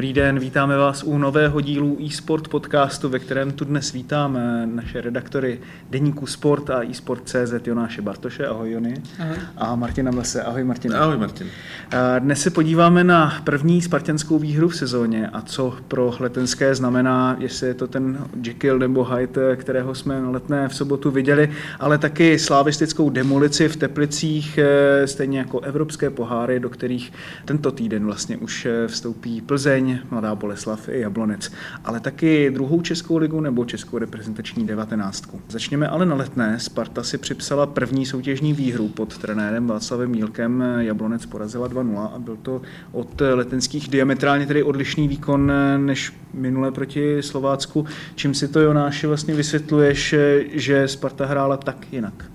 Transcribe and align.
Dobrý 0.00 0.12
den, 0.12 0.38
vítáme 0.38 0.76
vás 0.76 1.02
u 1.02 1.18
nového 1.18 1.60
dílu 1.60 1.98
eSport 2.06 2.48
podcastu, 2.48 3.08
ve 3.08 3.18
kterém 3.18 3.52
tu 3.52 3.64
dnes 3.64 3.92
vítáme 3.92 4.66
naše 4.66 5.00
redaktory 5.00 5.60
Deníku 5.90 6.26
Sport 6.26 6.70
a 6.70 6.82
eSport.cz 6.90 7.66
Jonáše 7.66 8.02
Bartoše, 8.02 8.46
ahoj 8.46 8.70
Jony. 8.70 8.94
Ahoj. 9.18 9.36
A 9.56 9.76
Martina 9.76 10.10
Mlese, 10.10 10.42
ahoj 10.42 10.64
Martin. 10.64 10.94
Ahoj 10.94 11.16
Martin. 11.16 11.46
Dnes 12.18 12.42
se 12.42 12.50
podíváme 12.50 13.04
na 13.04 13.40
první 13.44 13.82
spartianskou 13.82 14.38
výhru 14.38 14.68
v 14.68 14.76
sezóně 14.76 15.28
a 15.28 15.42
co 15.42 15.76
pro 15.88 16.14
letenské 16.20 16.74
znamená, 16.74 17.36
jestli 17.38 17.66
je 17.66 17.74
to 17.74 17.86
ten 17.86 18.18
Jekyll 18.42 18.78
nebo 18.78 19.04
Hyde, 19.04 19.56
kterého 19.56 19.94
jsme 19.94 20.22
na 20.22 20.30
letné 20.30 20.68
v 20.68 20.74
sobotu 20.74 21.10
viděli, 21.10 21.50
ale 21.80 21.98
taky 21.98 22.38
slavistickou 22.38 23.10
demolici 23.10 23.68
v 23.68 23.76
Teplicích, 23.76 24.58
eh, 24.58 25.06
stejně 25.06 25.38
jako 25.38 25.60
evropské 25.60 26.10
poháry, 26.10 26.60
do 26.60 26.70
kterých 26.70 27.12
tento 27.44 27.72
týden 27.72 28.04
vlastně 28.04 28.36
už 28.36 28.66
eh, 28.66 28.88
vstoupí 28.88 29.40
Plzeň, 29.40 29.89
Mladá 30.10 30.34
Boleslav 30.34 30.88
i 30.88 31.00
Jablonec, 31.00 31.52
ale 31.84 32.00
taky 32.00 32.50
druhou 32.50 32.80
Českou 32.80 33.16
ligu 33.16 33.40
nebo 33.40 33.64
Českou 33.64 33.98
reprezentační 33.98 34.66
devatenáctku. 34.66 35.40
Začněme 35.48 35.88
ale 35.88 36.06
na 36.06 36.14
letné. 36.14 36.58
Sparta 36.58 37.02
si 37.02 37.18
připsala 37.18 37.66
první 37.66 38.06
soutěžní 38.06 38.52
výhru 38.52 38.88
pod 38.88 39.18
trenérem 39.18 39.66
Václavem 39.66 40.10
Mílkem. 40.10 40.64
Jablonec 40.78 41.26
porazila 41.26 41.68
2-0 41.68 42.10
a 42.14 42.18
byl 42.18 42.36
to 42.36 42.62
od 42.92 43.20
letenských 43.34 43.88
diametrálně 43.88 44.46
tedy 44.46 44.62
odlišný 44.62 45.08
výkon 45.08 45.52
než 45.76 46.12
minule 46.34 46.72
proti 46.72 47.22
Slovácku. 47.22 47.86
Čím 48.14 48.34
si 48.34 48.48
to 48.48 48.60
Jonáši 48.60 49.06
vlastně 49.06 49.34
vysvětluješ, 49.34 50.14
že 50.52 50.88
Sparta 50.88 51.26
hrála 51.26 51.56
tak 51.56 51.92
jinak? 51.92 52.29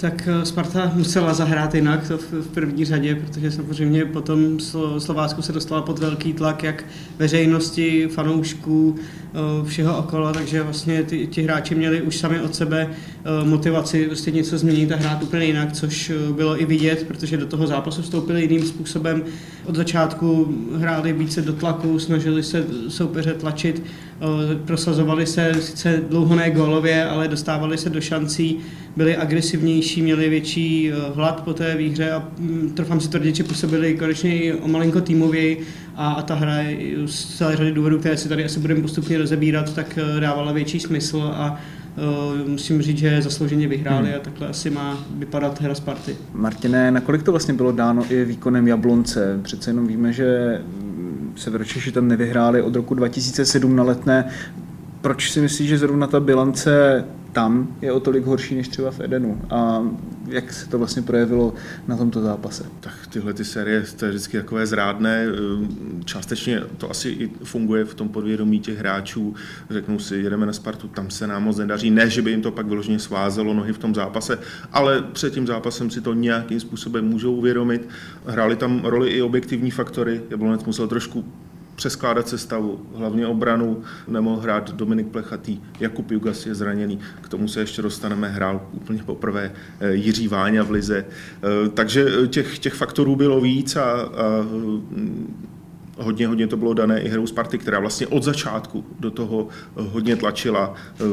Tak 0.00 0.28
eh, 0.28 0.46
Sparta 0.46 0.92
musela 0.94 1.34
zahrát 1.34 1.74
jinak 1.74 2.08
to 2.08 2.18
v 2.18 2.48
první 2.54 2.84
řadě, 2.84 3.14
protože 3.14 3.50
samozřejmě 3.50 4.04
potom 4.04 4.60
Slovácku 4.98 5.42
se 5.42 5.52
dostala 5.52 5.82
pod 5.82 5.98
velký 5.98 6.32
tlak 6.32 6.62
jak 6.62 6.84
veřejnosti, 7.18 8.08
fanoušků, 8.08 8.96
eh, 8.98 9.38
všeho 9.64 9.98
okolo, 9.98 10.32
takže 10.32 10.62
vlastně 10.62 11.02
ty, 11.02 11.26
ti 11.26 11.42
hráči 11.42 11.74
měli 11.74 12.02
už 12.02 12.16
sami 12.16 12.40
od 12.40 12.54
sebe 12.54 12.90
eh, 12.90 13.44
motivaci 13.44 14.06
prostě 14.06 14.30
něco 14.30 14.58
změnit 14.58 14.92
a 14.92 14.96
hrát 14.96 15.22
úplně 15.22 15.44
jinak, 15.44 15.72
což 15.72 16.12
bylo 16.32 16.62
i 16.62 16.64
vidět, 16.64 17.04
protože 17.08 17.36
do 17.36 17.46
toho 17.46 17.66
zápasu 17.66 18.02
vstoupili 18.02 18.42
jiným 18.42 18.66
způsobem. 18.66 19.22
Od 19.64 19.76
začátku 19.76 20.54
hráli 20.76 21.12
více 21.12 21.42
do 21.42 21.52
tlaku, 21.52 21.98
snažili 21.98 22.42
se 22.42 22.64
soupeře 22.88 23.34
tlačit, 23.34 23.82
prosazovali 24.64 25.26
se 25.26 25.54
sice 25.60 26.02
dlouho 26.08 26.34
ne 26.34 26.50
gólově, 26.50 27.04
ale 27.04 27.28
dostávali 27.28 27.78
se 27.78 27.90
do 27.90 28.00
šancí, 28.00 28.58
byli 28.96 29.16
agresivnější, 29.16 30.02
měli 30.02 30.28
větší 30.28 30.92
hlad 31.14 31.40
po 31.44 31.54
té 31.54 31.76
výhře 31.76 32.10
a 32.10 32.28
mm, 32.38 32.72
trofám 32.74 33.00
si 33.00 33.08
tvrdit, 33.08 33.36
že 33.36 33.44
působili 33.44 33.94
konečně 33.94 34.38
i 34.38 34.52
o 34.52 34.68
malinko 34.68 35.00
týmověji 35.00 35.62
a, 35.96 36.12
a 36.12 36.22
ta 36.22 36.34
hra 36.34 36.56
z 37.06 37.36
celé 37.36 37.56
řady 37.56 37.72
důvodů, 37.72 37.98
které 37.98 38.16
si 38.16 38.28
tady 38.28 38.44
asi 38.44 38.60
budeme 38.60 38.80
postupně 38.80 39.18
rozebírat, 39.18 39.74
tak 39.74 39.98
eh, 39.98 40.20
dávala 40.20 40.52
větší 40.52 40.80
smysl 40.80 41.32
a 41.34 41.60
Uh, 42.42 42.48
musím 42.48 42.82
říct, 42.82 42.98
že 42.98 43.22
zaslouženě 43.22 43.68
vyhráli 43.68 44.06
hmm. 44.06 44.16
a 44.16 44.18
takhle 44.18 44.48
asi 44.48 44.70
má 44.70 45.04
vypadat 45.10 45.60
hra 45.60 45.74
Sparty. 45.74 46.16
Martine, 46.32 46.90
nakolik 46.90 47.22
to 47.22 47.30
vlastně 47.30 47.54
bylo 47.54 47.72
dáno 47.72 48.04
i 48.10 48.24
výkonem 48.24 48.68
Jablonce? 48.68 49.40
Přece 49.42 49.70
jenom 49.70 49.86
víme, 49.86 50.12
že 50.12 50.60
Severočeši 51.38 51.92
tam 51.92 52.08
nevyhráli 52.08 52.62
od 52.62 52.76
roku 52.76 52.94
2007 52.94 53.76
na 53.76 53.82
letné. 53.82 54.30
Proč 55.08 55.30
si 55.30 55.40
myslíš, 55.40 55.68
že 55.68 55.78
zrovna 55.78 56.06
ta 56.06 56.20
bilance 56.20 57.04
tam 57.32 57.76
je 57.80 57.92
o 57.92 58.00
tolik 58.00 58.24
horší 58.24 58.54
než 58.54 58.68
třeba 58.68 58.90
v 58.90 59.00
Edenu. 59.00 59.40
A 59.50 59.82
jak 60.26 60.52
se 60.52 60.68
to 60.68 60.78
vlastně 60.78 61.02
projevilo 61.02 61.54
na 61.86 61.96
tomto 61.96 62.20
zápase? 62.20 62.64
Tak 62.80 62.92
tyhle 63.10 63.34
ty 63.34 63.44
série, 63.44 63.84
to 63.96 64.04
je 64.04 64.10
vždycky 64.10 64.36
takové 64.36 64.66
zrádné. 64.66 65.26
Částečně 66.04 66.62
to 66.78 66.90
asi 66.90 67.08
i 67.08 67.30
funguje 67.44 67.84
v 67.84 67.94
tom 67.94 68.08
podvědomí 68.08 68.60
těch 68.60 68.78
hráčů. 68.78 69.34
Řeknou 69.70 69.98
si, 69.98 70.16
jedeme 70.16 70.46
na 70.46 70.52
Spartu, 70.52 70.88
tam 70.88 71.10
se 71.10 71.26
nám 71.26 71.42
moc 71.42 71.56
nedaří. 71.56 71.90
Ne, 71.90 72.10
že 72.10 72.22
by 72.22 72.30
jim 72.30 72.42
to 72.42 72.50
pak 72.50 72.66
vyloženě 72.66 72.98
svázelo 72.98 73.54
nohy 73.54 73.72
v 73.72 73.78
tom 73.78 73.94
zápase, 73.94 74.38
ale 74.72 75.02
před 75.12 75.32
tím 75.32 75.46
zápasem 75.46 75.90
si 75.90 76.00
to 76.00 76.14
nějakým 76.14 76.60
způsobem 76.60 77.04
můžou 77.04 77.34
uvědomit. 77.34 77.88
Hráli 78.26 78.56
tam 78.56 78.84
roli 78.84 79.10
i 79.10 79.22
objektivní 79.22 79.70
faktory. 79.70 80.20
Jablonec 80.30 80.64
musel 80.64 80.88
trošku 80.88 81.24
přeskládat 81.78 82.28
sestavu, 82.28 82.86
hlavně 82.94 83.26
obranu, 83.26 83.82
nemohl 84.08 84.40
hrát 84.40 84.70
Dominik 84.70 85.06
Plechatý, 85.06 85.60
Jakub 85.80 86.10
Jugas 86.10 86.46
je 86.46 86.54
zraněný, 86.54 86.98
k 87.20 87.28
tomu 87.28 87.48
se 87.48 87.60
ještě 87.60 87.82
dostaneme, 87.82 88.28
hrál 88.28 88.66
úplně 88.72 89.02
poprvé 89.02 89.52
eh, 89.80 89.94
Jiří 89.94 90.28
Váňa 90.28 90.62
v 90.62 90.70
Lize, 90.70 91.04
eh, 91.04 91.68
takže 91.68 92.06
těch, 92.26 92.58
těch 92.58 92.74
faktorů 92.74 93.16
bylo 93.16 93.40
víc 93.40 93.76
a, 93.76 93.82
a 93.82 94.08
hodně, 95.98 96.26
hodně 96.26 96.46
to 96.46 96.56
bylo 96.56 96.74
dané 96.74 97.00
i 97.00 97.08
hrou 97.08 97.26
Sparty, 97.26 97.58
která 97.58 97.80
vlastně 97.80 98.06
od 98.06 98.22
začátku 98.22 98.84
do 99.00 99.10
toho 99.10 99.48
eh, 99.48 99.82
hodně 99.82 100.16
tlačila 100.16 100.74
eh, 100.74 101.04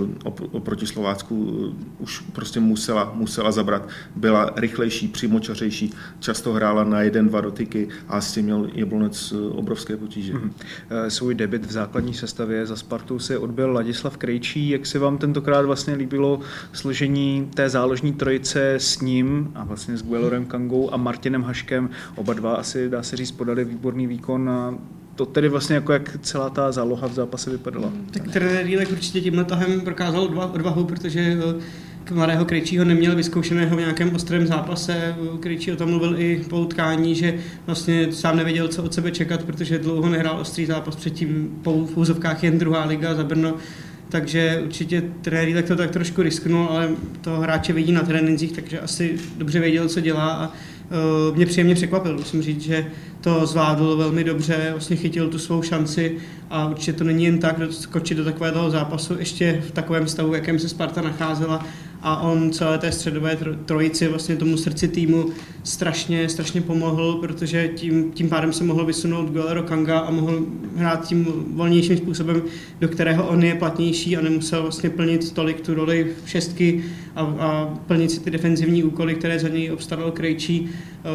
oproti 0.51 0.87
Slovácku, 0.87 1.65
eh, 1.71 1.85
už 1.99 2.19
prostě 2.19 2.59
musela, 2.59 3.11
musela 3.15 3.51
zabrat. 3.51 3.89
Byla 4.15 4.53
rychlejší, 4.55 5.07
přímočařejší, 5.07 5.93
často 6.19 6.53
hrála 6.53 6.83
na 6.83 7.01
jeden, 7.01 7.27
dva 7.27 7.41
dotyky 7.41 7.87
a 8.07 8.21
s 8.21 8.33
tím 8.33 8.45
měl 8.45 8.67
Jablonec 8.73 9.33
obrovské 9.51 9.97
potíže. 9.97 10.33
Mm-hmm. 10.33 10.51
Svůj 11.07 11.35
debit 11.35 11.65
v 11.65 11.71
základní 11.71 12.13
sestavě 12.13 12.65
za 12.65 12.75
Spartu 12.75 13.19
si 13.19 13.37
odbil 13.37 13.71
Ladislav 13.71 14.17
Krejčí. 14.17 14.69
Jak 14.69 14.85
se 14.85 14.99
vám 14.99 15.17
tentokrát 15.17 15.65
vlastně 15.65 15.93
líbilo 15.93 16.39
složení 16.73 17.49
té 17.53 17.69
záložní 17.69 18.13
trojice 18.13 18.73
s 18.73 19.01
ním 19.01 19.51
a 19.55 19.63
vlastně 19.63 19.97
s 19.97 20.03
Guelorem 20.03 20.45
Kangou 20.45 20.93
a 20.93 20.97
Martinem 20.97 21.43
Haškem? 21.43 21.89
Oba 22.15 22.33
dva 22.33 22.55
asi, 22.55 22.89
dá 22.89 23.03
se 23.03 23.17
říct, 23.17 23.31
podali 23.31 23.65
výborný 23.65 24.07
výkon 24.07 24.49
to 25.15 25.25
tedy 25.25 25.49
vlastně 25.49 25.75
jako 25.75 25.93
jak 25.93 26.17
celá 26.21 26.49
ta 26.49 26.71
záloha 26.71 27.07
v 27.07 27.13
zápase 27.13 27.49
vypadala. 27.49 27.91
Tak 28.11 28.31
trenér 28.31 28.67
Jílek 28.67 28.91
určitě 28.91 29.21
tímhle 29.21 29.43
tahem 29.43 29.81
prokázal 29.81 30.49
odvahu, 30.53 30.85
protože 30.85 31.37
eh, 32.09 32.13
mladého 32.13 32.45
Krejčího 32.45 32.85
neměl 32.85 33.15
vyzkoušeného 33.15 33.75
v 33.75 33.79
nějakém 33.79 34.15
ostrém 34.15 34.47
zápase. 34.47 35.15
Krejčí 35.39 35.71
o 35.71 35.75
tom 35.75 35.89
mluvil 35.89 36.19
i 36.19 36.45
po 36.49 36.59
utkání, 36.59 37.15
že 37.15 37.39
vlastně 37.65 38.11
sám 38.11 38.37
nevěděl, 38.37 38.67
co 38.67 38.83
od 38.83 38.93
sebe 38.93 39.11
čekat, 39.11 39.43
protože 39.43 39.79
dlouho 39.79 40.09
nehrál 40.09 40.39
ostrý 40.39 40.65
zápas 40.65 40.95
předtím 40.95 41.59
po 41.63 41.73
úzovkách 41.73 42.43
jen 42.43 42.59
druhá 42.59 42.85
liga 42.85 43.15
za 43.15 43.23
Brno. 43.23 43.53
Takže 44.09 44.61
určitě 44.65 45.03
trenér 45.21 45.53
tak 45.53 45.65
to 45.65 45.75
tak 45.75 45.91
trošku 45.91 46.21
risknul, 46.21 46.67
ale 46.69 46.89
to 47.21 47.39
hráče 47.39 47.73
vidí 47.73 47.91
na 47.91 48.03
trénincích, 48.03 48.51
takže 48.51 48.79
asi 48.79 49.17
dobře 49.37 49.59
věděl, 49.59 49.89
co 49.89 49.99
dělá 49.99 50.33
a 50.33 50.51
mě 51.35 51.45
příjemně 51.45 51.75
překvapil. 51.75 52.17
Musím 52.17 52.41
říct, 52.41 52.61
že 52.61 52.85
to 53.21 53.45
zvládl 53.45 53.97
velmi 53.97 54.23
dobře, 54.23 54.67
vlastně 54.71 54.95
chytil 54.95 55.29
tu 55.29 55.39
svou 55.39 55.61
šanci 55.61 56.17
a 56.49 56.67
určitě 56.67 56.93
to 56.93 57.03
není 57.03 57.25
jen 57.25 57.39
tak 57.39 57.55
skočit 57.69 58.17
do 58.17 58.23
takového 58.23 58.69
zápasu 58.69 59.15
ještě 59.19 59.61
v 59.67 59.71
takovém 59.71 60.07
stavu, 60.07 60.31
v 60.31 60.35
jakém 60.35 60.59
se 60.59 60.69
Sparta 60.69 61.01
nacházela 61.01 61.65
a 62.01 62.21
on 62.21 62.51
celé 62.51 62.77
té 62.77 62.91
středové 62.91 63.37
trojici, 63.65 64.07
vlastně 64.07 64.35
tomu 64.35 64.57
srdci 64.57 64.87
týmu 64.87 65.29
strašně, 65.63 66.29
strašně 66.29 66.61
pomohl, 66.61 67.17
protože 67.21 67.67
tím, 67.67 68.11
tím 68.11 68.29
pádem 68.29 68.53
se 68.53 68.63
mohl 68.63 68.85
vysunout 68.85 69.29
Guerrero 69.29 69.63
Kanga 69.63 69.99
a 69.99 70.11
mohl 70.11 70.45
hrát 70.75 71.07
tím 71.07 71.27
volnějším 71.47 71.97
způsobem, 71.97 72.41
do 72.79 72.87
kterého 72.87 73.27
on 73.27 73.43
je 73.43 73.55
platnější 73.55 74.17
a 74.17 74.21
nemusel 74.21 74.61
vlastně 74.61 74.89
plnit 74.89 75.31
tolik 75.31 75.61
tu 75.61 75.73
roli 75.73 76.07
v 76.25 76.29
šestky 76.29 76.83
a, 77.15 77.21
a 77.21 77.79
plnit 77.87 78.11
si 78.11 78.19
ty 78.19 78.31
defenzivní 78.31 78.83
úkoly, 78.83 79.15
které 79.15 79.39
za 79.39 79.47
něj 79.47 79.71
obstaral 79.71 80.11
Krejčí. 80.11 80.69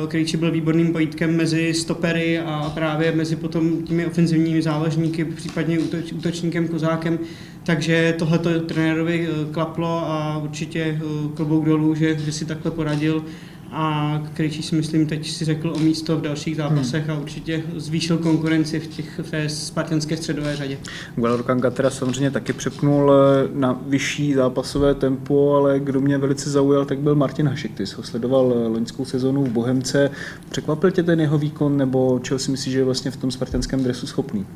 Eh, 0.05 0.07
Krejčí 0.07 0.37
byl 0.37 0.51
výborným 0.51 0.93
pojítkem 0.93 1.37
mezi 1.37 1.75
stopery 1.75 2.39
a 2.39 2.71
právě 2.75 3.13
mezi 3.13 3.37
potom 3.37 3.83
těmi 3.83 4.07
ofenzivními 4.07 4.63
záložníky, 4.63 5.25
případně 5.25 5.79
útočníkem 6.13 6.69
Kozákem. 6.69 7.19
Takže 7.65 8.15
tohle 8.19 8.39
to 8.39 8.61
trenérovi 8.61 9.29
eh, 9.29 9.53
klaplo 9.53 10.03
a 10.07 10.39
určitě 10.39 10.81
eh, 10.81 11.29
klobouk 11.35 11.65
dolů, 11.65 11.95
že, 11.95 12.19
že 12.19 12.33
si 12.33 12.45
takhle 12.45 12.71
poradil 12.71 13.25
a 13.73 14.23
Krejčí 14.35 14.63
si 14.63 14.75
myslím 14.75 15.07
teď 15.07 15.31
si 15.31 15.45
řekl 15.45 15.73
o 15.77 15.79
místo 15.79 16.17
v 16.17 16.21
dalších 16.21 16.57
zápasech 16.57 17.07
hmm. 17.07 17.17
a 17.17 17.21
určitě 17.21 17.63
zvýšil 17.77 18.19
konkurenci 18.19 18.81
v, 18.81 18.87
těch, 18.87 19.19
v 19.19 19.31
té 19.31 19.49
spartanské 19.49 20.17
středové 20.17 20.57
řadě. 20.57 20.79
Guelor 21.17 21.43
Kanga 21.43 21.71
teda 21.71 21.91
samozřejmě 21.91 22.31
taky 22.31 22.53
přepnul 22.53 23.13
eh, 23.13 23.49
na 23.55 23.81
vyšší 23.87 24.35
zápasové 24.35 24.95
tempo, 24.95 25.55
ale 25.55 25.81
kdo 25.81 26.01
mě 26.01 26.19
velice 26.19 26.51
zaujal, 26.51 26.85
tak 26.85 26.99
byl 26.99 27.15
Martin 27.15 27.49
Hašek. 27.49 27.75
Ty 27.75 27.87
jsi 27.87 27.95
ho 27.95 28.03
sledoval 28.03 28.55
loňskou 28.69 29.05
sezonu 29.05 29.45
v 29.45 29.51
Bohemce. 29.51 30.11
Překvapil 30.51 30.91
tě 30.91 31.03
ten 31.03 31.21
jeho 31.21 31.39
výkon, 31.39 31.77
nebo 31.77 32.21
čeho 32.23 32.39
si 32.39 32.51
myslíš, 32.51 32.73
že 32.73 32.79
je 32.79 32.85
vlastně 32.85 33.11
v 33.11 33.17
tom 33.17 33.31
spartanském 33.31 33.85
dresu 33.85 34.07
schopný? 34.07 34.47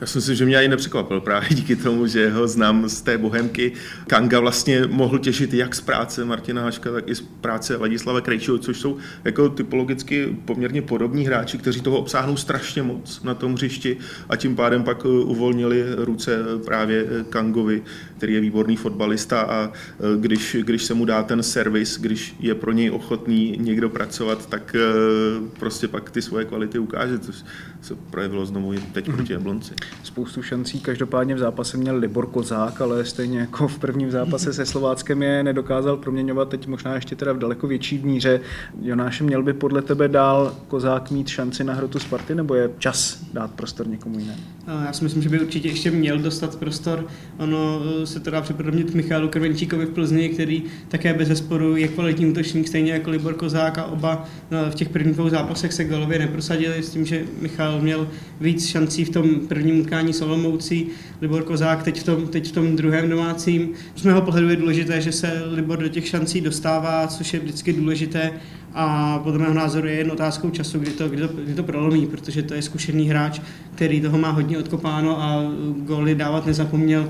Já 0.00 0.06
si 0.06 0.18
myslím, 0.18 0.36
že 0.36 0.44
mě 0.44 0.56
ani 0.56 0.68
nepřekvapil 0.68 1.20
právě 1.20 1.48
díky 1.48 1.76
tomu, 1.76 2.06
že 2.06 2.30
ho 2.30 2.48
znám 2.48 2.88
z 2.88 3.02
té 3.02 3.18
bohemky. 3.18 3.72
Kanga 4.06 4.40
vlastně 4.40 4.82
mohl 4.86 5.18
těšit 5.18 5.54
jak 5.54 5.74
z 5.74 5.80
práce 5.80 6.24
Martina 6.24 6.62
Haška, 6.62 6.92
tak 6.92 7.08
i 7.08 7.14
z 7.14 7.20
práce 7.20 7.76
Ladislava 7.76 8.20
Krejčího, 8.20 8.58
což 8.58 8.80
jsou 8.80 8.96
jako 9.24 9.48
typologicky 9.48 10.36
poměrně 10.44 10.82
podobní 10.82 11.26
hráči, 11.26 11.58
kteří 11.58 11.80
toho 11.80 11.98
obsáhnou 11.98 12.36
strašně 12.36 12.82
moc 12.82 13.22
na 13.22 13.34
tom 13.34 13.54
hřišti 13.54 13.96
a 14.28 14.36
tím 14.36 14.56
pádem 14.56 14.82
pak 14.82 15.04
uvolnili 15.04 15.84
ruce 15.96 16.38
právě 16.64 17.06
Kangovi, 17.28 17.82
který 18.20 18.34
je 18.34 18.40
výborný 18.40 18.76
fotbalista 18.76 19.40
a 19.40 19.72
když, 20.16 20.56
když 20.60 20.84
se 20.84 20.94
mu 20.94 21.04
dá 21.04 21.22
ten 21.22 21.42
servis, 21.42 21.98
když 22.00 22.36
je 22.40 22.54
pro 22.54 22.72
něj 22.72 22.90
ochotný 22.90 23.56
někdo 23.60 23.88
pracovat, 23.88 24.46
tak 24.48 24.76
prostě 25.58 25.88
pak 25.88 26.10
ty 26.10 26.22
svoje 26.22 26.44
kvality 26.44 26.78
ukáže, 26.78 27.18
což 27.18 27.36
se 27.80 27.94
projevilo 28.10 28.46
znovu 28.46 28.74
teď 28.92 29.04
proti 29.04 29.32
Jablonci 29.32 29.74
spoustu 30.02 30.42
šancí. 30.42 30.80
Každopádně 30.80 31.34
v 31.34 31.38
zápase 31.38 31.76
měl 31.76 31.96
Libor 31.96 32.26
Kozák, 32.26 32.80
ale 32.80 33.04
stejně 33.04 33.38
jako 33.38 33.68
v 33.68 33.78
prvním 33.78 34.10
zápase 34.10 34.52
se 34.52 34.66
Slováckem 34.66 35.22
je 35.22 35.42
nedokázal 35.42 35.96
proměňovat, 35.96 36.48
teď 36.48 36.66
možná 36.66 36.94
ještě 36.94 37.16
teda 37.16 37.32
v 37.32 37.38
daleko 37.38 37.66
větší 37.66 37.98
míře. 37.98 38.40
Jonáš, 38.82 39.20
měl 39.20 39.42
by 39.42 39.52
podle 39.52 39.82
tebe 39.82 40.08
dál 40.08 40.56
Kozák 40.68 41.10
mít 41.10 41.28
šanci 41.28 41.64
na 41.64 41.74
hrotu 41.74 41.98
Sparty, 41.98 42.34
nebo 42.34 42.54
je 42.54 42.70
čas 42.78 43.22
dát 43.32 43.50
prostor 43.50 43.88
někomu 43.88 44.18
jinému? 44.18 44.40
Já 44.86 44.92
si 44.92 45.04
myslím, 45.04 45.22
že 45.22 45.28
by 45.28 45.40
určitě 45.40 45.68
ještě 45.68 45.90
měl 45.90 46.18
dostat 46.18 46.56
prostor. 46.56 47.06
Ono 47.38 47.82
eh, 48.02 48.06
se 48.10 48.20
to 48.20 48.30
dá 48.30 48.40
připodobnit 48.40 48.94
Michálu 48.94 49.28
Krvenčíkovi 49.28 49.86
v 49.86 49.90
Plzni, 49.90 50.28
který 50.28 50.62
také 50.88 51.14
bez 51.14 51.28
zesporu 51.28 51.76
je 51.76 51.88
kvalitní 51.88 52.26
útočník, 52.26 52.68
stejně 52.68 52.92
jako 52.92 53.10
Libor 53.10 53.34
Kozák 53.34 53.78
a 53.78 53.84
oba 53.84 54.28
eh, 54.50 54.70
v 54.70 54.74
těch 54.74 54.88
prvních 54.88 55.14
dvou 55.14 55.28
zápasech 55.28 55.72
se 55.72 55.84
golově 55.84 56.18
neprosadili 56.18 56.82
s 56.82 56.90
tím, 56.90 57.06
že 57.06 57.24
Michal 57.40 57.80
měl 57.80 58.08
víc 58.40 58.66
šancí 58.66 59.04
v 59.04 59.10
tom 59.10 59.34
prvním 59.48 59.80
utkání 59.80 60.12
s 60.12 60.22
Olomoucí, 60.22 60.86
Libor 61.22 61.42
Kozák 61.42 61.82
teď 61.82 62.00
v 62.00 62.04
tom, 62.04 62.28
teď 62.28 62.48
v 62.48 62.52
tom 62.52 62.76
druhém 62.76 63.10
domácím. 63.10 63.68
Z 63.96 64.02
mého 64.02 64.22
pohledu 64.22 64.48
je 64.48 64.56
důležité, 64.56 65.00
že 65.00 65.12
se 65.12 65.42
Libor 65.52 65.78
do 65.78 65.88
těch 65.88 66.06
šancí 66.06 66.40
dostává, 66.40 67.06
což 67.06 67.34
je 67.34 67.40
vždycky 67.40 67.72
důležité 67.72 68.32
a 68.74 69.18
podle 69.18 69.38
mého 69.38 69.54
názoru 69.54 69.86
je 69.86 69.94
jen 69.94 70.12
otázkou 70.12 70.50
času, 70.50 70.78
kdy 70.78 70.90
to, 70.90 71.08
kdy 71.08 71.28
to, 71.28 71.28
kdy 71.44 71.54
to 71.54 71.62
prolomí, 71.62 72.06
protože 72.06 72.42
to 72.42 72.54
je 72.54 72.62
zkušený 72.62 73.08
hráč, 73.08 73.40
který 73.74 74.00
toho 74.00 74.18
má 74.18 74.30
hodně 74.30 74.58
odkopáno 74.58 75.22
a 75.22 75.42
góly 75.76 76.14
dávat 76.14 76.46
nezapomněl. 76.46 77.08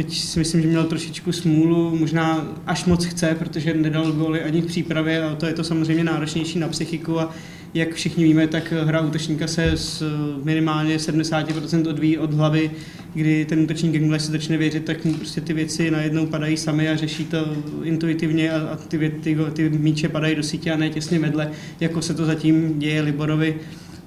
Teď 0.00 0.18
si 0.18 0.38
myslím, 0.38 0.62
že 0.62 0.68
měl 0.68 0.84
trošičku 0.84 1.32
smůlu, 1.32 1.96
možná 1.96 2.48
až 2.66 2.84
moc 2.84 3.04
chce, 3.04 3.36
protože 3.38 3.74
nedal 3.74 4.12
góly 4.12 4.42
ani 4.42 4.60
v 4.60 4.66
přípravě 4.66 5.22
a 5.22 5.34
to 5.34 5.46
je 5.46 5.52
to 5.52 5.64
samozřejmě 5.64 6.04
náročnější 6.04 6.58
na 6.58 6.68
psychiku 6.68 7.20
a 7.20 7.34
jak 7.74 7.94
všichni 7.94 8.24
víme, 8.24 8.46
tak 8.46 8.72
hra 8.72 9.00
útočníka 9.00 9.46
se 9.46 9.76
z 9.76 10.02
minimálně 10.44 10.96
70% 10.96 11.88
odvíjí 11.88 12.18
od 12.18 12.34
hlavy, 12.34 12.70
kdy 13.14 13.44
ten 13.44 13.60
útočník, 13.60 13.94
jakmile 13.94 14.20
si 14.20 14.32
začne 14.32 14.56
věřit, 14.56 14.84
tak 14.84 15.04
mu 15.04 15.14
prostě 15.14 15.40
ty 15.40 15.52
věci 15.52 15.90
najednou 15.90 16.26
padají 16.26 16.56
sami 16.56 16.88
a 16.88 16.96
řeší 16.96 17.24
to 17.24 17.56
intuitivně 17.82 18.52
a, 18.52 18.68
a 18.68 18.76
ty, 18.76 19.12
ty, 19.20 19.36
ty 19.52 19.70
míče 19.70 20.08
padají 20.08 20.34
do 20.34 20.42
sítě 20.42 20.72
a 20.72 20.76
ne 20.76 20.90
těsně 20.90 21.18
vedle, 21.18 21.50
jako 21.80 22.02
se 22.02 22.14
to 22.14 22.24
zatím 22.24 22.78
děje 22.78 23.02
Liborovi. 23.02 23.54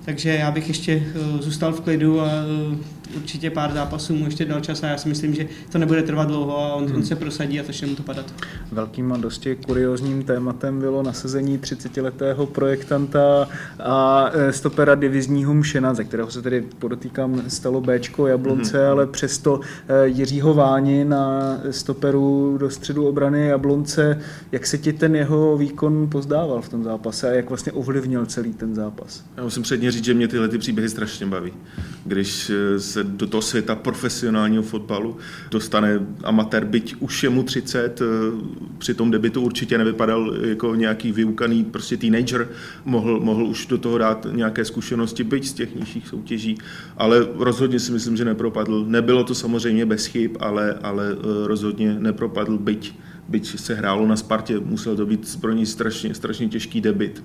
Takže 0.05 0.29
já 0.29 0.51
bych 0.51 0.67
ještě 0.67 0.95
uh, 0.95 1.41
zůstal 1.41 1.73
v 1.73 1.81
klidu 1.81 2.21
a 2.21 2.25
uh, 2.25 2.77
určitě 3.15 3.49
pár 3.49 3.73
zápasů 3.73 4.15
mu 4.15 4.25
ještě 4.25 4.45
dal 4.45 4.59
čas 4.59 4.83
a 4.83 4.87
já 4.87 4.97
si 4.97 5.09
myslím, 5.09 5.35
že 5.35 5.47
to 5.71 5.77
nebude 5.77 6.03
trvat 6.03 6.27
dlouho 6.27 6.57
a 6.57 6.73
on, 6.73 6.85
hmm. 6.85 6.95
on 6.95 7.05
se 7.05 7.15
prosadí 7.15 7.59
a 7.59 7.63
začne 7.63 7.87
mu 7.87 7.95
to 7.95 8.03
padat. 8.03 8.33
Velkým 8.71 9.11
a 9.11 9.17
dosti 9.17 9.55
kuriozním 9.55 10.23
tématem 10.23 10.79
bylo 10.79 11.03
nasazení 11.03 11.59
30-letého 11.59 12.45
projektanta 12.45 13.47
a 13.79 14.29
e, 14.33 14.53
stopera 14.53 14.95
divizního 14.95 15.53
Mšena, 15.53 15.93
ze 15.93 16.03
kterého 16.03 16.31
se 16.31 16.41
tedy 16.41 16.63
podotýkám 16.79 17.41
stalo 17.47 17.81
Bčko 17.81 18.27
Jablonce, 18.27 18.77
hmm. 18.77 18.91
ale 18.91 19.07
přesto 19.07 19.59
e, 19.87 20.07
Jiřího 20.07 20.53
Váni 20.53 21.05
na 21.05 21.57
stoperu 21.71 22.57
do 22.59 22.69
středu 22.69 23.07
obrany 23.07 23.47
Jablonce. 23.47 24.21
Jak 24.51 24.67
se 24.67 24.77
ti 24.77 24.93
ten 24.93 25.15
jeho 25.15 25.57
výkon 25.57 26.07
pozdával 26.11 26.61
v 26.61 26.69
tom 26.69 26.83
zápase 26.83 27.29
a 27.29 27.33
jak 27.33 27.49
vlastně 27.49 27.71
ovlivnil 27.71 28.25
celý 28.25 28.53
ten 28.53 28.75
zápas? 28.75 29.23
Já 29.37 29.43
musím 29.43 29.63
předně 29.63 29.91
říct, 29.91 30.05
že 30.05 30.13
mě 30.13 30.27
tyhle 30.27 30.47
ty 30.47 30.57
příběhy 30.57 30.89
strašně 30.89 31.25
baví. 31.25 31.53
Když 32.05 32.49
e, 32.49 32.79
do 33.03 33.27
toho 33.27 33.41
světa 33.41 33.75
profesionálního 33.75 34.63
fotbalu. 34.63 35.17
Dostane 35.51 35.99
amatér, 36.23 36.65
byť 36.65 36.95
už 36.99 37.23
je 37.23 37.29
mu 37.29 37.43
30, 37.43 38.01
eh, 38.01 38.05
při 38.77 38.93
tom 38.93 39.11
debitu 39.11 39.41
určitě 39.41 39.77
nevypadal 39.77 40.33
jako 40.41 40.75
nějaký 40.75 41.11
vyukaný 41.11 41.63
prostě 41.63 41.97
teenager, 41.97 42.49
mohl, 42.85 43.19
mohl 43.19 43.45
už 43.45 43.65
do 43.65 43.77
toho 43.77 43.97
dát 43.97 44.27
nějaké 44.31 44.65
zkušenosti, 44.65 45.23
byť 45.23 45.47
z 45.47 45.53
těch 45.53 45.75
nižších 45.75 46.07
soutěží, 46.07 46.57
ale 46.97 47.27
rozhodně 47.35 47.79
si 47.79 47.91
myslím, 47.91 48.17
že 48.17 48.25
nepropadl. 48.25 48.85
Nebylo 48.87 49.23
to 49.23 49.35
samozřejmě 49.35 49.85
bez 49.85 50.05
chyb, 50.05 50.31
ale, 50.39 50.73
ale 50.83 51.11
eh, 51.11 51.47
rozhodně 51.47 51.99
nepropadl, 51.99 52.57
byť 52.57 52.93
byť 53.27 53.59
se 53.59 53.75
hrálo 53.75 54.07
na 54.07 54.15
Spartě, 54.15 54.59
musel 54.59 54.95
to 54.95 55.05
být 55.05 55.37
pro 55.41 55.51
ní 55.51 55.65
strašně, 55.65 56.13
strašně 56.13 56.47
těžký 56.47 56.81
debit. 56.81 57.23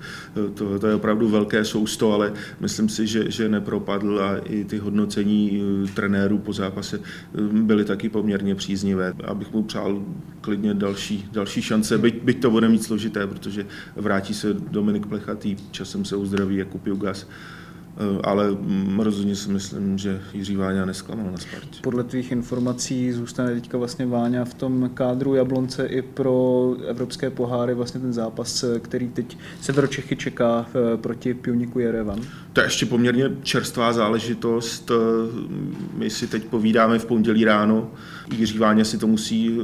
To, 0.53 0.79
to 0.79 0.87
je 0.87 0.95
opravdu 0.95 1.29
velké 1.29 1.65
sousto, 1.65 2.13
ale 2.13 2.33
myslím 2.59 2.89
si, 2.89 3.07
že, 3.07 3.31
že 3.31 3.49
nepropadl 3.49 4.19
a 4.19 4.37
i 4.37 4.63
ty 4.63 4.77
hodnocení 4.77 5.61
eh, 5.61 5.91
trenérů 5.91 6.37
po 6.37 6.53
zápase 6.53 6.99
eh, 6.99 7.41
byly 7.41 7.85
taky 7.85 8.09
poměrně 8.09 8.55
příznivé. 8.55 9.13
Abych 9.23 9.53
mu 9.53 9.63
přál 9.63 10.03
klidně 10.41 10.73
další, 10.73 11.29
další 11.31 11.61
šance, 11.61 11.97
byť, 11.97 12.23
byť 12.23 12.41
to 12.41 12.51
bude 12.51 12.69
mít 12.69 12.83
složité, 12.83 13.27
protože 13.27 13.65
vrátí 13.95 14.33
se 14.33 14.53
Dominik 14.53 15.05
Plechatý, 15.05 15.55
časem 15.71 16.05
se 16.05 16.15
uzdraví 16.15 16.55
Jakub 16.55 16.87
Jugas. 16.87 17.27
Eh, 17.99 18.19
ale 18.23 18.57
rozhodně 18.97 19.35
si 19.35 19.49
myslím, 19.49 19.97
že 19.97 20.21
Jiří 20.33 20.55
Váňa 20.55 20.85
nesklamal 20.85 21.31
na 21.31 21.37
Spartě. 21.37 21.79
Podle 21.81 22.03
tvých 22.03 22.31
informací 22.31 23.11
zůstane 23.11 23.53
teďka 23.53 23.77
vlastně 23.77 24.05
Váňa 24.05 24.45
v 24.45 24.53
tom 24.53 24.89
kádru 24.93 25.35
Jablonce 25.35 25.85
i 25.85 26.01
pro 26.01 26.75
evropské 26.87 27.29
poháry 27.29 27.73
vlastně 27.73 28.01
ten 28.01 28.13
zápas, 28.13 28.65
který 28.81 29.09
teď 29.09 29.37
Severočechy 29.61 30.15
čeká 30.15 30.65
eh, 30.69 30.97
proti 30.97 31.33
Pioniku 31.33 31.79
Jerevan. 31.79 32.19
To 32.53 32.61
je 32.61 32.67
ještě 32.67 32.85
poměrně 32.85 33.31
čerstvá 33.43 33.93
záležitost. 33.93 34.91
Eh, 34.91 34.95
my 35.97 36.09
si 36.09 36.27
teď 36.27 36.43
povídáme 36.43 36.99
v 36.99 37.05
pondělí 37.05 37.45
ráno. 37.45 37.91
Jiří 38.31 38.57
Váňa 38.57 38.83
si 38.83 38.97
to 38.97 39.07
musí 39.07 39.59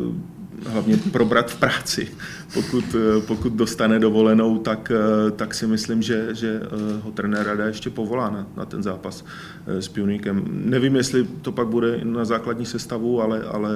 hlavně 0.66 0.98
probrat 1.12 1.52
v 1.52 1.60
práci. 1.60 2.08
Pokud, 2.54 2.96
eh, 2.96 3.22
pokud 3.22 3.54
dostane 3.54 4.00
dovolenou, 4.00 4.58
tak, 4.58 4.92
eh, 4.92 5.32
tak 5.32 5.54
si 5.54 5.68
myslím, 5.68 6.02
že, 6.02 6.36
že 6.36 6.62
eh, 6.64 7.02
ho 7.02 7.12
trenér 7.12 7.46
Rada 7.46 7.66
ještě 7.66 7.90
povolá 7.90 8.30
na, 8.30 8.48
na 8.58 8.66
ten 8.66 8.84
zápas 8.84 9.26
s 9.68 9.88
Pionikem. 9.88 10.44
Nevím, 10.50 10.96
jestli 10.96 11.28
to 11.42 11.52
pak 11.52 11.68
bude 11.68 12.00
na 12.04 12.26
základní 12.26 12.66
sestavu, 12.66 13.22
ale, 13.22 13.44
ale 13.44 13.70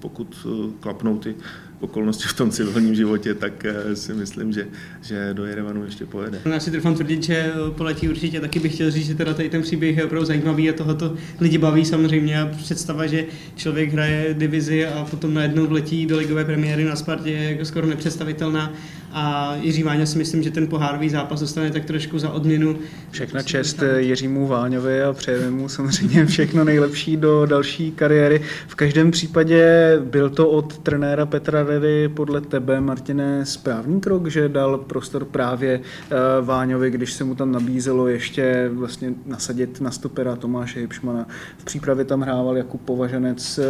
pokud 0.00 0.46
klapnou 0.80 1.18
ty 1.18 1.34
okolnosti 1.80 2.28
v 2.28 2.32
tom 2.32 2.50
civilním 2.50 2.94
životě, 2.94 3.34
tak 3.34 3.66
si 3.94 4.14
myslím, 4.14 4.52
že, 4.52 4.68
že 5.02 5.30
do 5.32 5.44
Jerevanu 5.44 5.84
ještě 5.84 6.06
pojede. 6.06 6.40
Já 6.44 6.60
si 6.60 6.70
trvám 6.70 6.94
tvrdit, 6.94 7.22
že 7.22 7.52
poletí 7.76 8.08
určitě 8.08 8.40
taky 8.40 8.60
bych 8.60 8.74
chtěl 8.74 8.90
říct, 8.90 9.06
že 9.06 9.14
teda 9.14 9.34
tady 9.34 9.48
ten 9.48 9.62
příběh 9.62 9.96
je 9.96 10.04
opravdu 10.04 10.26
zajímavý 10.26 10.70
a 10.70 10.72
tohoto 10.72 11.14
lidi 11.40 11.58
baví 11.58 11.84
samozřejmě 11.84 12.40
a 12.40 12.46
představa, 12.46 13.06
že 13.06 13.24
člověk 13.56 13.92
hraje 13.92 14.34
divizi 14.34 14.86
a 14.86 15.06
potom 15.10 15.34
najednou 15.34 15.66
vletí 15.66 16.06
do 16.06 16.16
ligové 16.16 16.44
premiéry 16.44 16.84
na 16.84 16.96
Spartě 16.96 17.32
jako 17.32 17.64
skoro 17.64 17.86
nepředstavitelná 17.96 18.72
a 19.18 19.56
Jiří 19.60 19.82
Váňa 19.82 20.06
si 20.06 20.18
myslím, 20.18 20.42
že 20.42 20.50
ten 20.50 20.66
pohárový 20.66 21.08
zápas 21.08 21.40
dostane 21.40 21.70
tak 21.70 21.84
trošku 21.84 22.18
za 22.18 22.30
odměnu. 22.30 22.76
Všechna 23.10 23.42
čest 23.42 23.82
Jiřímu 23.96 24.46
Váňovi 24.46 25.02
a 25.02 25.12
přejeme 25.12 25.50
mu 25.50 25.68
samozřejmě 25.68 26.26
všechno 26.26 26.64
nejlepší 26.64 27.16
do 27.16 27.46
další 27.46 27.92
kariéry. 27.92 28.40
V 28.66 28.74
každém 28.74 29.10
případě 29.10 29.92
byl 30.04 30.30
to 30.30 30.48
od 30.48 30.78
trenéra 30.78 31.26
Petra 31.26 31.62
Revy 31.62 32.08
podle 32.08 32.40
tebe, 32.40 32.80
Martine, 32.80 33.46
správný 33.46 34.00
krok, 34.00 34.26
že 34.26 34.48
dal 34.48 34.78
prostor 34.78 35.24
právě 35.24 35.80
eh, 35.80 36.16
Váňovi, 36.40 36.90
když 36.90 37.12
se 37.12 37.24
mu 37.24 37.34
tam 37.34 37.52
nabízelo 37.52 38.08
ještě 38.08 38.70
vlastně 38.72 39.12
nasadit 39.26 39.80
na 39.80 39.90
stopera 39.90 40.36
Tomáše 40.36 40.80
Hipšmana. 40.80 41.26
V 41.58 41.64
přípravě 41.64 42.04
tam 42.04 42.20
hrával 42.20 42.56
Jakub 42.56 42.80
Považanec. 42.80 43.60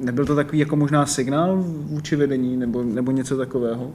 Nebyl 0.00 0.26
to 0.26 0.34
takový 0.34 0.58
jako 0.58 0.76
možná 0.76 1.06
signál 1.06 1.64
vůči 1.66 2.16
vedení 2.16 2.56
nebo, 2.56 2.82
nebo 2.82 3.12
něco 3.12 3.36
takového? 3.36 3.92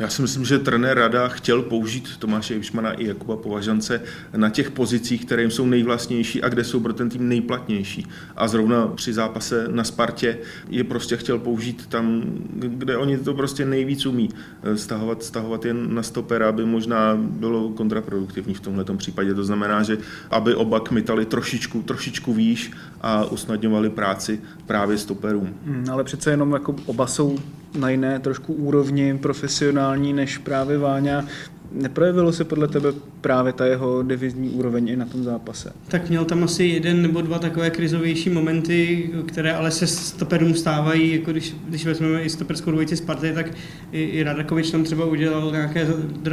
Já 0.00 0.08
si 0.08 0.22
myslím, 0.22 0.44
že 0.44 0.58
trenér 0.58 0.98
Rada 0.98 1.28
chtěl 1.28 1.62
použít 1.62 2.16
Tomáše 2.18 2.54
Jevšmana 2.54 2.92
i 2.92 3.06
Jakuba 3.06 3.36
Považance 3.36 4.02
na 4.36 4.50
těch 4.50 4.70
pozicích, 4.70 5.24
které 5.24 5.42
jim 5.42 5.50
jsou 5.50 5.66
nejvlastnější 5.66 6.42
a 6.42 6.48
kde 6.48 6.64
jsou 6.64 6.80
pro 6.80 6.92
ten 6.92 7.10
tým 7.10 7.28
nejplatnější. 7.28 8.06
A 8.36 8.48
zrovna 8.48 8.86
při 8.86 9.12
zápase 9.12 9.68
na 9.70 9.84
Spartě 9.84 10.38
je 10.68 10.84
prostě 10.84 11.16
chtěl 11.16 11.38
použít 11.38 11.86
tam, 11.86 12.22
kde 12.54 12.96
oni 12.96 13.18
to 13.18 13.34
prostě 13.34 13.64
nejvíc 13.64 14.06
umí. 14.06 14.28
Stahovat, 14.74 15.22
stahovat 15.22 15.64
jen 15.64 15.94
na 15.94 16.02
stopera 16.02 16.52
by 16.52 16.64
možná 16.64 17.16
bylo 17.16 17.68
kontraproduktivní 17.68 18.54
v 18.54 18.60
tomhle 18.60 18.84
případě. 18.96 19.34
To 19.34 19.44
znamená, 19.44 19.82
že 19.82 19.98
aby 20.30 20.54
oba 20.54 20.80
kmitali 20.80 21.26
trošičku, 21.26 21.82
trošičku 21.82 22.32
výš 22.32 22.72
a 23.00 23.24
usnadňovali 23.24 23.90
práci 23.90 24.40
právě 24.66 24.98
stoperům. 24.98 25.54
Hmm, 25.66 25.86
ale 25.90 26.04
přece 26.04 26.30
jenom 26.30 26.52
jako 26.52 26.76
oba 26.86 27.06
jsou 27.06 27.38
na 27.78 27.90
jiné 27.90 28.18
trošku 28.18 28.52
úrovni 28.52 29.18
profesionální 29.18 30.12
než 30.12 30.38
právě 30.38 30.78
Váňa. 30.78 31.24
Neprojevilo 31.72 32.32
se 32.32 32.44
podle 32.44 32.68
tebe 32.68 32.92
právě 33.20 33.52
ta 33.52 33.66
jeho 33.66 34.02
divizní 34.02 34.50
úroveň 34.50 34.88
i 34.88 34.96
na 34.96 35.06
tom 35.06 35.24
zápase? 35.24 35.72
Tak 35.88 36.08
měl 36.08 36.24
tam 36.24 36.44
asi 36.44 36.64
jeden 36.64 37.02
nebo 37.02 37.20
dva 37.20 37.38
takové 37.38 37.70
krizovější 37.70 38.30
momenty, 38.30 39.10
které 39.26 39.52
ale 39.52 39.70
se 39.70 39.86
stoperům 39.86 40.54
stávají, 40.54 41.12
jako 41.12 41.30
když, 41.32 41.56
když 41.68 41.86
vezmeme 41.86 42.22
i 42.22 42.30
stoperskou 42.30 42.70
dvojici 42.70 42.96
Sparty, 42.96 43.32
tak 43.32 43.46
i, 43.92 44.02
i 44.02 44.22
Radakovič 44.22 44.70
tam 44.70 44.84
třeba 44.84 45.04
udělal 45.04 45.50
nějaké 45.52 45.86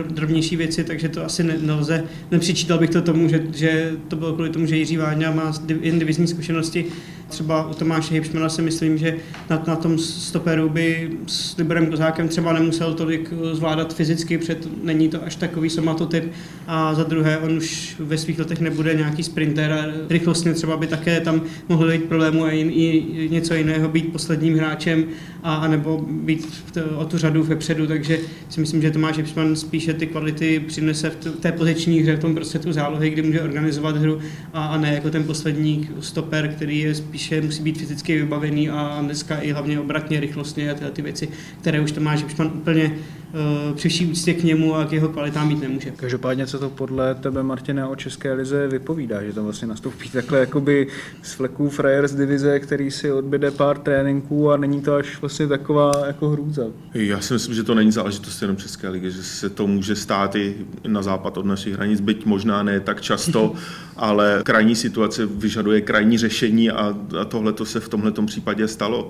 drobnější 0.09 0.55
věci, 0.55 0.83
takže 0.83 1.09
to 1.09 1.25
asi 1.25 1.43
ne, 1.43 1.57
nelze, 1.61 2.03
nepřičítal 2.31 2.79
bych 2.79 2.89
to 2.89 3.01
tomu, 3.01 3.29
že, 3.29 3.43
že 3.53 3.91
to 4.07 4.15
bylo 4.15 4.33
kvůli 4.33 4.49
tomu, 4.49 4.65
že 4.65 4.77
Jiří 4.77 4.97
Váňa 4.97 5.31
má 5.31 5.53
jen 5.81 5.99
divizní 5.99 6.27
zkušenosti. 6.27 6.85
Třeba 7.29 7.69
u 7.69 7.73
Tomáše 7.73 8.13
Hipšmana 8.13 8.49
si 8.49 8.61
myslím, 8.61 8.97
že 8.97 9.15
na, 9.49 9.63
na 9.67 9.75
tom 9.75 9.97
stoperu 9.97 10.69
by 10.69 11.09
s 11.27 11.57
Liborem 11.57 11.87
Kozákem 11.87 12.27
třeba 12.27 12.53
nemusel 12.53 12.93
tolik 12.93 13.33
zvládat 13.53 13.93
fyzicky, 13.93 14.37
před 14.37 14.83
není 14.83 15.09
to 15.09 15.23
až 15.23 15.35
takový 15.35 15.69
somatotyp. 15.69 16.31
A 16.67 16.93
za 16.93 17.03
druhé 17.03 17.37
on 17.37 17.57
už 17.57 17.95
ve 17.99 18.17
svých 18.17 18.39
letech 18.39 18.59
nebude 18.59 18.93
nějaký 18.93 19.23
sprinter 19.23 19.71
a 19.71 19.85
rychlostně 20.09 20.53
třeba 20.53 20.77
by 20.77 20.87
také 20.87 21.19
tam 21.21 21.41
mohl 21.69 21.87
být 21.87 22.03
problému 22.03 22.43
a 22.43 22.51
jin, 22.51 22.69
i 22.73 23.27
něco 23.31 23.53
jiného 23.53 23.89
být 23.89 24.11
posledním 24.11 24.57
hráčem 24.57 25.05
a, 25.43 25.55
a 25.55 25.67
nebo 25.67 26.05
být 26.09 26.45
v 26.45 26.77
o 26.97 27.05
tu 27.05 27.17
řadu 27.17 27.43
vepředu, 27.43 27.87
takže 27.87 28.19
si 28.49 28.59
myslím, 28.59 28.81
že 28.81 28.91
Tomáš 28.91 29.17
Hipšman 29.17 29.55
spíše 29.55 29.93
ty 29.93 30.07
kvality 30.07 30.59
přinese 30.67 31.09
v 31.09 31.15
té 31.39 31.51
poziční 31.51 31.99
hře, 31.99 32.15
v 32.15 32.19
tom 32.19 32.35
tu 32.63 32.73
zálohy, 32.73 33.09
kdy 33.09 33.21
může 33.21 33.41
organizovat 33.41 33.97
hru 33.97 34.19
a, 34.53 34.65
a 34.65 34.77
ne 34.77 34.93
jako 34.93 35.09
ten 35.09 35.23
poslední 35.23 35.89
stoper, 35.99 36.47
který 36.47 36.79
je 36.79 36.95
spíše 37.17 37.41
musí 37.41 37.63
být 37.63 37.77
fyzicky 37.77 38.17
vybavený 38.17 38.69
a 38.69 39.01
dneska 39.01 39.37
i 39.37 39.51
hlavně 39.51 39.79
obratně, 39.79 40.19
rychlostně 40.19 40.71
a 40.71 40.73
tyhle 40.73 40.91
ty 40.91 41.01
věci, 41.01 41.29
které 41.61 41.79
už 41.79 41.91
Tomáš 41.91 42.19
Hipšman 42.19 42.51
úplně 42.55 42.83
uh, 42.83 43.26
při 43.75 43.89
vší 43.89 44.05
úctě 44.05 44.33
k 44.33 44.43
němu 44.43 44.75
a 44.75 44.85
k 44.85 44.91
jeho 44.91 45.09
kvalitám 45.09 45.47
mít 45.47 45.61
nemůže. 45.61 45.91
Každopádně, 45.91 46.47
co 46.47 46.59
to 46.59 46.69
podle 46.69 47.15
tebe, 47.15 47.43
Martina, 47.43 47.87
o 47.87 47.95
České 47.95 48.33
lize 48.33 48.67
vypovídá, 48.67 49.23
že 49.23 49.33
tam 49.33 49.43
vlastně 49.43 49.67
nastoupí 49.67 50.09
takhle 50.09 50.39
jakoby 50.39 50.87
z 51.21 51.33
fleků 51.33 51.69
frajer 51.69 52.07
z 52.07 52.15
divize, 52.15 52.59
který 52.59 52.91
si 52.91 53.11
odbyde 53.11 53.51
pár 53.51 53.77
tréninků 53.77 54.51
a 54.51 54.57
není 54.57 54.81
to 54.81 54.95
až 54.95 55.21
vlastně 55.21 55.47
taková 55.47 56.07
jako 56.07 56.29
hrůza. 56.29 56.63
Já 56.93 57.21
si 57.21 57.33
myslím, 57.33 57.55
že 57.55 57.63
to 57.63 57.75
není 57.75 57.91
záležitost 57.91 58.41
jenom 58.41 58.57
České 58.57 58.89
ligy, 58.89 59.11
že 59.11 59.23
se 59.23 59.49
to 59.49 59.67
může 59.67 59.95
stát 59.95 60.35
i 60.35 60.55
na 60.87 61.01
západ 61.01 61.37
od 61.37 61.45
našich 61.45 61.73
hranic, 61.73 62.01
byť 62.01 62.25
možná 62.25 62.63
ne 62.63 62.79
tak 62.79 63.01
často, 63.01 63.53
ale 63.95 64.41
krajní 64.45 64.75
situace 64.75 65.25
vyžaduje 65.25 65.81
krajní 65.81 66.17
řešení 66.17 66.69
a, 66.71 66.95
a 67.21 67.25
tohle 67.25 67.53
to 67.53 67.65
se 67.65 67.79
v 67.79 67.89
tomhle 67.89 68.11
případě 68.25 68.67
stalo. 68.67 69.09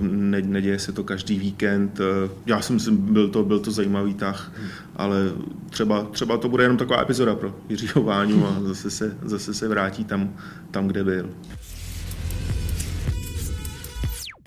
Ne, 0.00 0.42
neděje 0.42 0.78
se 0.78 0.92
to 0.92 1.04
každý 1.04 1.38
víkend. 1.38 2.00
Já 2.46 2.60
si 2.60 2.72
myslím, 2.72 2.96
byl 2.96 3.28
to, 3.28 3.44
byl 3.44 3.57
to 3.58 3.70
zajímavý 3.70 4.14
tah, 4.14 4.52
ale 4.96 5.16
třeba, 5.70 6.02
třeba 6.02 6.36
to 6.36 6.48
bude 6.48 6.64
jenom 6.64 6.76
taková 6.76 7.02
epizoda 7.02 7.34
pro 7.34 7.54
Jiřího 7.68 8.02
Váňu 8.02 8.46
a 8.46 8.56
zase 8.60 8.90
se, 8.90 9.16
zase 9.22 9.54
se 9.54 9.68
vrátí 9.68 10.04
tam, 10.04 10.36
tam, 10.70 10.86
kde 10.86 11.04
byl. 11.04 11.30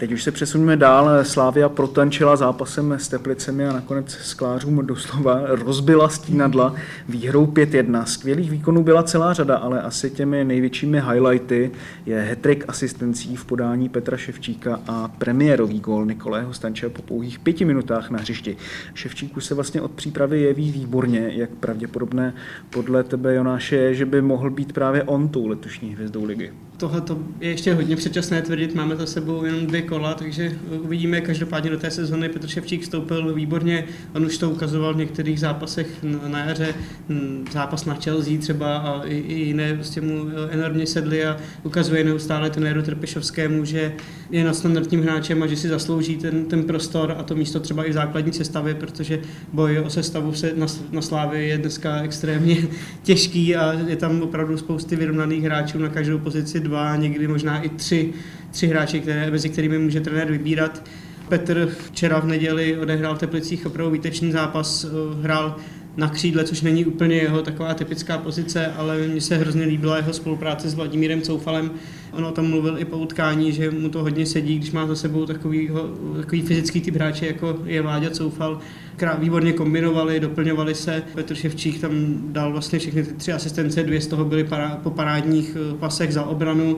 Teď 0.01 0.12
už 0.12 0.24
se 0.24 0.31
přesuneme 0.31 0.77
dál. 0.77 1.24
Slávia 1.24 1.70
protančila 1.70 2.36
zápasem 2.36 2.91
s 2.91 3.08
Teplicemi 3.08 3.67
a 3.67 3.74
nakonec 3.74 4.12
sklářům 4.12 4.86
doslova 4.86 5.41
rozbila 5.46 6.10
stínadla 6.10 6.75
výhrou 7.10 7.46
5-1. 7.46 8.03
Skvělých 8.03 8.51
výkonů 8.51 8.84
byla 8.84 9.03
celá 9.03 9.34
řada, 9.34 9.58
ale 9.58 9.81
asi 9.81 10.10
těmi 10.10 10.46
největšími 10.46 11.01
highlighty 11.01 11.72
je 12.05 12.22
hetrik 12.22 12.65
asistencí 12.67 13.36
v 13.36 13.46
podání 13.46 13.89
Petra 13.89 14.17
Ševčíka 14.17 14.79
a 14.88 15.08
premiérový 15.08 15.79
gól 15.79 16.05
Nikolého 16.05 16.53
Stanče 16.53 16.89
po 16.89 17.01
pouhých 17.01 17.39
pěti 17.39 17.65
minutách 17.65 18.10
na 18.10 18.20
hřišti. 18.20 18.58
Ševčíku 18.93 19.41
se 19.41 19.55
vlastně 19.55 19.81
od 19.81 19.91
přípravy 19.91 20.41
jeví 20.41 20.72
výborně, 20.72 21.31
jak 21.34 21.50
pravděpodobné 21.50 22.34
podle 22.70 23.03
tebe, 23.03 23.36
Jonáše, 23.36 23.75
je, 23.75 23.96
že 23.96 24.05
by 24.05 24.22
mohl 24.22 24.50
být 24.50 24.74
právě 24.74 25.03
on 25.03 25.29
tou 25.29 25.48
letošní 25.48 25.93
hvězdou 25.93 26.25
ligy. 26.25 26.51
Tohle 26.77 27.01
je 27.39 27.50
ještě 27.50 27.74
hodně 27.74 27.96
předčasné 27.96 28.41
tvrdit, 28.41 28.75
máme 28.75 28.96
za 28.96 29.05
sebou 29.05 29.46
jenom 29.46 29.67
dvě 29.67 29.81
kola, 29.91 30.13
takže 30.13 30.51
uvidíme. 30.81 31.21
Každopádně 31.21 31.69
do 31.69 31.77
té 31.77 31.91
sezóny 31.91 32.29
Petr 32.29 32.48
Ševčík 32.48 32.81
vstoupil 32.81 33.33
výborně, 33.33 33.83
on 34.15 34.25
už 34.25 34.38
to 34.38 34.50
ukazoval 34.50 34.93
v 34.93 34.98
některých 34.98 35.39
zápasech 35.39 35.88
na 36.27 36.39
jaře, 36.45 36.74
hm, 37.10 37.45
zápas 37.51 37.86
na 37.86 37.93
Chelsea 37.93 38.38
třeba 38.39 38.77
a 38.77 39.03
i, 39.03 39.17
i 39.17 39.33
jiné 39.33 39.74
prostě 39.74 40.01
mu 40.01 40.25
enormně 40.50 40.88
sedli 40.88 41.25
a 41.25 41.38
ukazuje 41.63 42.03
neustále 42.03 42.50
trenéru 42.50 42.81
Trpešovskému, 42.81 43.65
že 43.65 43.93
je 44.29 44.43
nadstandardním 44.43 45.03
hráčem 45.03 45.43
a 45.43 45.48
že 45.48 45.55
si 45.55 45.67
zaslouží 45.67 46.17
ten, 46.17 46.45
ten 46.45 46.63
prostor 46.63 47.15
a 47.17 47.24
to 47.24 47.36
místo 47.36 47.60
třeba 47.60 47.83
i 47.83 47.89
v 47.89 47.93
základní 47.93 48.33
sestavě, 48.33 48.75
protože 48.75 49.19
boj 49.53 49.79
o 49.79 49.89
sestavu 49.89 50.33
se 50.33 50.53
na, 50.55 50.65
na 50.91 51.01
Slávě 51.01 51.41
je 51.41 51.57
dneska 51.57 52.01
extrémně 52.01 52.57
těžký 53.03 53.55
a 53.55 53.74
je 53.88 53.95
tam 53.95 54.21
opravdu 54.21 54.57
spousty 54.57 54.95
vyrovnaných 54.95 55.43
hráčů 55.43 55.79
na 55.79 55.89
každou 55.89 56.17
pozici 56.17 56.60
dva, 56.60 56.95
někdy 56.95 57.27
možná 57.27 57.62
i 57.62 57.69
tři 57.69 58.13
tři 58.51 58.67
hráči, 58.67 59.00
které, 59.00 59.31
mezi 59.31 59.50
kterými 59.50 59.79
může 59.79 60.01
trenér 60.01 60.31
vybírat. 60.31 60.84
Petr 61.29 61.70
včera 61.86 62.20
v 62.20 62.27
neděli 62.27 62.77
odehrál 62.77 63.15
v 63.15 63.20
Teplicích 63.20 63.65
opravdu 63.65 63.91
výtečný 63.91 64.31
zápas, 64.31 64.84
eh, 64.84 65.24
hrál 65.24 65.55
na 65.98 66.10
křídle, 66.10 66.43
což 66.43 66.62
není 66.62 66.86
úplně 66.86 67.15
jeho 67.15 67.41
taková 67.41 67.74
typická 67.74 68.17
pozice, 68.17 68.67
ale 68.67 68.98
mně 68.98 69.22
se 69.22 69.38
hrozně 69.38 69.65
líbila 69.65 69.98
jeho 69.98 70.13
spolupráce 70.13 70.70
s 70.70 70.74
Vladimírem 70.74 71.22
Coufalem. 71.22 71.72
Ono 72.12 72.31
tam 72.31 72.48
mluvil 72.48 72.79
i 72.79 72.86
po 72.86 72.98
utkání, 72.98 73.51
že 73.51 73.72
mu 73.72 73.89
to 73.89 74.01
hodně 74.01 74.25
sedí, 74.25 74.58
když 74.58 74.72
má 74.72 74.88
za 74.88 74.96
sebou 74.96 75.25
takový, 75.25 75.70
takový 76.17 76.41
fyzický 76.41 76.81
typ 76.81 76.96
hráče, 76.96 77.27
jako 77.27 77.60
je 77.65 77.81
Váďa 77.81 78.10
Coufal. 78.10 78.60
Krát 78.96 79.20
výborně 79.20 79.53
kombinovali, 79.53 80.20
doplňovali 80.20 80.75
se. 80.75 81.03
Petr 81.13 81.36
Ševčík 81.36 81.81
tam 81.81 81.91
dal 82.31 82.51
vlastně 82.51 82.79
všechny 82.79 83.03
ty 83.03 83.13
tři 83.13 83.34
asistence, 83.34 83.84
dvě 83.84 84.01
z 84.01 84.08
toho 84.08 84.25
byly 84.25 84.43
para, 84.43 84.79
po 84.84 84.89
parádních 84.89 85.58
eh, 85.60 85.77
pasech 85.77 86.13
za 86.13 86.24
obranu 86.24 86.77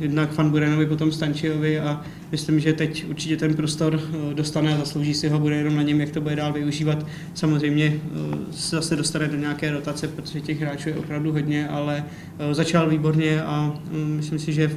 jednak 0.00 0.32
Fan 0.32 0.50
Burenovi, 0.50 0.86
potom 0.86 1.12
Stančiovi 1.12 1.80
a 1.80 2.02
myslím, 2.32 2.60
že 2.60 2.72
teď 2.72 3.04
určitě 3.08 3.36
ten 3.36 3.54
prostor 3.54 4.00
eh, 4.02 4.34
dostane 4.34 4.74
a 4.74 4.78
zaslouží 4.78 5.14
si 5.14 5.28
ho, 5.28 5.38
bude 5.38 5.56
jenom 5.56 5.76
na 5.76 5.82
něm, 5.82 6.00
jak 6.00 6.10
to 6.10 6.20
bude 6.20 6.36
dál 6.36 6.52
využívat. 6.52 7.06
Samozřejmě 7.34 7.92
eh, 7.94 8.52
se 8.52 8.76
zase 8.76 8.96
dostane 8.96 9.28
do 9.28 9.36
nějaké 9.36 9.70
rotace, 9.70 10.08
protože 10.08 10.40
těch 10.40 10.60
hráčů 10.60 10.88
je 10.88 10.94
opravdu 10.94 11.32
hodně, 11.32 11.68
ale 11.68 12.04
eh, 12.38 12.54
začal 12.54 12.90
výborně 12.90 13.42
a 13.42 13.78
mm, 13.90 14.16
myslím 14.16 14.38
si, 14.38 14.52
že 14.52 14.70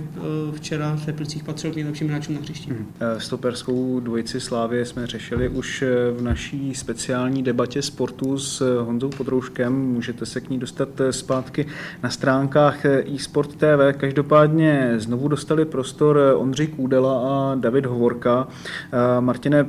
včera 0.52 0.96
v 0.96 1.06
Teplicích 1.06 1.44
patřil 1.44 1.72
k 1.72 1.76
nejlepším 1.76 2.10
hráčům 2.10 2.36
na 2.36 2.42
hřišti. 2.42 2.70
Hmm. 2.70 2.88
Stoperskou 3.18 4.00
dvojici 4.00 4.40
Slávě 4.40 4.86
jsme 4.86 5.08
řešili 5.08 5.50
už 5.50 5.84
v 6.18 6.22
naší 6.22 6.76
speciální 6.76 7.44
debatě 7.44 7.82
sportu 7.82 8.38
s 8.38 8.82
Honzou 8.82 9.10
Podrouškem. 9.10 9.74
Můžete 9.74 10.26
se 10.26 10.42
k 10.42 10.50
ní 10.50 10.60
dostat 10.60 10.90
zpátky 11.12 11.66
na 12.04 12.10
stránkách 12.10 12.86
eSport 13.16 13.56
TV. 13.56 13.98
Každopádně 13.98 14.94
znovu 14.98 15.28
dostali 15.28 15.66
prostor 15.66 16.20
Ondřej 16.38 16.68
Kůdela 16.68 17.14
a 17.30 17.43
David 17.60 17.86
Hovorka. 17.86 18.48
Martine, 18.92 19.66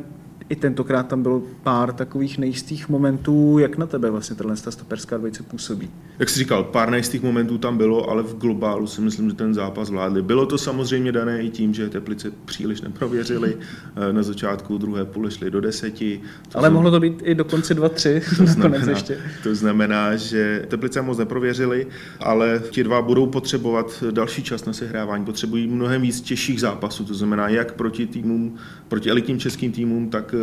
i 0.48 0.56
tentokrát 0.56 1.08
tam 1.08 1.22
bylo 1.22 1.42
pár 1.62 1.92
takových 1.92 2.38
nejistých 2.38 2.88
momentů. 2.88 3.58
Jak 3.58 3.78
na 3.78 3.86
tebe 3.86 4.10
vlastně 4.10 4.36
tato 4.36 4.70
stoperská 4.70 5.16
dvojice 5.16 5.42
působí? 5.42 5.90
Jak 6.18 6.28
jsi 6.28 6.38
říkal, 6.38 6.64
pár 6.64 6.90
nejistých 6.90 7.22
momentů 7.22 7.58
tam 7.58 7.78
bylo, 7.78 8.10
ale 8.10 8.22
v 8.22 8.38
globálu 8.38 8.86
si 8.86 9.00
myslím, 9.00 9.30
že 9.30 9.36
ten 9.36 9.54
zápas 9.54 9.90
vládli. 9.90 10.22
Bylo 10.22 10.46
to 10.46 10.58
samozřejmě 10.58 11.12
dané 11.12 11.42
i 11.42 11.50
tím, 11.50 11.74
že 11.74 11.88
Teplice 11.88 12.30
příliš 12.44 12.80
neprověřili. 12.80 13.56
Eh, 13.96 14.12
na 14.12 14.22
začátku 14.22 14.78
druhé 14.78 15.04
půle 15.04 15.30
šli 15.30 15.50
do 15.50 15.60
deseti. 15.60 16.20
To 16.52 16.58
ale 16.58 16.66
jsem... 16.66 16.74
mohlo 16.74 16.90
to 16.90 17.00
být 17.00 17.22
i 17.22 17.34
dokonce 17.34 17.74
dva, 17.74 17.88
tři. 17.88 18.22
To 18.36 18.46
znamená, 18.46 18.90
ještě. 18.90 19.18
to 19.42 19.54
znamená, 19.54 20.16
že 20.16 20.64
Teplice 20.68 21.02
moc 21.02 21.18
neprověřili, 21.18 21.86
ale 22.20 22.62
ti 22.70 22.84
dva 22.84 23.02
budou 23.02 23.26
potřebovat 23.26 24.04
další 24.10 24.42
čas 24.42 24.64
na 24.64 24.72
sehrávání. 24.72 25.24
Potřebují 25.24 25.66
mnohem 25.66 26.02
víc 26.02 26.20
těžších 26.20 26.60
zápasů. 26.60 27.04
To 27.04 27.14
znamená, 27.14 27.48
jak 27.48 27.72
proti 27.72 28.06
týmům, 28.06 28.56
proti 28.88 29.10
elitním 29.10 29.38
českým 29.38 29.72
týmům, 29.72 30.10
tak 30.10 30.33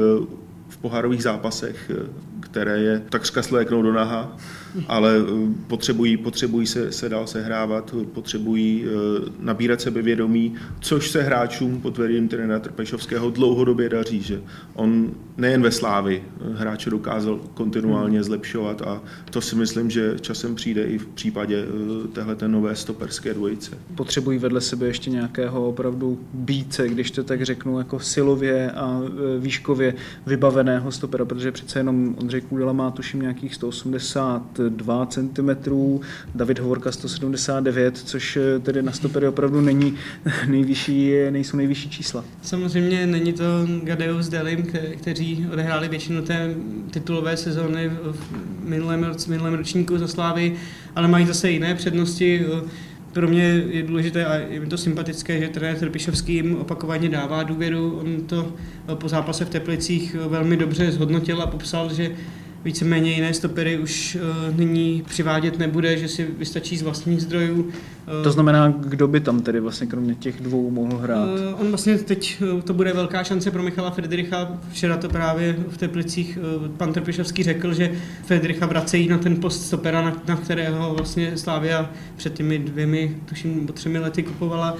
v 0.70 0.78
pohárových 0.78 1.24
zápasech, 1.24 1.92
eh, 1.94 2.10
které 2.40 2.80
je 2.80 3.00
takřka 3.10 3.42
sléknou 3.42 3.82
do 3.82 3.94
naha, 3.94 4.38
ale 4.88 5.16
eh, 5.18 5.54
potřebují, 5.68 6.18
potřebují 6.18 6.68
se, 6.68 6.92
se 6.92 7.10
dál 7.10 7.28
sehrávat, 7.28 7.96
potřebují 8.14 8.86
nabírat 9.40 9.82
sebevědomí, 9.82 10.54
což 10.80 11.10
se 11.10 11.22
hráčům 11.22 11.82
pod 11.82 11.98
vedením 11.98 12.28
trenéra 12.28 12.60
Trpešovského 12.60 13.30
dlouhodobě 13.30 13.90
daří, 13.90 14.22
že 14.22 14.42
on 14.74 15.12
nejen 15.38 15.62
ve 15.62 15.72
Slávi 15.72 16.24
hráče 16.56 16.90
dokázal 16.90 17.40
kontinuálně 17.54 18.18
hmm. 18.18 18.24
zlepšovat 18.24 18.82
a 18.82 19.02
to 19.30 19.42
si 19.42 19.56
myslím, 19.56 19.90
že 19.90 20.16
časem 20.22 20.56
přijde 20.56 20.84
i 20.84 20.98
v 20.98 21.08
případě 21.08 21.66
téhle 22.14 22.36
nové 22.48 22.76
stoperské 22.76 23.34
dvojice. 23.34 23.78
Potřebují 23.96 24.38
vedle 24.38 24.62
sebe 24.62 24.88
ještě 24.88 25.10
nějakého 25.10 25.68
opravdu 25.68 26.20
bíce, 26.34 26.90
když 26.90 27.12
to 27.12 27.24
tak 27.24 27.46
řeknu, 27.46 27.78
jako 27.78 28.00
silově 28.00 28.72
a 28.72 29.02
výškově 29.40 29.94
vybaveného 30.26 30.92
stopera, 30.92 31.26
protože 31.26 31.52
přece 31.52 31.80
jenom 31.80 32.16
Ondřej 32.20 32.42
Kůdela 32.42 32.74
má 32.74 32.92
tuším 32.92 33.22
nějakých 33.22 33.56
182 34.70 35.06
cm, 35.06 35.72
David 36.36 36.60
Hovorka 36.60 36.92
179, 36.92 37.98
což 37.98 38.38
eh, 38.38 38.60
tedy 38.60 38.82
na 38.82 38.92
stopery 38.92 39.28
opravdu 39.28 39.62
není 39.62 39.96
nejvyšší, 40.48 41.14
nejsou 41.30 41.58
nejvyšší 41.58 41.90
čísla. 41.90 42.26
Samozřejmě 42.42 43.08
není 43.08 43.34
to 43.34 43.44
Gadeus 43.84 44.30
Delim, 44.30 44.68
kteří 44.98 45.48
odehráli 45.54 45.88
většinu 45.88 46.22
té 46.22 46.56
titulové 46.92 47.38
sezóny 47.38 47.90
v 47.90 48.20
minulém, 48.64 49.06
minulém 49.28 49.54
ročníku 49.54 49.98
za 49.98 50.08
Slávy, 50.08 50.56
ale 50.96 51.08
mají 51.08 51.26
zase 51.26 51.52
jiné 51.52 51.76
přednosti 51.76 52.46
pro 53.14 53.28
mě 53.28 53.44
je 53.44 53.84
důležité 53.84 54.26
a 54.26 54.36
je 54.36 54.60
mi 54.60 54.68
to 54.68 54.78
sympatické, 54.78 55.40
že 55.40 55.50
trenér 55.50 55.78
Trpišovský 55.78 56.34
jim 56.34 56.56
opakovaně 56.56 57.10
dává 57.10 57.44
důvěru. 57.44 58.00
On 58.00 58.22
to 58.26 58.54
po 58.94 59.10
zápase 59.10 59.46
v 59.46 59.50
Teplicích 59.50 60.16
velmi 60.28 60.58
dobře 60.58 60.92
zhodnotil 60.92 61.42
a 61.42 61.48
popsal, 61.48 61.94
že 61.94 62.12
víceméně 62.64 63.12
jiné 63.12 63.34
stopery 63.34 63.78
už 63.78 64.18
uh, 64.22 64.58
nyní 64.58 65.04
přivádět 65.08 65.60
nebude, 65.60 65.98
že 65.98 66.08
si 66.08 66.28
vystačí 66.38 66.78
z 66.78 66.82
vlastních 66.82 67.22
zdrojů. 67.22 67.62
Uh, 67.62 67.72
to 68.24 68.32
znamená, 68.32 68.74
kdo 68.80 69.08
by 69.08 69.20
tam 69.20 69.42
tedy 69.42 69.60
vlastně 69.60 69.88
kromě 69.88 70.16
těch 70.16 70.42
dvou 70.42 70.72
mohl 70.72 70.98
hrát? 70.98 71.28
Uh, 71.28 71.62
on 71.62 71.68
vlastně 71.68 71.98
teď, 71.98 72.42
uh, 72.54 72.62
to 72.62 72.74
bude 72.74 72.94
velká 72.94 73.24
šance 73.24 73.52
pro 73.52 73.64
Michala 73.64 73.92
Friedricha. 73.92 74.58
Včera 74.72 74.98
to 74.98 75.10
právě 75.10 75.56
v 75.70 75.78
Teplicích 75.78 76.40
uh, 76.62 76.68
pan 76.68 76.94
Trpišovský 76.94 77.44
řekl, 77.44 77.74
že 77.74 77.92
Friedricha 78.26 78.66
vracejí 78.66 79.08
na 79.08 79.18
ten 79.18 79.36
post 79.36 79.66
stopera, 79.66 80.02
na, 80.02 80.22
na 80.28 80.36
kterého 80.36 80.94
vlastně 80.94 81.38
Slávia 81.38 81.90
před 82.18 82.34
těmi 82.34 82.60
dvěmi, 82.60 83.18
tuším, 83.26 83.68
třemi 83.68 84.00
lety 84.00 84.24
kupovala 84.24 84.78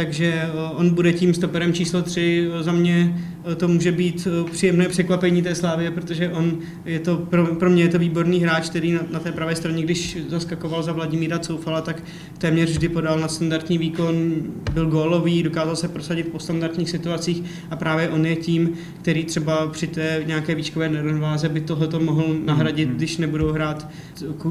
takže 0.00 0.26
eh, 0.26 0.50
on 0.74 0.90
bude 0.90 1.12
tím 1.12 1.34
stoperem 1.34 1.72
číslo 1.72 2.02
3. 2.02 2.48
Za 2.60 2.72
mě 2.72 3.16
eh, 3.52 3.54
to 3.54 3.68
může 3.68 3.92
být 3.92 4.28
eh, 4.30 4.50
příjemné 4.50 4.88
překvapení 4.88 5.42
té 5.42 5.54
Slávy, 5.54 5.90
protože 5.90 6.28
on 6.28 6.58
je 6.84 6.98
to, 6.98 7.16
pro, 7.16 7.46
pro 7.46 7.70
mě 7.70 7.82
je 7.82 7.88
to 7.88 7.98
výborný 7.98 8.40
hráč, 8.40 8.68
který 8.70 8.92
na, 8.92 9.00
na 9.10 9.20
té 9.20 9.32
pravé 9.32 9.56
straně, 9.56 9.82
když 9.82 10.18
zaskakoval 10.28 10.82
za 10.82 10.92
Vladimíra 10.92 11.38
Coufala, 11.38 11.80
tak 11.80 12.02
téměř 12.38 12.70
vždy 12.70 12.88
podal 12.88 13.18
na 13.18 13.28
standardní 13.28 13.78
výkon, 13.78 14.34
byl 14.72 14.86
gólový, 14.86 15.42
dokázal 15.42 15.76
se 15.76 15.88
prosadit 15.88 16.28
po 16.28 16.38
standardních 16.38 16.90
situacích 16.90 17.42
a 17.70 17.76
právě 17.76 18.08
on 18.08 18.26
je 18.26 18.36
tím, 18.36 18.72
který 19.02 19.24
třeba 19.24 19.66
při 19.66 19.86
té 19.86 20.22
nějaké 20.26 20.54
výškové 20.54 20.88
nerovnováze 20.88 21.48
by 21.48 21.60
tohleto 21.60 22.00
mohl 22.00 22.24
nahradit, 22.44 22.88
mm-hmm. 22.88 22.96
když 22.96 23.18
nebudou 23.18 23.52
hrát 23.52 23.88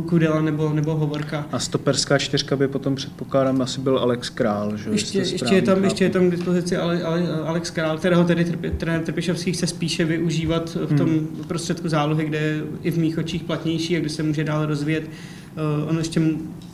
Kudela 0.10 0.42
nebo, 0.42 0.74
nebo 0.74 0.96
Hovorka. 0.96 1.46
A 1.52 1.60
stoperská 1.60 2.18
čtyřka 2.18 2.56
by 2.56 2.68
potom 2.68 2.96
předpokládám 2.96 3.62
asi 3.62 3.82
byl 3.82 4.00
Alex 4.00 4.30
Král, 4.30 4.78
že? 4.78 4.90
Ještě, 4.90 5.18
ještě 5.18 5.39
je 5.52 5.62
tam, 5.62 5.84
ještě 5.84 6.04
je 6.04 6.10
tam 6.10 6.28
k 6.28 6.32
dispozici 6.32 6.78
Ale, 6.78 7.04
Ale, 7.04 7.28
Alex 7.46 7.72
Král, 7.72 7.98
kterého 7.98 8.24
tedy 8.24 8.46
trenér 8.78 9.02
Trpišovský 9.02 9.52
chce 9.54 9.68
spíše 9.68 10.06
využívat 10.06 10.78
v 10.86 10.98
tom 10.98 11.10
hmm. 11.10 11.44
prostředku 11.48 11.90
zálohy, 11.90 12.26
kde 12.26 12.38
je 12.38 12.62
i 12.84 12.92
v 12.92 12.98
mých 12.98 13.18
očích 13.18 13.44
platnější 13.44 13.98
a 13.98 14.00
kde 14.00 14.10
se 14.10 14.24
může 14.24 14.44
dál 14.44 14.66
rozvíjet. 14.66 15.04
Uh, 15.04 15.90
on 15.90 15.98
ještě 15.98 16.22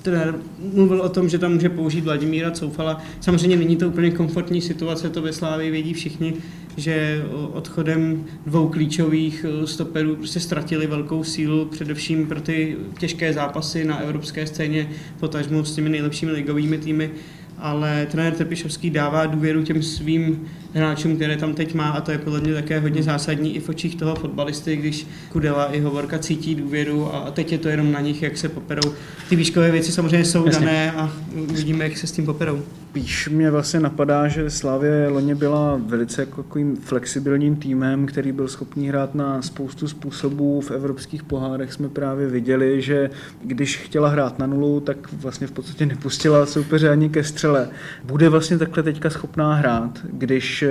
trenér 0.01 0.35
mluvil 0.73 1.01
o 1.01 1.09
tom, 1.09 1.29
že 1.29 1.39
tam 1.39 1.53
může 1.53 1.69
použít 1.69 2.03
Vladimíra 2.03 2.51
Coufala. 2.51 3.01
Samozřejmě 3.21 3.57
není 3.57 3.75
to 3.75 3.87
úplně 3.87 4.11
komfortní 4.11 4.61
situace, 4.61 5.09
to 5.09 5.21
ve 5.21 5.33
Slávii 5.33 5.71
vědí 5.71 5.93
všichni, 5.93 6.33
že 6.77 7.25
odchodem 7.53 8.25
dvou 8.45 8.69
klíčových 8.69 9.45
eh, 9.49 9.67
stoperů 9.67 10.15
prostě 10.15 10.39
ztratili 10.39 10.87
velkou 10.87 11.23
sílu, 11.23 11.65
především 11.65 12.27
pro 12.27 12.41
ty 12.41 12.77
těžké 12.99 13.33
zápasy 13.33 13.85
na 13.85 13.97
evropské 13.99 14.47
scéně, 14.47 14.89
potažmo 15.19 15.65
s 15.65 15.75
těmi 15.75 15.89
nejlepšími 15.89 16.31
ligovými 16.31 16.77
týmy 16.77 17.11
ale 17.57 18.07
trenér 18.11 18.33
Trpišovský 18.33 18.89
dává 18.89 19.25
důvěru 19.25 19.63
těm 19.63 19.83
svým 19.83 20.47
hráčům, 20.75 21.15
které 21.15 21.37
tam 21.37 21.53
teď 21.53 21.73
má 21.73 21.89
a 21.89 22.01
to 22.01 22.11
je 22.11 22.17
podle 22.17 22.39
mě 22.39 22.53
také 22.53 22.79
hodně 22.79 23.03
zásadní 23.03 23.55
i 23.55 23.59
v 23.59 23.69
očích 23.69 23.95
toho 23.95 24.15
fotbalisty, 24.15 24.75
když 24.75 25.07
Kudela 25.31 25.65
i 25.65 25.79
Hovorka 25.79 26.19
cítí 26.19 26.55
důvěru 26.55 27.15
a 27.15 27.31
teď 27.31 27.51
je 27.51 27.57
to 27.57 27.69
jenom 27.69 27.91
na 27.91 27.99
nich, 28.01 28.21
jak 28.21 28.37
se 28.37 28.49
poperou. 28.49 28.93
Ty 29.29 29.35
výškové 29.35 29.71
věci 29.71 29.91
samozřejmě 29.91 30.25
jsou 30.25 30.45
Jasně. 30.45 30.65
dané 30.65 30.91
a 30.91 31.13
uvidíme, 31.49 31.83
jak 31.83 31.97
se 31.97 32.07
s 32.07 32.11
tím 32.11 32.25
poperou. 32.25 32.61
Spíš 32.89 33.29
mě 33.29 33.51
vlastně 33.51 33.79
napadá, 33.79 34.27
že 34.27 34.49
Slavě 34.49 35.07
Loně 35.07 35.35
byla 35.35 35.81
velice 35.85 36.21
jako 36.21 36.43
takovým 36.43 36.75
flexibilním 36.75 37.55
týmem, 37.55 38.05
který 38.05 38.31
byl 38.31 38.47
schopný 38.47 38.89
hrát 38.89 39.15
na 39.15 39.41
spoustu 39.41 39.87
způsobů. 39.87 40.61
V 40.61 40.71
evropských 40.71 41.23
pohárech 41.23 41.73
jsme 41.73 41.89
právě 41.89 42.27
viděli, 42.27 42.81
že 42.81 43.09
když 43.43 43.77
chtěla 43.77 44.09
hrát 44.09 44.39
na 44.39 44.47
nulu, 44.47 44.79
tak 44.79 45.13
vlastně 45.13 45.47
v 45.47 45.51
podstatě 45.51 45.85
nepustila 45.85 46.45
soupeře 46.45 46.89
ani 46.89 47.09
ke 47.09 47.23
střele. 47.23 47.69
Bude 48.03 48.29
vlastně 48.29 48.57
takhle 48.57 48.83
teďka 48.83 49.09
schopná 49.09 49.53
hrát, 49.53 49.99
když 50.13 50.64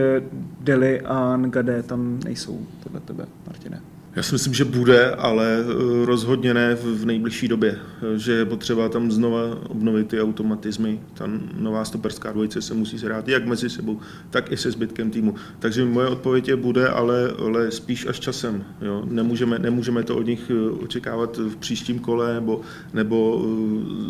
Deli 0.61 1.01
a 1.01 1.37
Ngade 1.37 1.83
tam 1.83 2.21
nejsou 2.25 2.67
podle 2.83 3.01
tebe, 3.01 3.27
Martine? 3.47 3.94
Já 4.17 4.23
si 4.23 4.35
myslím, 4.35 4.55
že 4.55 4.65
bude, 4.65 5.11
ale 5.11 5.59
eh, 5.61 6.07
rozhodně 6.07 6.55
ne 6.55 6.75
v 6.75 7.05
nejbližší 7.07 7.49
době. 7.49 7.79
Že 8.17 8.33
je 8.33 8.45
potřeba 8.45 8.89
tam 8.89 9.13
znova 9.13 9.41
obnovit 9.69 10.09
ty 10.09 10.21
automatizmy. 10.21 11.01
Ta 11.15 11.25
nová 11.59 11.85
stoperská 11.85 12.33
dvojice 12.33 12.63
se 12.63 12.75
musí 12.75 12.99
zhrát 12.99 13.29
jak 13.29 13.47
mezi 13.47 13.71
sebou, 13.71 14.01
tak 14.31 14.53
i 14.53 14.57
se 14.57 14.71
zbytkem 14.71 15.11
týmu. 15.11 15.35
Takže 15.59 15.85
moje 15.85 16.09
odpověď 16.09 16.49
je 16.49 16.57
bude, 16.57 16.89
ale, 16.89 17.31
ale 17.39 17.71
spíš 17.71 18.07
až 18.07 18.21
časem. 18.21 18.65
Jo? 18.83 19.03
Nemůžeme, 19.11 19.59
nemůžeme 19.59 20.03
to 20.03 20.17
od 20.17 20.27
nich 20.27 20.51
eh, 20.51 20.71
očekávat 20.71 21.37
v 21.37 21.57
příštím 21.57 21.99
kole 21.99 22.35
nebo, 22.35 22.61
nebo 22.93 23.45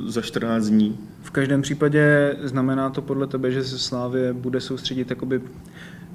eh, 0.07 0.11
za 0.11 0.22
14 0.22 0.66
dní. 0.66 0.98
V 1.22 1.31
každém 1.31 1.62
případě 1.62 2.37
znamená 2.42 2.90
to 2.90 3.02
podle 3.02 3.26
tebe, 3.26 3.50
že 3.50 3.64
se 3.64 3.78
Slávě 3.78 4.33
bude 4.33 4.61
soustředit 4.61 5.11
jakoby 5.11 5.40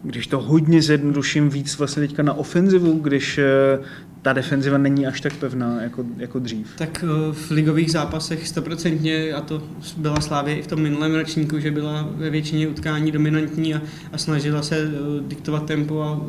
když 0.03 0.27
to 0.27 0.41
hodně 0.41 0.81
zjednoduším 0.81 1.49
víc 1.49 1.77
vlastně 1.77 2.07
teďka 2.07 2.23
na 2.23 2.33
ofenzivu, 2.33 2.99
když 2.99 3.37
eh, 3.37 3.79
ta 4.21 4.33
defenziva 4.33 4.77
není 4.77 5.07
až 5.07 5.21
tak 5.21 5.33
pevná 5.33 5.81
jako, 5.81 6.05
jako 6.17 6.39
dřív. 6.39 6.67
Tak 6.77 7.03
eh, 7.03 7.33
v 7.33 7.51
ligových 7.51 7.91
zápasech 7.91 8.47
stoprocentně, 8.47 9.33
a 9.33 9.41
to 9.41 9.61
byla 9.97 10.21
Slávě 10.21 10.55
i 10.55 10.61
v 10.61 10.67
tom 10.67 10.81
minulém 10.81 11.15
ročníku, 11.15 11.59
že 11.59 11.71
byla 11.71 12.09
ve 12.15 12.29
většině 12.29 12.67
utkání 12.67 13.11
dominantní 13.11 13.75
a, 13.75 13.81
a 14.13 14.17
snažila 14.17 14.61
se 14.61 14.75
eh, 14.77 14.89
diktovat 15.27 15.65
tempo 15.65 16.01
a 16.01 16.21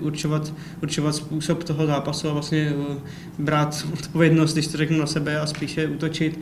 určovat, 0.00 0.54
určovat 0.82 1.14
způsob 1.14 1.64
toho 1.64 1.86
zápasu 1.86 2.28
a 2.28 2.32
vlastně 2.32 2.72
brát 3.38 3.86
odpovědnost, 3.92 4.52
když 4.52 4.66
to 4.66 4.76
řeknu 4.76 4.98
na 4.98 5.06
sebe 5.06 5.40
a 5.40 5.46
spíše 5.46 5.86
útočit. 5.86 6.40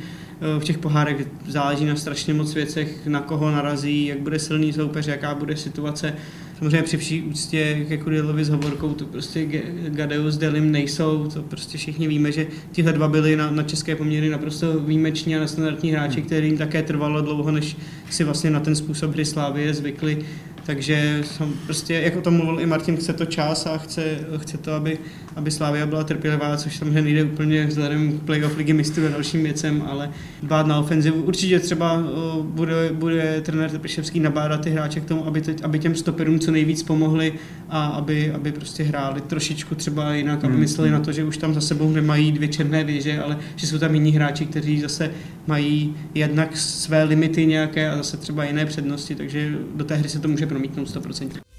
V 0.58 0.64
těch 0.64 0.78
pohárech 0.78 1.26
záleží 1.48 1.84
na 1.84 1.96
strašně 1.96 2.34
moc 2.34 2.54
věcech, 2.54 3.06
na 3.06 3.20
koho 3.20 3.50
narazí, 3.50 4.06
jak 4.06 4.18
bude 4.18 4.38
silný 4.38 4.72
soupeř, 4.72 5.06
jaká 5.06 5.34
bude 5.34 5.56
situace 5.56 6.14
samozřejmě 6.58 6.82
při 6.82 6.96
vší 6.96 7.22
úctě 7.22 7.84
ke 7.88 7.98
Kudilovi 7.98 8.44
s 8.44 8.48
Hovorkou, 8.48 8.94
to 8.94 9.06
prostě 9.06 9.48
Gadeus 9.88 10.36
Delim 10.36 10.72
nejsou, 10.72 11.28
to 11.34 11.42
prostě 11.42 11.78
všichni 11.78 12.08
víme, 12.08 12.32
že 12.32 12.46
tihle 12.72 12.92
dva 12.92 13.08
byli 13.08 13.36
na, 13.36 13.50
na 13.50 13.62
české 13.62 13.96
poměry 13.96 14.28
naprosto 14.28 14.80
výjimeční 14.80 15.36
a 15.36 15.40
nestandardní 15.40 15.90
hráči, 15.90 16.16
hmm. 16.16 16.26
kterým 16.26 16.58
také 16.58 16.82
trvalo 16.82 17.20
dlouho, 17.20 17.50
než 17.50 17.76
si 18.10 18.24
vlastně 18.24 18.50
na 18.50 18.60
ten 18.60 18.76
způsob 18.76 19.12
hry 19.12 19.24
Slávie 19.24 19.74
zvykli. 19.74 20.24
Takže 20.66 21.20
jsem 21.24 21.52
prostě, 21.64 21.94
jak 21.94 22.16
o 22.16 22.20
tom 22.20 22.34
mluvil 22.34 22.60
i 22.60 22.66
Martin, 22.66 22.96
chce 22.96 23.12
to 23.12 23.24
čas 23.24 23.66
a 23.66 23.78
chce, 23.78 24.18
chce 24.38 24.58
to, 24.58 24.72
aby, 24.72 24.98
aby 25.36 25.50
Slávia 25.50 25.86
byla 25.86 26.04
trpělivá, 26.04 26.56
což 26.56 26.76
samozřejmě 26.76 27.02
nejde 27.02 27.24
úplně 27.24 27.66
vzhledem 27.66 28.18
k 28.18 28.22
playoff 28.22 28.56
ligy 28.56 28.72
mistrů 28.72 29.06
a 29.06 29.10
dalším 29.10 29.42
věcem, 29.42 29.82
ale 29.86 30.10
dbát 30.42 30.66
na 30.66 30.78
ofenzivu. 30.78 31.22
Určitě 31.22 31.60
třeba 31.60 32.02
bude, 32.42 32.90
bude 32.92 33.40
trenér 33.40 33.70
Trpiševský 33.70 34.20
nabádat 34.20 34.60
ty 34.60 34.70
hráče 34.70 35.00
k 35.00 35.04
tomu, 35.04 35.26
aby, 35.26 35.40
teď, 35.40 35.64
aby 35.64 35.78
těm 35.78 35.94
stoperům 35.94 36.38
co 36.38 36.50
nejvíc 36.50 36.82
pomohli 36.82 37.32
a 37.68 37.86
aby, 37.86 38.32
aby 38.32 38.52
prostě 38.52 38.82
hráli 38.82 39.20
trošičku 39.20 39.74
třeba 39.74 40.14
jinak, 40.14 40.44
aby 40.44 40.52
hmm. 40.52 40.60
mysleli 40.60 40.90
na 40.90 41.00
to, 41.00 41.12
že 41.12 41.24
už 41.24 41.36
tam 41.36 41.54
za 41.54 41.60
sebou 41.60 41.90
nemají 41.90 42.32
dvě 42.32 42.48
černé 42.48 42.84
věže, 42.84 43.22
ale 43.22 43.38
že 43.56 43.66
jsou 43.66 43.78
tam 43.78 43.94
jiní 43.94 44.12
hráči, 44.12 44.46
kteří 44.46 44.80
zase 44.80 45.10
mají 45.46 45.96
jednak 46.14 46.56
své 46.56 47.04
limity 47.04 47.46
nějaké 47.46 47.90
a 47.90 47.96
zase 47.96 48.16
třeba 48.16 48.44
jiné 48.44 48.66
přednosti, 48.66 49.14
takže 49.14 49.58
do 49.74 49.84
té 49.84 49.94
hry 49.94 50.08
se 50.08 50.18
to 50.18 50.28
může 50.28 50.46
promítnout 50.46 50.88
100%. 50.88 51.53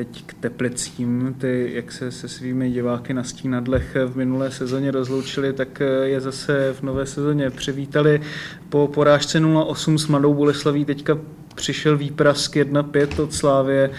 Teď 0.00 0.24
k 0.26 0.34
Teplicím, 0.34 1.34
ty, 1.38 1.70
jak 1.74 1.92
se 1.92 2.10
se 2.12 2.28
svými 2.28 2.70
diváky 2.70 3.14
na 3.14 3.24
stínadlech 3.24 3.96
v 4.06 4.16
minulé 4.16 4.50
sezóně 4.50 4.90
rozloučili, 4.90 5.52
tak 5.52 5.82
je 6.02 6.20
zase 6.20 6.72
v 6.72 6.82
nové 6.82 7.06
sezóně 7.06 7.50
přivítali. 7.50 8.20
Po 8.68 8.88
porážce 8.88 9.40
0-8 9.40 9.98
s 9.98 10.06
Mladou 10.06 10.34
Boleslaví 10.34 10.84
teďka 10.84 11.18
přišel 11.54 11.96
výprask 11.96 12.56
1-5 12.56 13.22
od 13.22 13.34
Slávě. 13.34 13.90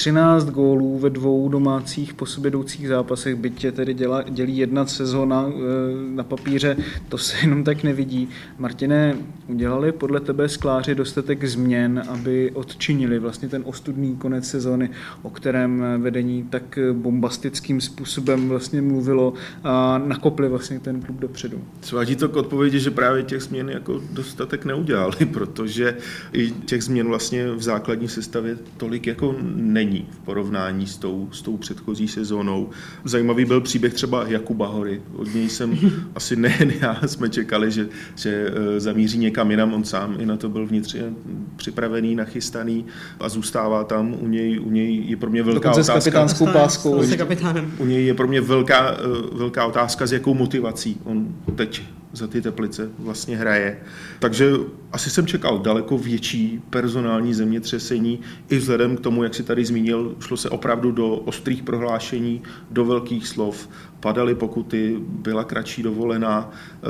13 0.00 0.50
gólů 0.50 0.98
ve 0.98 1.10
dvou 1.10 1.48
domácích 1.48 2.14
po 2.14 2.26
sobě 2.26 2.48
jdoucích 2.48 2.88
zápasech, 2.88 3.34
byť 3.34 3.64
je 3.64 3.72
tedy 3.72 3.94
děla, 3.94 4.22
dělí 4.22 4.56
jedna 4.56 4.86
sezóna 4.86 5.46
e, 5.48 5.52
na 6.14 6.24
papíře, 6.24 6.76
to 7.08 7.18
se 7.18 7.36
jenom 7.42 7.64
tak 7.64 7.82
nevidí. 7.82 8.28
Martine, 8.58 9.16
udělali 9.46 9.92
podle 9.92 10.20
tebe 10.20 10.48
skláři 10.48 10.94
dostatek 10.94 11.44
změn, 11.44 12.02
aby 12.08 12.50
odčinili 12.54 13.18
vlastně 13.18 13.48
ten 13.48 13.62
ostudný 13.66 14.16
konec 14.16 14.48
sezóny, 14.48 14.90
o 15.22 15.30
kterém 15.30 15.84
vedení 15.98 16.42
tak 16.50 16.78
bombastickým 16.92 17.80
způsobem 17.80 18.48
vlastně 18.48 18.82
mluvilo 18.82 19.34
a 19.64 19.98
nakopli 19.98 20.48
vlastně 20.48 20.80
ten 20.80 21.00
klub 21.00 21.20
dopředu. 21.20 21.60
Svádí 21.80 22.16
to 22.16 22.28
k 22.28 22.36
odpovědi, 22.36 22.80
že 22.80 22.90
právě 22.90 23.22
těch 23.22 23.42
změn 23.42 23.70
jako 23.70 24.00
dostatek 24.12 24.64
neudělali, 24.64 25.16
protože 25.32 25.96
i 26.32 26.50
těch 26.50 26.84
změn 26.84 27.06
vlastně 27.06 27.50
v 27.50 27.62
základní 27.62 28.08
sestavě 28.08 28.58
tolik 28.76 29.06
jako 29.06 29.36
není 29.54 29.89
není 29.90 30.06
v 30.10 30.18
porovnání 30.18 30.86
s 30.86 30.96
tou, 30.96 31.28
s 31.32 31.42
tou 31.42 31.56
předchozí 31.56 32.08
sezónou. 32.08 32.70
Zajímavý 33.04 33.44
byl 33.44 33.60
příběh 33.60 33.94
třeba 33.94 34.24
Jakuba 34.26 34.66
Hory. 34.66 35.02
Od 35.14 35.34
něj 35.34 35.48
jsem 35.48 35.78
asi 36.14 36.36
nejen 36.36 36.72
já 36.80 37.00
jsme 37.06 37.28
čekali, 37.28 37.70
že, 37.70 37.88
že 38.16 38.52
eh, 38.76 38.80
zamíří 38.80 39.18
někam 39.18 39.50
jinam. 39.50 39.74
On 39.74 39.84
sám 39.84 40.16
i 40.18 40.26
na 40.26 40.36
to 40.36 40.48
byl 40.48 40.66
vnitřně 40.66 41.02
připravený, 41.56 42.14
nachystaný 42.14 42.84
a 43.20 43.28
zůstává 43.28 43.84
tam. 43.84 44.14
U 44.20 44.28
něj, 44.28 44.60
u 44.60 44.70
něj 44.70 45.04
je 45.06 45.16
pro 45.16 45.30
mě 45.30 45.42
velká 45.42 45.68
Dokonce 45.68 45.80
otázka. 45.80 46.00
s 46.00 46.04
kapitánskou 46.04 46.46
páskou. 46.46 47.02
Se 47.02 47.16
kapitánem. 47.16 47.72
U 47.78 47.84
něj 47.84 48.06
je 48.06 48.14
pro 48.14 48.28
mě 48.28 48.40
velká, 48.40 48.90
eh, 48.90 49.36
velká 49.36 49.66
otázka, 49.66 50.06
s 50.06 50.12
jakou 50.12 50.34
motivací 50.34 50.96
on 51.04 51.34
teď 51.54 51.82
za 52.12 52.26
ty 52.26 52.42
teplice 52.42 52.90
vlastně 52.98 53.36
hraje. 53.36 53.78
Takže 54.18 54.52
asi 54.92 55.10
jsem 55.10 55.26
čekal 55.26 55.58
daleko 55.58 55.98
větší 55.98 56.62
personální 56.70 57.34
zemětřesení 57.34 58.20
i 58.48 58.56
vzhledem 58.56 58.96
k 58.96 59.00
tomu, 59.00 59.22
jak 59.22 59.34
si 59.34 59.42
tady 59.42 59.64
zmínil, 59.64 60.16
šlo 60.20 60.36
se 60.36 60.50
opravdu 60.50 60.92
do 60.92 61.16
ostrých 61.16 61.62
prohlášení, 61.62 62.42
do 62.70 62.84
velkých 62.84 63.26
slov, 63.26 63.68
padaly 64.00 64.34
pokuty, 64.34 64.96
byla 65.00 65.44
kratší 65.44 65.82
dovolená. 65.82 66.50
Eh, 66.50 66.86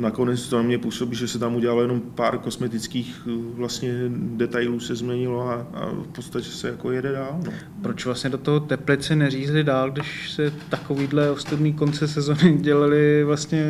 nakonec 0.00 0.48
to 0.48 0.56
na 0.56 0.62
mě 0.62 0.78
působí, 0.78 1.16
že 1.16 1.28
se 1.28 1.38
tam 1.38 1.54
udělalo 1.54 1.82
jenom 1.82 2.00
pár 2.00 2.38
kosmetických 2.38 3.22
eh, 3.26 3.30
vlastně 3.54 3.92
detailů 4.08 4.80
se 4.80 4.94
změnilo 4.94 5.48
a, 5.48 5.66
a 5.74 5.90
v 5.90 6.08
podstatě 6.14 6.48
se 6.48 6.68
jako 6.68 6.90
jede 6.90 7.12
dál. 7.12 7.40
No. 7.46 7.52
Proč 7.82 8.04
vlastně 8.04 8.30
do 8.30 8.38
toho 8.38 8.60
Teplice 8.60 9.16
neřízli 9.16 9.64
dál, 9.64 9.90
když 9.90 10.30
se 10.30 10.52
takovýhle 10.68 11.30
ostudný 11.30 11.72
konce 11.72 12.08
sezony 12.08 12.58
dělali 12.60 13.24
vlastně 13.24 13.64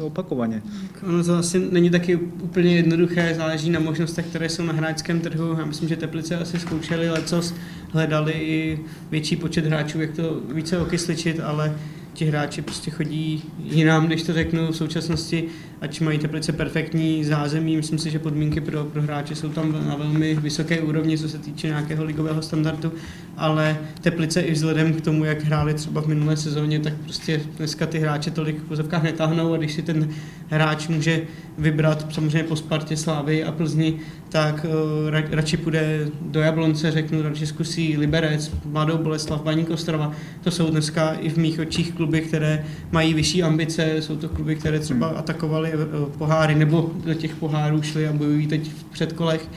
opakovaně? 0.00 0.62
Ono 1.06 1.24
to 1.24 1.36
asi 1.36 1.68
není 1.70 1.90
taky 1.90 2.16
úplně 2.16 2.76
jednoduché, 2.76 3.13
záleží 3.36 3.70
na 3.70 3.80
možnostech, 3.80 4.26
které 4.26 4.48
jsou 4.48 4.62
na 4.62 4.72
hráčském 4.72 5.20
trhu. 5.20 5.56
Já 5.58 5.64
myslím, 5.64 5.88
že 5.88 5.96
Teplice 5.96 6.36
asi 6.36 6.58
zkoušeli 6.58 7.10
lecos, 7.10 7.54
hledali 7.92 8.32
i 8.32 8.80
větší 9.10 9.36
počet 9.36 9.66
hráčů, 9.66 10.00
jak 10.00 10.10
to 10.10 10.40
více 10.54 10.78
okysličit, 10.78 11.40
ale 11.40 11.76
ti 12.12 12.24
hráči 12.24 12.62
prostě 12.62 12.90
chodí 12.90 13.42
jinam, 13.58 14.06
když 14.06 14.22
to 14.22 14.32
řeknu 14.32 14.72
v 14.72 14.76
současnosti, 14.76 15.44
ať 15.84 16.00
mají 16.00 16.18
Teplice 16.18 16.52
perfektní 16.52 17.24
zázemí, 17.24 17.76
myslím 17.76 17.98
si, 17.98 18.10
že 18.10 18.18
podmínky 18.18 18.60
pro, 18.60 18.84
pro 18.84 19.02
hráče 19.02 19.34
jsou 19.34 19.48
tam 19.48 19.72
na 19.88 19.96
velmi 19.96 20.34
vysoké 20.34 20.80
úrovni, 20.80 21.18
co 21.18 21.28
se 21.28 21.38
týče 21.38 21.66
nějakého 21.66 22.04
ligového 22.04 22.42
standardu, 22.42 22.92
ale 23.36 23.78
Teplice 24.00 24.40
i 24.40 24.52
vzhledem 24.52 24.94
k 24.94 25.00
tomu, 25.00 25.24
jak 25.24 25.44
hráli 25.44 25.74
třeba 25.74 26.02
v 26.02 26.06
minulé 26.06 26.36
sezóně, 26.36 26.80
tak 26.80 26.92
prostě 26.94 27.40
dneska 27.56 27.86
ty 27.86 27.98
hráče 27.98 28.30
tolik 28.30 28.58
v 28.58 28.68
pozovkách 28.68 29.02
netáhnou 29.02 29.54
a 29.54 29.56
když 29.56 29.72
si 29.72 29.82
ten 29.82 30.08
hráč 30.48 30.88
může 30.88 31.22
vybrat 31.58 32.06
samozřejmě 32.10 32.42
po 32.42 32.56
Spartě, 32.56 32.96
Slávy 32.96 33.44
a 33.44 33.52
Plzni, 33.52 33.96
tak 34.28 34.66
uh, 34.68 35.10
ra, 35.10 35.22
radši 35.30 35.56
půjde 35.56 36.08
do 36.20 36.40
Jablonce, 36.40 36.90
řeknu, 36.90 37.22
radši 37.22 37.46
zkusí 37.46 37.96
Liberec, 37.98 38.52
Mladou 38.64 38.98
Boleslav, 38.98 39.42
Baník 39.42 39.70
Ostrava. 39.70 40.12
To 40.44 40.50
jsou 40.50 40.70
dneska 40.70 41.12
i 41.12 41.30
v 41.30 41.36
mých 41.36 41.60
očích 41.60 41.92
kluby, 41.92 42.20
které 42.20 42.64
mají 42.92 43.14
vyšší 43.14 43.42
ambice, 43.42 43.96
jsou 44.00 44.16
to 44.16 44.28
kluby, 44.28 44.56
které 44.56 44.78
třeba 44.78 45.08
atakovaly 45.08 45.73
poháry 46.18 46.54
nebo 46.54 46.90
do 47.04 47.14
těch 47.14 47.34
pohárů 47.34 47.82
šli 47.82 48.08
a 48.08 48.12
bojují 48.12 48.46
teď 48.46 48.70
v 48.72 48.84
předkolech. 48.84 49.48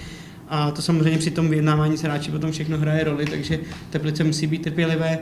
A 0.50 0.72
to 0.72 0.82
samozřejmě 0.82 1.18
při 1.18 1.32
tom 1.32 1.50
vyjednávání 1.50 1.98
s 1.98 2.02
hráči 2.02 2.32
potom 2.32 2.52
všechno 2.52 2.78
hraje 2.78 3.04
roli, 3.04 3.26
takže 3.26 3.60
Teplice 3.90 4.24
musí 4.24 4.48
být 4.48 4.62
trpělivé 4.62 5.20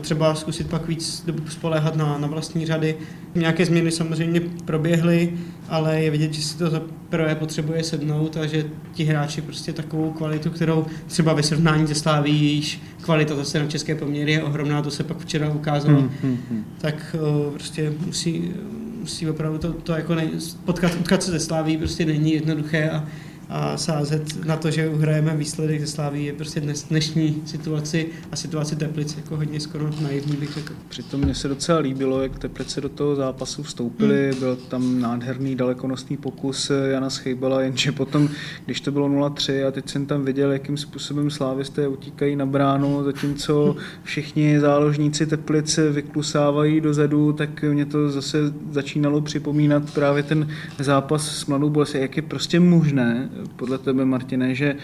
třeba 0.00 0.34
zkusit 0.34 0.70
pak 0.70 0.88
víc 0.88 1.22
dobu 1.26 1.42
spoléhat 1.48 1.96
na, 1.96 2.18
na 2.18 2.26
vlastní 2.26 2.66
řady. 2.66 2.96
Nějaké 3.34 3.66
změny 3.66 3.90
samozřejmě 3.90 4.40
proběhly, 4.64 5.32
ale 5.68 6.02
je 6.02 6.10
vidět, 6.10 6.34
že 6.34 6.42
si 6.42 6.58
to 6.58 6.82
prvé 7.08 7.34
potřebuje 7.34 7.84
sednout 7.84 8.36
a 8.36 8.46
že 8.46 8.64
ti 8.92 9.04
hráči 9.04 9.40
prostě 9.40 9.72
takovou 9.72 10.10
kvalitu, 10.10 10.50
kterou 10.50 10.86
třeba 11.06 11.32
ve 11.32 11.42
srovnání 11.42 11.86
se 11.88 11.94
Sláví, 11.94 12.44
jejíž 12.44 12.82
kvalita 13.02 13.34
zase 13.34 13.58
na 13.58 13.66
české 13.66 13.94
poměry 13.94 14.32
je 14.32 14.42
ohromná, 14.42 14.82
to 14.82 14.90
se 14.90 15.04
pak 15.04 15.18
včera 15.18 15.50
ukázalo, 15.50 16.00
hmm, 16.00 16.10
hmm, 16.22 16.38
hmm. 16.50 16.64
tak 16.78 17.16
uh, 17.20 17.52
prostě 17.52 17.92
musí, 18.06 18.52
musí 19.00 19.30
opravdu 19.30 19.58
to, 19.58 19.72
to 19.72 19.92
jako 19.92 20.14
ne, 20.14 20.30
potkat, 20.64 20.92
utkat 21.00 21.22
se 21.22 21.30
ze 21.30 21.40
Sláví 21.40 21.76
prostě 21.76 22.06
není 22.06 22.32
jednoduché 22.32 22.90
a 22.90 23.06
a 23.50 23.76
sázet 23.76 24.44
na 24.46 24.56
to, 24.56 24.70
že 24.70 24.88
uhrajeme 24.88 25.36
výsledek 25.36 25.80
ze 25.80 25.86
Sláví 25.86 26.24
je 26.24 26.32
prostě 26.32 26.60
dnes, 26.60 26.82
dnešní 26.82 27.42
situaci 27.46 28.08
a 28.32 28.36
situaci 28.36 28.76
Teplic 28.76 29.16
jako 29.16 29.36
hodně 29.36 29.60
skoro 29.60 29.90
naivní 30.02 30.36
bych 30.36 30.54
řekl. 30.54 30.74
Přitom 30.88 31.20
mně 31.20 31.34
se 31.34 31.48
docela 31.48 31.78
líbilo, 31.78 32.22
jak 32.22 32.38
Teplice 32.38 32.80
do 32.80 32.88
toho 32.88 33.16
zápasu 33.16 33.62
vstoupili, 33.62 34.30
hmm. 34.30 34.40
byl 34.40 34.56
tam 34.56 35.00
nádherný 35.00 35.56
dalekonosný 35.56 36.16
pokus 36.16 36.70
Jana 36.90 37.10
Schejbala, 37.10 37.60
jenže 37.60 37.92
potom, 37.92 38.28
když 38.64 38.80
to 38.80 38.92
bylo 38.92 39.08
0-3 39.08 39.68
a 39.68 39.70
teď 39.70 39.88
jsem 39.88 40.06
tam 40.06 40.24
viděl, 40.24 40.52
jakým 40.52 40.76
způsobem 40.76 41.30
slávisté 41.30 41.88
utíkají 41.88 42.36
na 42.36 42.46
bránu, 42.46 43.04
zatímco 43.04 43.76
všichni 44.02 44.60
záložníci 44.60 45.26
Teplice 45.26 45.90
vyklusávají 45.90 46.80
dozadu, 46.80 47.32
tak 47.32 47.62
mě 47.62 47.86
to 47.86 48.10
zase 48.10 48.38
začínalo 48.70 49.20
připomínat 49.20 49.94
právě 49.94 50.22
ten 50.22 50.48
zápas 50.78 51.36
s 51.36 51.46
Mladou 51.46 51.70
Bolesí, 51.70 51.98
jak 52.00 52.16
je 52.16 52.22
prostě 52.22 52.60
možné, 52.60 53.28
podle 53.56 53.78
tebe, 53.78 54.04
Martine, 54.04 54.54
že 54.54 54.76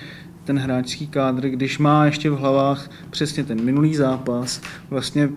ten 0.44 0.58
hráčský 0.58 1.06
kádr, 1.06 1.48
když 1.48 1.78
má 1.78 2.04
ještě 2.04 2.30
v 2.30 2.38
hlavách 2.38 2.90
přesně 3.10 3.44
ten 3.44 3.64
minulý 3.64 3.96
zápas, 3.96 4.60
vlastně 4.90 5.28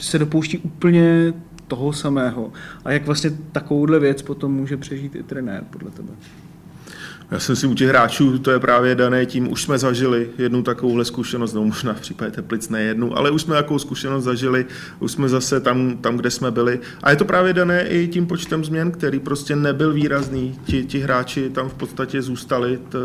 se 0.00 0.18
dopouští 0.18 0.58
úplně 0.58 1.32
toho 1.66 1.92
samého. 1.92 2.52
A 2.84 2.92
jak 2.92 3.06
vlastně 3.06 3.30
takovouhle 3.52 3.98
věc 3.98 4.22
potom 4.22 4.52
může 4.52 4.76
přežít 4.76 5.16
i 5.16 5.22
trenér, 5.22 5.64
podle 5.70 5.90
tebe? 5.90 6.12
Já 7.30 7.38
si 7.38 7.52
myslím, 7.52 7.70
u 7.70 7.74
těch 7.74 7.88
hráčů 7.88 8.38
to 8.38 8.50
je 8.50 8.58
právě 8.58 8.94
dané 8.94 9.26
tím, 9.26 9.52
už 9.52 9.62
jsme 9.62 9.78
zažili 9.78 10.30
jednu 10.38 10.62
takovouhle 10.62 11.04
zkušenost, 11.04 11.52
no 11.52 11.64
možná 11.64 11.94
v 11.94 12.00
případě 12.00 12.30
Teplic 12.30 12.68
ne 12.68 12.82
jednu, 12.82 13.18
ale 13.18 13.30
už 13.30 13.42
jsme 13.42 13.54
takovou 13.54 13.78
zkušenost 13.78 14.24
zažili, 14.24 14.66
už 14.98 15.12
jsme 15.12 15.28
zase 15.28 15.60
tam, 15.60 15.96
tam, 15.96 16.16
kde 16.16 16.30
jsme 16.30 16.50
byli. 16.50 16.80
A 17.02 17.10
je 17.10 17.16
to 17.16 17.24
právě 17.24 17.52
dané 17.52 17.88
i 17.88 18.08
tím 18.08 18.26
počtem 18.26 18.64
změn, 18.64 18.90
který 18.90 19.18
prostě 19.18 19.56
nebyl 19.56 19.92
výrazný. 19.92 20.60
Ti, 20.64 20.84
ti 20.84 20.98
hráči 20.98 21.50
tam 21.50 21.68
v 21.68 21.74
podstatě 21.74 22.22
zůstali 22.22 22.78
t, 22.88 22.98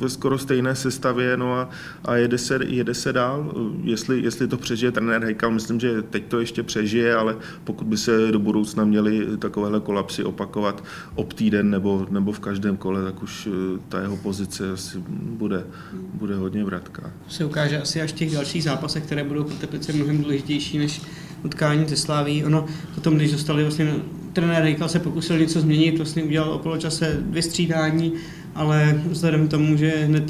ve 0.00 0.08
skoro 0.08 0.38
stejné 0.38 0.74
sestavě 0.74 1.36
no 1.36 1.54
a, 1.54 1.70
a 2.04 2.16
jede, 2.16 2.38
se, 2.38 2.58
jede 2.66 2.94
se 2.94 3.12
dál. 3.12 3.54
Jestli, 3.82 4.20
jestli 4.20 4.48
to 4.48 4.56
přežije 4.56 4.92
trenér 4.92 5.24
Hejkal, 5.24 5.50
myslím, 5.50 5.80
že 5.80 6.02
teď 6.02 6.24
to 6.28 6.40
ještě 6.40 6.62
přežije, 6.62 7.14
ale 7.14 7.36
pokud 7.64 7.86
by 7.86 7.96
se 7.96 8.32
do 8.32 8.38
budoucna 8.38 8.84
měli 8.84 9.26
takovéhle 9.38 9.80
kolapsy 9.80 10.24
opakovat 10.24 10.84
ob 11.14 11.32
týden 11.32 11.70
nebo, 11.70 12.06
nebo 12.10 12.32
v 12.32 12.40
každém 12.40 12.76
kole, 12.76 13.04
tak 13.04 13.22
už 13.22 13.37
Eh, 13.46 13.78
ta 13.88 14.00
jeho 14.00 14.16
pozice 14.16 14.72
asi 14.72 14.98
bude, 15.20 15.64
bude 15.92 16.34
hodně 16.34 16.64
vratká. 16.64 17.12
Se 17.28 17.44
ukáže 17.44 17.80
asi 17.80 18.02
až 18.02 18.10
v 18.10 18.14
těch 18.14 18.32
dalších 18.32 18.64
zápasech, 18.64 19.02
které 19.02 19.24
budou 19.24 19.44
pro 19.44 19.54
Teplice 19.54 19.92
mnohem 19.92 20.22
důležitější 20.22 20.78
než 20.78 21.02
utkání 21.42 21.88
ze 21.88 21.96
Sláví. 21.96 22.44
Ono 22.44 22.66
potom, 22.94 23.16
když 23.16 23.32
dostali 23.32 23.62
vlastně 23.62 23.94
trenér 24.32 24.62
Rejkal 24.62 24.88
se 24.88 24.98
pokusil 24.98 25.38
něco 25.38 25.60
změnit, 25.60 25.96
vlastně 25.96 26.22
udělal 26.22 26.52
okolo 26.52 26.78
čase 26.78 27.16
dvě 27.20 27.42
střídání, 27.42 28.12
ale 28.54 29.02
vzhledem 29.10 29.48
k 29.48 29.50
tomu, 29.50 29.76
že 29.76 29.88
hned 29.88 30.24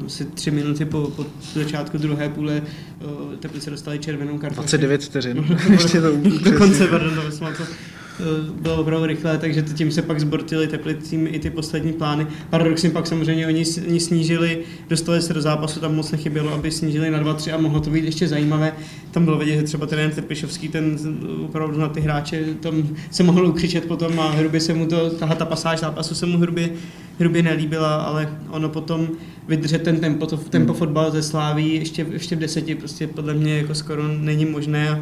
uh, 0.00 0.06
si 0.06 0.24
tři 0.24 0.50
minuty 0.50 0.84
po, 0.84 1.12
po 1.16 1.26
začátku 1.54 1.98
druhé 1.98 2.28
půle 2.28 2.62
uh, 3.00 3.36
Teplice 3.36 3.70
dostali 3.70 3.98
červenou 3.98 4.38
kartu. 4.38 4.54
29 4.54 5.04
vteřin. 5.04 5.58
Ještě 5.70 6.00
to 6.00 6.16
Dokonce, 6.50 6.86
pardon, 6.86 7.14
to 7.14 7.22
Eh, 7.22 7.99
bylo 8.60 8.76
opravdu 8.76 9.06
rychlé, 9.06 9.38
takže 9.38 9.62
tím 9.62 9.90
se 9.90 10.02
pak 10.02 10.20
zbortili 10.20 10.68
teplicím 10.68 11.26
i 11.30 11.38
ty 11.38 11.50
poslední 11.50 11.92
plány. 11.92 12.26
Paradoxně 12.50 12.90
pak 12.90 13.06
samozřejmě 13.06 13.46
oni, 13.46 13.64
oni 13.88 14.00
snížili, 14.00 14.58
dostali 14.88 15.22
se 15.22 15.34
do 15.34 15.40
zápasu, 15.40 15.80
tam 15.80 15.94
moc 15.94 16.10
nechybělo, 16.10 16.52
aby 16.52 16.70
snížili 16.70 17.10
na 17.10 17.22
2-3 17.22 17.54
a 17.54 17.58
mohlo 17.58 17.80
to 17.80 17.90
být 17.90 18.04
ještě 18.04 18.28
zajímavé. 18.28 18.72
Tam 19.10 19.24
bylo 19.24 19.38
vidět, 19.38 19.56
že 19.56 19.62
třeba 19.62 19.86
ten 19.86 20.10
Tepišovský, 20.10 20.68
ten 20.68 20.96
opravdu 21.44 21.80
na 21.80 21.88
ty 21.88 22.00
hráče, 22.00 22.44
tam 22.60 22.88
se 23.10 23.22
mohl 23.22 23.46
ukřičet 23.46 23.84
potom 23.84 24.20
a 24.20 24.30
hrubě 24.30 24.60
se 24.60 24.74
mu 24.74 24.86
to, 24.86 25.10
tahle 25.10 25.36
ta 25.36 25.44
pasáž 25.44 25.80
zápasu 25.80 26.14
se 26.14 26.26
mu 26.26 26.38
hrubě, 26.38 26.70
hrubě 27.18 27.42
nelíbila, 27.42 27.94
ale 27.94 28.38
ono 28.50 28.68
potom 28.68 29.08
vydržet 29.48 29.82
ten 29.82 30.00
tempo, 30.00 30.26
to, 30.26 30.36
tempo 30.36 30.74
fotbal 30.74 31.10
ze 31.10 31.22
Sláví 31.22 31.74
ještě, 31.74 32.06
ještě 32.12 32.36
v 32.36 32.38
deseti 32.38 32.74
prostě 32.74 33.06
podle 33.06 33.34
mě 33.34 33.56
jako 33.56 33.74
skoro 33.74 34.08
není 34.08 34.44
možné 34.44 34.90
a 34.90 35.00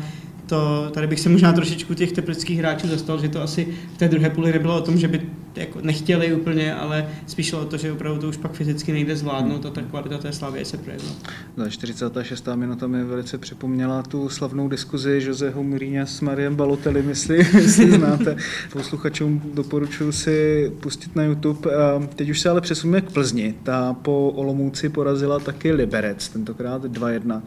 to, 0.48 0.90
tady 0.90 1.06
bych 1.06 1.20
se 1.20 1.28
možná 1.28 1.52
trošičku 1.52 1.94
těch 1.94 2.12
teplických 2.12 2.58
hráčů 2.58 2.88
zastal, 2.88 3.20
že 3.20 3.28
to 3.28 3.42
asi 3.42 3.68
v 3.94 3.98
té 3.98 4.08
druhé 4.08 4.30
půli 4.30 4.52
nebylo 4.52 4.76
o 4.76 4.80
tom, 4.80 4.98
že 4.98 5.08
by 5.08 5.20
jako 5.56 5.80
nechtěli 5.82 6.34
úplně, 6.34 6.74
ale 6.74 7.08
spíš 7.26 7.52
o 7.52 7.64
to, 7.64 7.76
že 7.76 7.92
opravdu 7.92 8.20
to 8.20 8.28
už 8.28 8.36
pak 8.36 8.52
fyzicky 8.52 8.92
nejde 8.92 9.16
zvládnout 9.16 9.66
a 9.66 9.70
ta 9.70 9.82
kvalita 9.82 10.18
té 10.18 10.32
Slavě 10.32 10.64
se 10.64 10.76
projevila. 10.76 11.12
Za 11.56 11.68
46. 11.68 12.48
minuta 12.54 12.86
mi 12.86 13.04
velice 13.04 13.38
připomněla 13.38 14.02
tu 14.02 14.28
slavnou 14.28 14.68
diskuzi 14.68 15.20
Joseho 15.22 15.62
Mourinho 15.62 16.06
s 16.06 16.20
Mariem 16.20 16.56
Balotelli, 16.56 17.02
myslí, 17.02 17.36
jestli 17.54 17.90
znáte. 17.90 18.36
Posluchačům 18.72 19.42
doporučuji 19.54 20.12
si 20.12 20.72
pustit 20.80 21.16
na 21.16 21.24
YouTube. 21.24 21.70
Teď 22.16 22.30
už 22.30 22.40
se 22.40 22.50
ale 22.50 22.60
přesuneme 22.60 23.00
k 23.00 23.12
Plzni. 23.12 23.54
Ta 23.62 23.92
po 23.92 24.30
Olomouci 24.30 24.88
porazila 24.88 25.38
taky 25.38 25.72
Liberec, 25.72 26.28
tentokrát 26.28 26.84
2-1. 26.84 27.42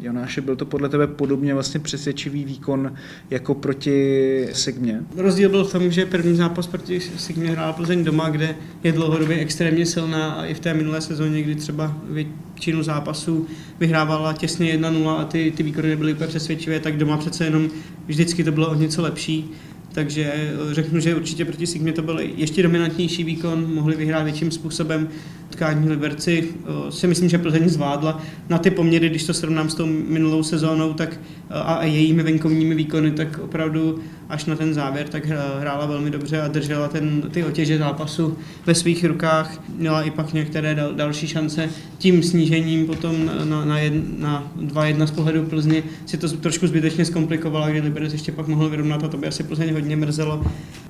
Jonáše, 0.00 0.40
byl 0.40 0.56
to 0.56 0.66
podle 0.66 0.88
tebe 0.88 1.06
podobně 1.06 1.54
vlastně 1.54 1.80
přesvědčivý 1.80 2.44
výkon 2.44 2.94
jako 3.30 3.54
proti 3.54 4.48
Sigmě? 4.52 5.00
Rozdíl 5.16 5.48
byl 5.48 5.64
v 5.64 5.72
tom, 5.72 5.90
že 5.90 6.06
první 6.06 6.36
zápas 6.36 6.66
proti 6.66 7.00
Sigmě 7.00 7.45
samozřejmě 7.46 7.60
hrál 7.60 7.72
Plzeň 7.72 8.04
doma, 8.04 8.28
kde 8.28 8.54
je 8.84 8.92
dlouhodobě 8.92 9.38
extrémně 9.38 9.86
silná 9.86 10.32
a 10.32 10.44
i 10.44 10.54
v 10.54 10.60
té 10.60 10.74
minulé 10.74 11.00
sezóně, 11.00 11.42
kdy 11.42 11.54
třeba 11.54 11.96
většinu 12.10 12.82
zápasů 12.82 13.46
vyhrávala 13.80 14.32
těsně 14.32 14.78
1-0 14.78 15.18
a 15.18 15.24
ty, 15.24 15.52
ty 15.56 15.62
výkony 15.62 15.88
nebyly 15.88 16.12
úplně 16.12 16.28
přesvědčivé, 16.28 16.80
tak 16.80 16.96
doma 16.96 17.16
přece 17.16 17.44
jenom 17.44 17.68
vždycky 18.06 18.44
to 18.44 18.52
bylo 18.52 18.68
o 18.68 18.74
něco 18.74 19.02
lepší 19.02 19.50
takže 19.96 20.52
řeknu, 20.70 21.00
že 21.00 21.14
určitě 21.14 21.44
proti 21.44 21.66
Sigmě 21.66 21.92
to 21.92 22.02
byl 22.02 22.20
ještě 22.36 22.62
dominantnější 22.62 23.24
výkon, 23.24 23.74
mohli 23.74 23.96
vyhrát 23.96 24.24
větším 24.24 24.50
způsobem. 24.50 25.08
Tkání 25.50 25.88
Liberci 25.88 26.48
eh, 26.48 26.92
si 26.92 27.06
myslím, 27.06 27.28
že 27.28 27.38
Plzeň 27.38 27.68
zvládla 27.68 28.22
na 28.48 28.58
ty 28.58 28.70
poměry, 28.70 29.08
když 29.08 29.24
to 29.24 29.34
srovnám 29.34 29.70
s 29.70 29.74
tou 29.74 29.86
minulou 29.86 30.42
sezónou 30.42 30.94
tak, 30.94 31.20
eh, 31.50 31.54
a 31.54 31.84
jejími 31.84 32.22
venkovními 32.22 32.74
výkony, 32.74 33.10
tak 33.10 33.38
opravdu 33.38 33.98
až 34.28 34.44
na 34.44 34.56
ten 34.56 34.74
závěr, 34.74 35.08
tak 35.08 35.26
hrála 35.60 35.86
velmi 35.86 36.10
dobře 36.10 36.40
a 36.40 36.48
držela 36.48 36.88
ten, 36.88 37.22
ty 37.30 37.44
otěže 37.44 37.78
zápasu 37.78 38.38
ve 38.66 38.74
svých 38.74 39.04
rukách. 39.04 39.62
Měla 39.76 40.02
i 40.02 40.10
pak 40.10 40.32
některé 40.32 40.74
dal, 40.74 40.94
další 40.94 41.28
šance. 41.28 41.68
Tím 41.98 42.22
snížením 42.22 42.86
potom 42.86 43.30
na, 43.44 43.64
na, 43.64 43.78
jed, 43.78 44.18
na 44.18 44.52
2-1 44.60 45.06
z 45.06 45.10
pohledu 45.10 45.42
Plzně 45.44 45.82
si 46.06 46.16
to 46.16 46.28
trošku 46.28 46.66
zbytečně 46.66 47.04
zkomplikovala, 47.04 47.68
kdy 47.70 47.80
Liberec 47.80 48.12
ještě 48.12 48.32
pak 48.32 48.48
mohl 48.48 48.68
vyrovnat 48.68 49.04
a 49.04 49.08
to 49.08 49.16
by 49.16 49.26
asi 49.26 49.42
Plzeň 49.42 49.72
hodně 49.72 49.96
mrzelo. 49.96 50.42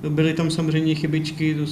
Byly 0.09 0.33
tam 0.33 0.49
samozřejmě 0.49 0.95
chybičky, 0.95 1.55
to, 1.55 1.65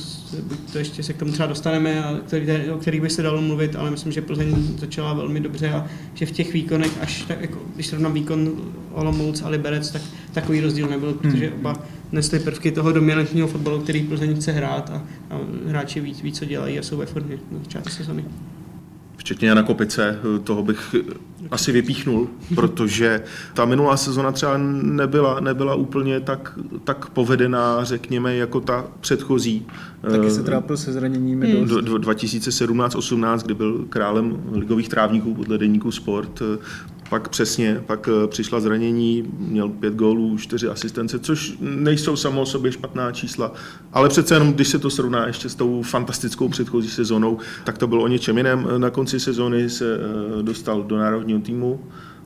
to 0.71 0.77
ještě 0.77 1.03
se 1.03 1.13
k 1.13 1.17
tomu 1.17 1.31
třeba 1.31 1.47
dostaneme, 1.47 2.03
a 2.03 2.19
který, 2.27 2.45
o 2.75 2.77
kterých 2.77 3.01
by 3.01 3.09
se 3.09 3.21
dalo 3.21 3.41
mluvit, 3.41 3.75
ale 3.75 3.91
myslím, 3.91 4.11
že 4.11 4.21
Plzeň 4.21 4.55
začala 4.77 5.13
velmi 5.13 5.39
dobře 5.39 5.69
a 5.69 5.85
že 6.13 6.25
v 6.25 6.31
těch 6.31 6.53
výkonech, 6.53 6.91
až 7.01 7.21
tak, 7.21 7.41
jako, 7.41 7.59
když 7.75 7.87
srovnám 7.87 8.13
výkon 8.13 8.51
Olomouc 8.91 9.41
a 9.41 9.49
Liberec, 9.49 9.91
tak 9.91 10.01
takový 10.33 10.61
rozdíl 10.61 10.87
nebyl, 10.87 11.13
protože 11.13 11.47
hmm. 11.47 11.59
oba 11.59 11.83
nesly 12.11 12.39
prvky 12.39 12.71
toho 12.71 12.91
dominantního 12.91 13.47
fotbalu, 13.47 13.79
který 13.79 14.03
Plzeň 14.03 14.35
chce 14.35 14.51
hrát 14.51 14.89
a, 14.89 15.03
a 15.29 15.39
hráči 15.67 15.99
víc, 15.99 16.21
víc, 16.21 16.37
co 16.37 16.45
dělají 16.45 16.79
a 16.79 16.83
jsou 16.83 16.97
ve 16.97 17.05
formě 17.05 17.37
na 17.51 17.59
začátku 17.59 17.89
sezony 17.89 18.25
včetně 19.17 19.49
Jana 19.49 19.63
Kopice, 19.63 20.19
toho 20.43 20.63
bych 20.63 20.95
asi 21.51 21.71
vypíchnul, 21.71 22.29
protože 22.55 23.23
ta 23.53 23.65
minulá 23.65 23.97
sezona 23.97 24.31
třeba 24.31 24.57
nebyla, 24.81 25.39
nebyla 25.39 25.75
úplně 25.75 26.19
tak, 26.19 26.59
tak 26.83 27.09
povedená, 27.09 27.83
řekněme, 27.83 28.35
jako 28.35 28.59
ta 28.59 28.85
předchozí. 28.99 29.67
Taky 30.11 30.31
se 30.31 30.43
trápil 30.43 30.77
se 30.77 30.93
zraněními 30.93 31.51
hmm. 31.51 31.65
2017-18, 31.65 33.39
kdy 33.45 33.53
byl 33.53 33.85
králem 33.89 34.43
ligových 34.51 34.89
trávníků 34.89 35.33
podle 35.33 35.57
deníku 35.57 35.91
Sport, 35.91 36.41
pak 37.09 37.29
přesně, 37.29 37.83
pak 37.85 38.09
eh, 38.09 38.27
přišla 38.27 38.59
zranění, 38.59 39.23
měl 39.37 39.69
pět 39.69 39.95
gólů, 39.95 40.37
čtyři 40.37 40.67
asistence, 40.67 41.19
což 41.19 41.57
nejsou 41.59 42.15
samo 42.15 42.41
o 42.41 42.45
sobě 42.45 42.71
špatná 42.71 43.11
čísla, 43.11 43.53
ale 43.93 44.09
přece 44.09 44.35
jenom, 44.35 44.53
když 44.53 44.67
se 44.67 44.79
to 44.79 44.89
srovná 44.89 45.27
ještě 45.27 45.49
s 45.49 45.55
tou 45.55 45.81
fantastickou 45.81 46.49
předchozí 46.49 46.89
sezónou, 46.89 47.37
tak 47.63 47.77
to 47.77 47.87
bylo 47.87 48.03
o 48.03 48.07
něčem 48.07 48.37
jiném. 48.37 48.67
Na 48.77 48.89
konci 48.89 49.19
sezóny 49.19 49.69
se 49.69 49.95
eh, 49.95 50.43
dostal 50.43 50.83
do 50.83 50.97
národního 50.97 51.39
týmu, 51.39 51.79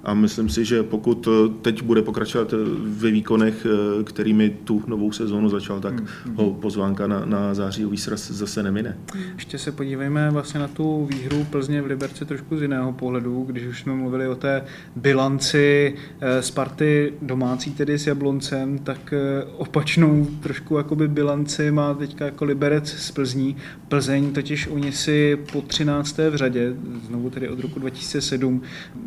a 0.04 0.14
myslím 0.14 0.50
si, 0.50 0.66
že 0.66 0.84
pokud 0.84 1.28
eh, 1.28 1.50
teď 1.62 1.84
bude 1.84 2.02
pokračovat 2.02 2.54
eh, 2.54 2.58
ve 2.82 3.12
výkonech, 3.12 3.66
eh, 3.66 4.04
kterými 4.04 4.50
tu 4.50 4.84
novou 4.88 5.12
sezónu 5.12 5.50
začal, 5.50 5.80
tak 5.80 5.94
hmm. 5.94 6.36
ho 6.36 6.54
pozvánka 6.54 7.08
na, 7.08 7.26
na 7.26 7.54
zářijový 7.54 7.98
sraz 7.98 8.32
zase 8.32 8.64
nemine. 8.64 8.98
Ještě 9.36 9.58
se 9.58 9.72
podívejme 9.72 10.32
vlastně 10.32 10.60
na 10.60 10.68
tu 10.68 11.06
výhru 11.06 11.48
Plzně 11.50 11.82
v 11.82 11.86
Liberci 11.86 12.26
trošku 12.26 12.58
z 12.58 12.62
jiného 12.62 12.94
pohledu, 12.94 13.44
když 13.44 13.64
už 13.64 13.82
jsme 13.82 13.94
mluvili 13.94 14.28
o 14.28 14.36
té 14.36 14.64
bilanci 14.96 15.96
Sparty 16.40 17.14
domácí 17.22 17.72
tedy 17.72 18.00
s 18.00 18.08
Jabloncem, 18.08 18.80
tak 18.80 19.14
opačnou 19.58 20.28
trošku 20.40 20.78
jakoby 20.78 21.08
bilanci 21.08 21.72
má 21.72 21.94
teďka 21.94 22.26
jako 22.26 22.46
Liberec 22.46 22.88
z 22.90 23.12
Plzní. 23.12 23.56
Plzeň 23.88 24.34
totiž 24.34 24.68
oni 24.68 24.92
si 24.92 25.38
po 25.52 25.62
13. 25.62 26.18
v 26.18 26.36
řadě, 26.36 26.74
znovu 27.08 27.30
tedy 27.30 27.50
od 27.50 27.60
roku 27.60 27.80
2007, 27.80 28.62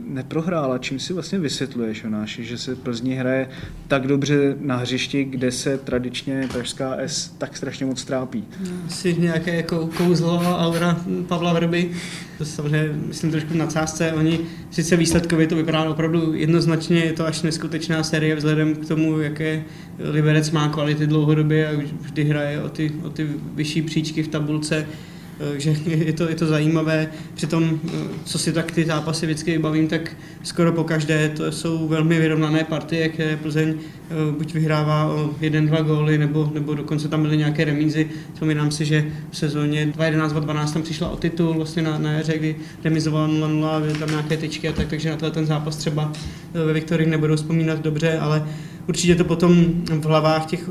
neprohrála 0.06 0.78
čím 0.82 0.98
si 0.98 1.12
vlastně 1.12 1.38
vysvětluješ, 1.38 2.04
Jonáši, 2.04 2.44
že 2.44 2.58
se 2.58 2.76
Plzni 2.76 3.14
hraje 3.14 3.48
tak 3.88 4.06
dobře 4.06 4.56
na 4.60 4.76
hřišti, 4.76 5.24
kde 5.24 5.52
se 5.52 5.78
tradičně 5.78 6.48
Pražská 6.52 6.94
S 6.96 7.28
tak 7.28 7.56
strašně 7.56 7.86
moc 7.86 8.04
trápí? 8.04 8.44
Asi 8.86 9.16
nějaké 9.18 9.56
jako 9.56 9.90
kouzlo 9.96 10.40
aura 10.58 11.00
Pavla 11.28 11.52
Vrby. 11.52 11.90
To 12.38 12.44
samozřejmě 12.44 12.92
myslím 13.08 13.30
trošku 13.30 13.54
na 13.54 13.66
cásce. 13.66 14.12
Oni 14.12 14.40
sice 14.70 14.96
výsledkově 14.96 15.46
to 15.46 15.56
vypadá 15.56 15.90
opravdu 15.90 16.34
jednoznačně, 16.34 16.98
je 16.98 17.12
to 17.12 17.26
až 17.26 17.42
neskutečná 17.42 18.02
série 18.02 18.36
vzhledem 18.36 18.74
k 18.74 18.88
tomu, 18.88 19.20
jaké 19.20 19.64
Liberec 19.98 20.50
má 20.50 20.68
kvality 20.68 21.06
dlouhodobě 21.06 21.68
a 21.68 21.72
vždy 22.00 22.24
hraje 22.24 22.62
o 22.62 22.68
ty, 22.68 22.92
o 23.02 23.10
ty 23.10 23.28
vyšší 23.54 23.82
příčky 23.82 24.22
v 24.22 24.28
tabulce 24.28 24.86
že 25.56 25.70
je 25.86 26.12
to, 26.12 26.28
je 26.28 26.34
to 26.34 26.46
zajímavé. 26.46 27.08
Přitom, 27.34 27.80
co 28.24 28.38
si 28.38 28.52
tak 28.52 28.72
ty 28.72 28.84
zápasy 28.84 29.26
vždycky 29.26 29.58
bavím, 29.58 29.88
tak 29.88 30.16
skoro 30.42 30.72
po 30.72 30.84
každé 30.84 31.28
to 31.28 31.52
jsou 31.52 31.88
velmi 31.88 32.18
vyrovnané 32.18 32.64
partie, 32.64 33.08
které 33.08 33.36
Plzeň 33.36 33.74
eh, 33.74 34.14
buď 34.38 34.54
vyhrává 34.54 35.06
o 35.06 35.30
jeden, 35.40 35.66
dva 35.66 35.80
góly, 35.80 36.18
nebo, 36.18 36.50
nebo 36.54 36.74
dokonce 36.74 37.08
tam 37.08 37.22
byly 37.22 37.36
nějaké 37.36 37.64
remízy. 37.64 38.10
Vzpomínám 38.32 38.70
si, 38.70 38.84
že 38.84 39.04
v 39.30 39.36
sezóně 39.36 39.86
2011-2012 39.86 40.72
tam 40.72 40.82
přišla 40.82 41.08
o 41.08 41.16
titul 41.16 41.54
vlastně 41.54 41.82
na, 41.82 41.98
na 41.98 42.12
jaře, 42.12 42.38
kdy 42.38 42.56
remizovala 42.84 43.28
0-0, 43.28 43.80
byly 43.80 43.98
tam 43.98 44.10
nějaké 44.10 44.36
tyčky 44.36 44.68
a 44.68 44.72
tak, 44.72 44.88
takže 44.88 45.10
na 45.22 45.30
ten 45.30 45.46
zápas 45.46 45.76
třeba 45.76 46.12
eh, 46.54 46.64
ve 46.64 46.72
Viktorii 46.72 47.08
nebudou 47.08 47.36
vzpomínat 47.36 47.80
dobře, 47.80 48.18
ale 48.18 48.46
určitě 48.88 49.14
to 49.14 49.24
potom 49.24 49.64
v 49.88 50.04
hlavách 50.04 50.46
těch 50.46 50.70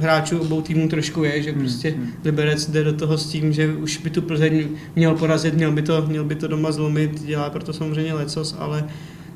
hráčů 0.00 0.38
obou 0.38 0.62
týmů 0.62 0.88
trošku 0.88 1.24
je, 1.24 1.42
že 1.42 1.50
hmm, 1.50 1.60
prostě 1.60 1.90
hmm. 1.90 2.08
Liberec 2.24 2.70
jde 2.70 2.84
do 2.84 2.92
toho 2.92 3.18
s 3.18 3.26
tím, 3.28 3.52
že 3.52 3.72
už 3.72 3.96
by 3.96 4.10
tu 4.10 4.22
Plzeň 4.22 4.68
měl 4.96 5.14
porazit, 5.14 5.54
měl 5.54 5.72
by 5.72 5.82
to, 5.82 6.06
měl 6.06 6.24
by 6.24 6.34
to 6.34 6.48
doma 6.48 6.72
zlomit, 6.72 7.22
dělá 7.24 7.50
proto 7.50 7.72
samozřejmě 7.72 8.14
lecos, 8.14 8.56
ale, 8.58 8.84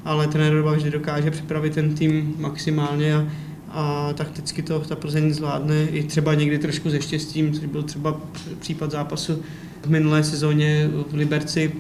ale 0.05 0.27
trenér 0.27 0.63
vždy 0.63 0.91
dokáže 0.91 1.31
připravit 1.31 1.75
ten 1.75 1.95
tým 1.95 2.35
maximálně 2.39 3.15
a, 3.15 3.27
a 3.69 4.13
takticky 4.13 4.63
to 4.63 4.81
ta 4.81 4.97
Plzeň 4.97 5.33
zvládne 5.33 5.85
i 5.85 6.03
třeba 6.03 6.35
někdy 6.35 6.59
trošku 6.59 6.91
ze 6.91 7.01
štěstím, 7.01 7.53
což 7.53 7.67
byl 7.67 7.83
třeba 7.83 8.21
případ 8.59 8.91
zápasu 8.91 9.43
v 9.83 9.91
minulé 9.91 10.25
sezóně 10.25 10.91
v 11.11 11.15
Liberci, 11.15 11.73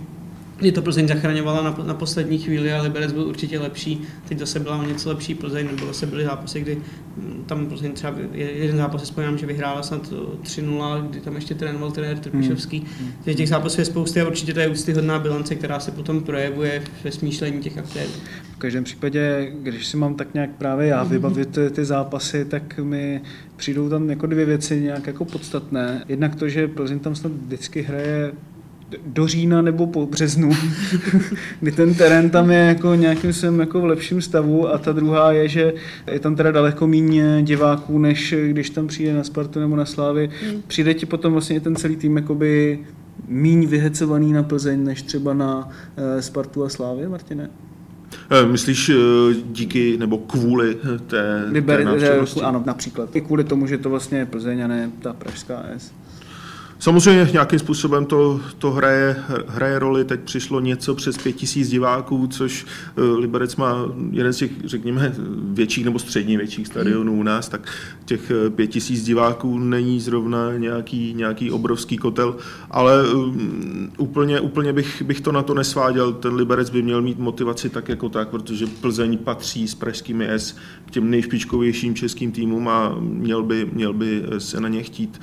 kdy 0.64 0.72
to 0.72 0.82
Plzeň 0.82 1.08
zachraňovala 1.08 1.62
na, 1.62 1.76
na 1.86 1.94
poslední 1.94 2.38
chvíli 2.38 2.72
a 2.72 2.82
Liberec 2.82 3.12
byl 3.12 3.22
určitě 3.22 3.58
lepší. 3.58 4.02
Teď 4.28 4.38
zase 4.38 4.60
byla 4.60 4.76
o 4.76 4.82
něco 4.82 5.08
lepší 5.08 5.34
Plzeň, 5.34 5.66
nebo 5.66 5.86
zase 5.86 6.06
byly 6.06 6.24
zápasy, 6.24 6.60
kdy 6.60 6.76
mm, 7.16 7.44
tam 7.46 7.66
Plzeň 7.66 7.92
třeba 7.92 8.14
jeden 8.32 8.76
zápas 8.76 9.00
si 9.00 9.04
vzpomínám, 9.04 9.38
že 9.38 9.46
vyhrála 9.46 9.82
snad 9.82 10.12
3-0, 10.42 11.06
kdy 11.10 11.20
tam 11.20 11.34
ještě 11.34 11.54
trénoval 11.54 11.90
trenér 11.90 12.18
Trpišovský. 12.18 12.78
Hmm. 12.78 13.12
Takže 13.24 13.34
těch 13.34 13.48
zápasů 13.48 13.80
je 13.80 13.84
spousty 13.84 14.20
a 14.20 14.26
určitě 14.26 14.54
to 14.54 14.60
je 14.60 14.68
úctyhodná 14.68 15.18
bilance, 15.18 15.54
která 15.54 15.80
se 15.80 15.90
potom 15.90 16.22
projevuje 16.22 16.82
ve 17.04 17.12
smýšlení 17.12 17.60
těch 17.60 17.78
aktérů. 17.78 18.10
V 18.54 18.56
každém 18.56 18.84
případě, 18.84 19.52
když 19.62 19.86
si 19.86 19.96
mám 19.96 20.14
tak 20.14 20.34
nějak 20.34 20.50
právě 20.50 20.86
já 20.86 21.04
vybavit 21.04 21.58
ty 21.70 21.84
zápasy, 21.84 22.44
tak 22.44 22.78
mi 22.78 23.22
přijdou 23.56 23.88
tam 23.88 24.10
jako 24.10 24.26
dvě 24.26 24.44
věci 24.44 24.80
nějak 24.80 25.06
jako 25.06 25.24
podstatné. 25.24 26.04
Jednak 26.08 26.36
to, 26.36 26.48
že 26.48 26.68
Plzeň 26.68 26.98
tam 26.98 27.14
snad 27.14 27.32
vždycky 27.32 27.82
hraje 27.82 28.32
do 29.06 29.26
října 29.26 29.62
nebo 29.62 29.86
po 29.86 30.06
březnu, 30.06 30.50
kdy 31.60 31.72
ten 31.72 31.94
terén 31.94 32.30
tam 32.30 32.50
je 32.50 32.58
jako 32.58 32.94
nějakým 32.94 33.32
sem 33.32 33.60
jako 33.60 33.80
v 33.80 33.84
lepším 33.84 34.22
stavu 34.22 34.68
a 34.68 34.78
ta 34.78 34.92
druhá 34.92 35.32
je, 35.32 35.48
že 35.48 35.72
je 36.12 36.20
tam 36.20 36.36
teda 36.36 36.50
daleko 36.50 36.86
méně 36.86 37.42
diváků, 37.42 37.98
než 37.98 38.34
když 38.50 38.70
tam 38.70 38.86
přijde 38.86 39.14
na 39.14 39.24
Spartu 39.24 39.60
nebo 39.60 39.76
na 39.76 39.84
Slávy. 39.84 40.30
Hmm. 40.42 40.62
Přijde 40.66 40.94
ti 40.94 41.06
potom 41.06 41.32
vlastně 41.32 41.60
ten 41.60 41.76
celý 41.76 41.96
tým 41.96 42.16
jakoby 42.16 42.78
míň 43.28 43.66
vyhecovaný 43.66 44.32
na 44.32 44.42
Plzeň, 44.42 44.84
než 44.84 45.02
třeba 45.02 45.34
na 45.34 45.56
uh, 45.58 46.20
Spartu 46.20 46.64
a 46.64 46.68
Slávy, 46.68 47.08
Martine? 47.08 47.50
Eh, 48.30 48.46
myslíš 48.46 48.88
eh, 48.88 48.94
díky 49.52 49.96
nebo 49.98 50.18
kvůli 50.18 50.76
té, 51.06 51.44
Liber, 51.50 51.98
té 51.98 52.20
Ano, 52.42 52.62
například. 52.66 53.16
I 53.16 53.20
kvůli 53.20 53.44
tomu, 53.44 53.66
že 53.66 53.78
to 53.78 53.90
vlastně 53.90 54.18
je 54.18 54.26
Plzeň 54.26 54.64
a 54.64 54.66
ne 54.66 54.90
ta 55.00 55.12
Pražská 55.12 55.64
S. 55.76 55.92
Samozřejmě 56.78 57.28
nějakým 57.32 57.58
způsobem 57.58 58.06
to, 58.06 58.40
to 58.58 58.70
hraje, 58.70 59.16
hraje 59.46 59.78
roli. 59.78 60.04
Teď 60.04 60.20
přišlo 60.20 60.60
něco 60.60 60.94
přes 60.94 61.18
pět 61.18 61.32
tisíc 61.32 61.68
diváků, 61.68 62.26
což 62.26 62.66
eh, 62.96 63.02
Liberec 63.02 63.56
má 63.56 63.76
jeden 64.10 64.32
z 64.32 64.36
těch, 64.36 64.50
řekněme, 64.64 65.14
větších 65.52 65.84
nebo 65.84 65.98
středně 65.98 66.38
větších 66.38 66.66
stadionů 66.66 67.12
u 67.12 67.22
nás, 67.22 67.48
tak 67.48 67.72
těch 68.04 68.30
eh, 68.30 68.50
pět 68.50 68.66
tisíc 68.66 69.04
diváků 69.04 69.58
není 69.58 70.00
zrovna 70.00 70.56
nějaký, 70.56 71.14
nějaký 71.14 71.50
obrovský 71.50 71.96
kotel, 71.96 72.36
ale 72.70 73.12
um, 73.12 73.92
úplně, 73.98 74.40
úplně 74.40 74.72
bych, 74.72 75.02
bych 75.02 75.20
to 75.20 75.32
na 75.32 75.42
to 75.42 75.54
nesváděl. 75.54 76.12
Ten 76.12 76.34
Liberec 76.34 76.70
by 76.70 76.82
měl 76.82 77.02
mít 77.02 77.18
motivaci 77.18 77.70
tak 77.70 77.88
jako 77.88 78.08
tak, 78.08 78.28
protože 78.28 78.66
Plzeň 78.66 79.18
patří 79.18 79.68
s 79.68 79.74
pražskými 79.74 80.28
S 80.28 80.56
k 80.86 80.90
těm 80.90 81.10
nejšpičkovějším 81.10 81.94
českým 81.94 82.32
týmům 82.32 82.68
a 82.68 82.96
měl 83.00 83.42
by, 83.42 83.70
měl 83.72 83.92
by 83.92 84.22
se 84.38 84.60
na 84.60 84.68
ně 84.68 84.82
chtít 84.82 85.20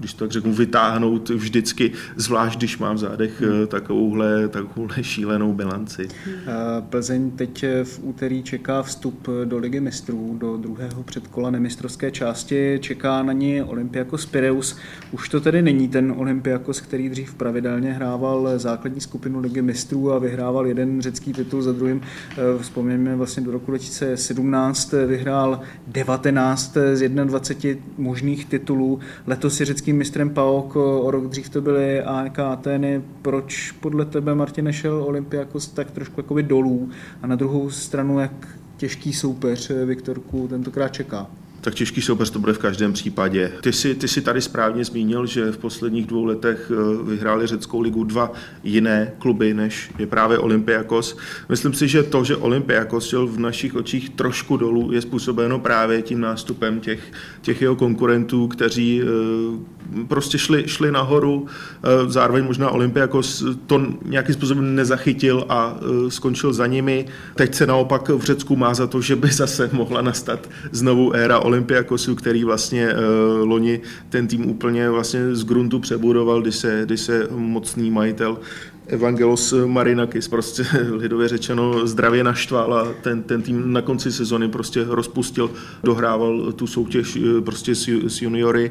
když 0.00 0.14
to 0.14 0.24
tak 0.24 0.32
řeknu, 0.32 0.52
vytáhnout 0.52 1.28
vždycky, 1.28 1.92
zvlášť 2.16 2.58
když 2.58 2.78
mám 2.78 2.96
v 2.96 2.98
zádech 2.98 3.40
hmm. 3.40 3.66
takovouhle, 3.66 4.48
takovouhle 4.48 5.04
šílenou 5.04 5.52
bilanci. 5.52 6.08
Plzeň 6.88 7.30
teď 7.30 7.64
v 7.84 8.00
úterý 8.02 8.42
čeká 8.42 8.82
vstup 8.82 9.28
do 9.44 9.58
Ligy 9.58 9.80
mistrů, 9.80 10.36
do 10.40 10.56
druhého 10.56 11.02
předkola 11.02 11.50
nemistrovské 11.50 12.10
části. 12.10 12.78
Čeká 12.82 13.22
na 13.22 13.32
ní 13.32 13.62
Olympiakos 13.62 14.26
Pireus. 14.26 14.76
Už 15.12 15.28
to 15.28 15.40
tedy 15.40 15.62
není 15.62 15.88
ten 15.88 16.14
Olympiakos, 16.16 16.80
který 16.80 17.08
dřív 17.08 17.34
pravidelně 17.34 17.92
hrával 17.92 18.48
základní 18.56 19.00
skupinu 19.00 19.40
Ligy 19.40 19.62
mistrů 19.62 20.12
a 20.12 20.18
vyhrával 20.18 20.66
jeden 20.66 21.02
řecký 21.02 21.32
titul 21.32 21.62
za 21.62 21.72
druhým. 21.72 22.00
Vzpomeňme 22.60 23.16
vlastně 23.16 23.42
do 23.42 23.50
roku 23.50 23.70
2017 23.70 24.94
vyhrál 25.06 25.60
19 25.86 26.76
z 26.94 27.08
21 27.08 27.82
možných 27.98 28.44
titulů. 28.46 29.00
Letos 29.26 29.60
je 29.60 29.66
řeckým 29.90 29.98
mistrem 29.98 30.30
PAOK, 30.30 30.76
o 30.76 31.10
rok 31.10 31.26
dřív 31.26 31.48
to 31.48 31.60
byly 31.60 32.00
AEK 32.00 32.38
Ateny. 32.38 33.02
Proč 33.22 33.72
podle 33.72 34.04
tebe, 34.04 34.34
Martin, 34.34 34.72
šel 34.72 35.02
Olympiakos 35.02 35.68
tak 35.68 35.90
trošku 35.90 36.20
jakoby 36.20 36.42
dolů 36.42 36.90
a 37.22 37.26
na 37.26 37.36
druhou 37.36 37.70
stranu, 37.70 38.20
jak 38.20 38.32
těžký 38.76 39.12
soupeř 39.12 39.70
Viktorku 39.84 40.48
tentokrát 40.48 40.88
čeká? 40.88 41.26
Tak 41.60 41.74
těžký 41.74 42.02
soupeř 42.02 42.30
to 42.30 42.38
bude 42.38 42.52
v 42.52 42.58
každém 42.58 42.92
případě. 42.92 43.52
Ty 43.60 43.72
si, 43.72 43.94
ty 43.94 44.08
si 44.08 44.20
tady 44.20 44.40
správně 44.40 44.84
zmínil, 44.84 45.26
že 45.26 45.52
v 45.52 45.58
posledních 45.58 46.06
dvou 46.06 46.24
letech 46.24 46.72
eh, 46.74 47.04
vyhráli 47.10 47.46
řeckou 47.46 47.80
ligu 47.80 48.04
dva 48.04 48.32
jiné 48.64 49.12
kluby, 49.18 49.54
než 49.54 49.90
je 49.98 50.06
právě 50.06 50.38
Olympiakos. 50.38 51.16
Myslím 51.48 51.74
si, 51.74 51.88
že 51.88 52.02
to, 52.02 52.24
že 52.24 52.36
Olympiakos 52.36 53.06
šel 53.06 53.26
v 53.26 53.38
našich 53.38 53.74
očích 53.74 54.10
trošku 54.10 54.56
dolů, 54.56 54.92
je 54.92 55.00
způsobeno 55.00 55.58
právě 55.58 56.02
tím 56.02 56.20
nástupem 56.20 56.80
těch, 56.80 57.00
těch 57.42 57.62
jeho 57.62 57.76
konkurentů, 57.76 58.48
kteří 58.48 59.02
eh, 59.02 59.06
prostě 60.08 60.38
šli, 60.38 60.64
šli 60.66 60.92
nahoru. 60.92 61.46
Eh, 61.46 62.10
zároveň 62.10 62.44
možná 62.44 62.70
Olympiakos 62.70 63.44
to 63.66 63.86
nějakým 64.04 64.34
způsobem 64.34 64.74
nezachytil 64.74 65.44
a 65.48 65.76
skončil 66.08 66.52
za 66.52 66.66
nimi. 66.66 67.06
Teď 67.34 67.54
se 67.54 67.66
naopak 67.66 68.08
v 68.08 68.22
Řecku 68.22 68.56
má 68.56 68.74
za 68.74 68.86
to, 68.86 69.00
že 69.00 69.16
by 69.16 69.28
zase 69.28 69.70
mohla 69.72 70.02
nastat 70.02 70.48
znovu 70.72 71.14
éra 71.14 71.38
Olympiakosu, 71.50 72.14
který 72.14 72.44
vlastně 72.44 72.94
uh, 72.94 73.48
loni 73.48 73.80
ten 74.08 74.26
tým 74.26 74.50
úplně 74.50 74.90
vlastně 74.90 75.34
z 75.34 75.44
gruntu 75.44 75.78
přebudoval, 75.78 76.42
když 76.42 76.56
se, 76.56 76.82
když 76.84 77.00
se 77.00 77.28
mocný 77.30 77.90
majitel 77.90 78.38
Evangelos 78.86 79.54
Marinakis 79.66 80.28
prostě 80.28 80.62
lidově 80.90 81.28
řečeno 81.28 81.86
zdravě 81.86 82.24
naštval 82.24 82.74
a 82.74 82.88
ten, 83.02 83.22
ten 83.22 83.42
tým 83.42 83.72
na 83.72 83.82
konci 83.82 84.12
sezony 84.12 84.48
prostě 84.48 84.84
rozpustil, 84.88 85.50
dohrával 85.84 86.52
tu 86.52 86.66
soutěž 86.66 87.16
eh, 87.16 87.40
prostě 87.40 87.74
s, 87.74 87.88
s 88.06 88.22
juniory 88.22 88.70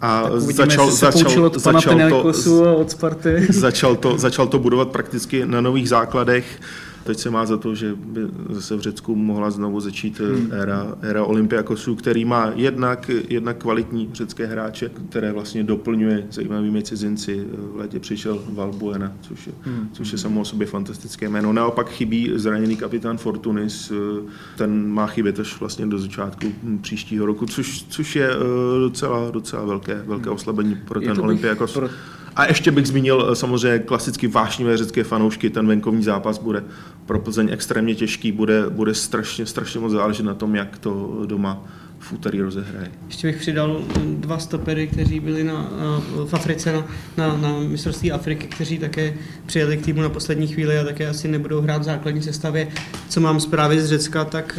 a 0.00 0.30
uvidíme, 0.30 0.52
začal, 0.54 0.90
začal, 0.90 1.44
od 1.44 1.58
začal, 1.58 2.10
to, 2.10 2.76
od 2.76 2.90
Sparty. 2.90 3.46
Začal 3.50 3.96
to, 3.96 4.18
začal 4.18 4.46
to 4.46 4.58
budovat 4.58 4.88
prakticky 4.88 5.46
na 5.46 5.60
nových 5.60 5.88
základech. 5.88 6.60
Teď 7.08 7.18
se 7.18 7.30
má 7.30 7.46
za 7.46 7.56
to, 7.56 7.74
že 7.74 7.94
by 7.94 8.20
zase 8.50 8.76
v 8.76 8.80
Řecku 8.80 9.16
mohla 9.16 9.50
znovu 9.50 9.80
začít 9.80 10.20
eh, 10.20 10.36
hmm. 10.36 10.52
éra, 10.52 10.96
éra 11.00 11.24
Olympiakosu, 11.24 11.94
který 11.94 12.24
má 12.24 12.52
jednak, 12.54 13.10
jednak 13.28 13.56
kvalitní 13.56 14.10
řecké 14.12 14.46
hráče, 14.46 14.90
které 15.08 15.32
vlastně 15.32 15.64
doplňuje 15.64 16.26
zajímavými 16.30 16.82
cizinci. 16.82 17.46
V 17.72 17.76
létě 17.76 18.00
přišel 18.00 18.42
Valbuena, 18.48 19.12
což 19.20 19.46
je, 19.46 19.52
hmm. 19.62 19.88
což 19.92 20.12
je 20.12 20.18
samo 20.18 20.40
o 20.40 20.44
sobě 20.44 20.66
fantastické 20.66 21.28
jméno. 21.28 21.52
Naopak 21.52 21.90
chybí 21.90 22.32
zraněný 22.34 22.76
kapitán 22.76 23.18
Fortunis, 23.18 23.90
eh, 23.90 24.22
ten 24.58 24.88
má 24.88 25.06
chybět 25.06 25.40
až 25.40 25.60
vlastně 25.60 25.86
do 25.86 25.98
začátku 25.98 26.46
příštího 26.80 27.26
roku, 27.26 27.46
což, 27.46 27.84
což 27.88 28.16
je 28.16 28.30
eh, 28.30 28.78
docela, 28.80 29.30
docela 29.30 29.64
velké, 29.64 30.02
velké 30.06 30.30
oslabení 30.30 30.78
pro 30.88 31.00
ten 31.00 31.20
Olympiakos. 31.20 31.72
Pro 31.72 31.88
a 32.36 32.46
ještě 32.46 32.70
bych 32.70 32.86
zmínil 32.86 33.28
eh, 33.32 33.36
samozřejmě 33.36 33.78
klasicky 33.78 34.28
vášnivé 34.28 34.76
řecké 34.76 35.04
fanoušky, 35.04 35.50
ten 35.50 35.66
venkovní 35.66 36.02
zápas 36.02 36.38
bude 36.38 36.64
pro 37.06 37.18
Plzeň 37.18 37.48
extrémně 37.52 37.94
těžký, 37.94 38.32
bude, 38.32 38.70
bude 38.70 38.94
strašně, 38.94 39.46
strašně 39.46 39.80
moc 39.80 39.92
záležet 39.92 40.22
na 40.22 40.34
tom, 40.34 40.54
jak 40.54 40.78
to 40.78 41.22
doma 41.26 41.64
v 41.98 42.12
úterý 42.12 42.40
rozehraje. 42.40 42.90
Ještě 43.06 43.26
bych 43.26 43.36
přidal 43.36 43.80
dva 44.04 44.38
stopery, 44.38 44.86
kteří 44.86 45.20
byli 45.20 45.44
na, 45.44 45.52
na, 45.52 46.02
v 46.26 46.34
Africe 46.34 46.72
na, 46.72 46.86
na, 47.16 47.36
na 47.36 47.58
mistrovství 47.58 48.12
Afriky, 48.12 48.46
kteří 48.46 48.78
také 48.78 49.14
přijeli 49.46 49.76
k 49.76 49.84
týmu 49.84 50.02
na 50.02 50.08
poslední 50.08 50.46
chvíli 50.46 50.78
a 50.78 50.84
také 50.84 51.08
asi 51.08 51.28
nebudou 51.28 51.60
hrát 51.60 51.78
v 51.78 51.84
základní 51.84 52.22
sestavě. 52.22 52.68
Co 53.08 53.20
mám 53.20 53.40
zprávy 53.40 53.80
z 53.80 53.88
Řecka, 53.88 54.24
tak 54.24 54.58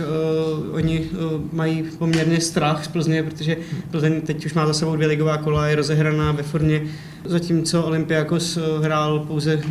uh, 0.70 0.76
oni 0.76 1.00
uh, 1.00 1.42
mají 1.54 1.84
poměrně 1.98 2.42
strach 2.42 2.86
z 2.86 2.88
Plzně, 2.88 3.24
protože 3.24 3.58
Plzeň 3.92 4.22
teď 4.22 4.46
už 4.46 4.54
má 4.54 4.68
za 4.68 4.74
sebou 4.74 4.96
dvě 4.96 5.08
ligová 5.08 5.38
kola, 5.38 5.68
je 5.68 5.76
rozehraná 5.76 6.32
ve 6.32 6.44
formě, 6.44 6.82
zatímco 7.26 7.84
Olympiakos 7.84 8.58
uh, 8.58 8.64
hrál 8.84 9.20
pouze 9.20 9.62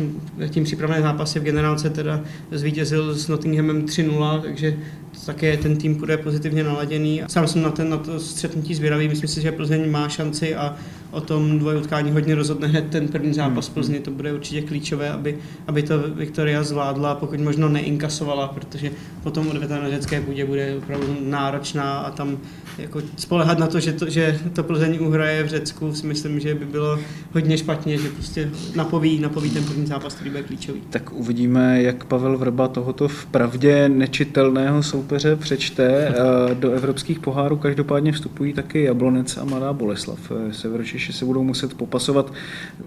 tím 0.49 0.63
přípravné 0.63 1.01
zápasy 1.01 1.39
v 1.39 1.43
generálce, 1.43 1.89
teda 1.89 2.21
zvítězil 2.51 3.15
s 3.15 3.27
Nottinghamem 3.27 3.85
3-0, 3.85 4.41
takže 4.41 4.77
také 5.25 5.57
ten 5.57 5.77
tým 5.77 5.95
bude 5.95 6.17
pozitivně 6.17 6.63
naladěný. 6.63 7.21
Sám 7.27 7.47
jsem 7.47 7.61
na, 7.61 7.69
ten, 7.69 7.89
na 7.89 7.97
to 7.97 8.19
střetnutí 8.19 8.75
zvědavý, 8.75 9.07
myslím 9.07 9.29
si, 9.29 9.41
že 9.41 9.51
Plzeň 9.51 9.91
má 9.91 10.09
šanci 10.09 10.55
a 10.55 10.75
o 11.11 11.21
tom 11.21 11.59
dvojutkání 11.59 12.11
hodně 12.11 12.35
rozhodne 12.35 12.67
hned 12.67 12.85
ten 12.89 13.07
první 13.07 13.33
zápas 13.33 13.67
hmm. 13.67 13.73
Plzně. 13.73 13.99
To 13.99 14.11
bude 14.11 14.33
určitě 14.33 14.61
klíčové, 14.61 15.09
aby, 15.09 15.37
aby 15.67 15.83
to 15.83 15.99
Viktoria 15.99 16.63
zvládla, 16.63 17.15
pokud 17.15 17.39
možno 17.39 17.69
neinkasovala, 17.69 18.47
protože 18.47 18.91
potom 19.23 19.47
odveta 19.47 19.79
na 19.79 19.89
řecké 19.89 20.21
půdě 20.21 20.45
bude 20.45 20.75
opravdu 20.77 21.17
náročná 21.21 21.99
a 21.99 22.11
tam 22.11 22.37
jako 22.77 23.01
spolehat 23.15 23.59
na 23.59 23.67
to, 23.67 23.79
že 23.79 23.93
to, 23.93 24.09
že 24.09 24.39
to 24.53 24.63
Plzeň 24.63 24.97
uhraje 25.01 25.43
v 25.43 25.47
Řecku, 25.47 25.93
si 25.93 26.07
myslím, 26.07 26.39
že 26.39 26.55
by 26.55 26.65
bylo 26.65 26.99
hodně 27.33 27.57
špatně, 27.57 27.97
že 27.97 28.09
prostě 28.09 28.51
napoví, 28.75 29.19
napoví 29.19 29.49
ten 29.49 29.63
první 29.63 29.85
zápas, 29.85 30.15
který 30.15 30.29
bude 30.29 30.43
klíčový. 30.43 30.81
Tak 30.89 31.13
uvidíme, 31.13 31.81
jak 31.81 32.05
Pavel 32.05 32.37
Vrba 32.37 32.67
tohoto 32.67 33.07
v 33.07 33.25
pravdě 33.25 33.89
nečitelného 33.89 34.83
soupeře 34.83 35.35
přečte. 35.35 36.15
Do 36.53 36.71
evropských 36.71 37.19
pohárů 37.19 37.57
každopádně 37.57 38.11
vstupují 38.11 38.53
taky 38.53 38.83
Jablonec 38.83 39.37
a 39.37 39.45
Mladá 39.45 39.73
Boleslav. 39.73 40.31
Severočeši 40.51 40.98
Češi 40.99 41.13
se 41.13 41.25
budou 41.25 41.43
muset 41.43 41.73
popasovat 41.73 42.33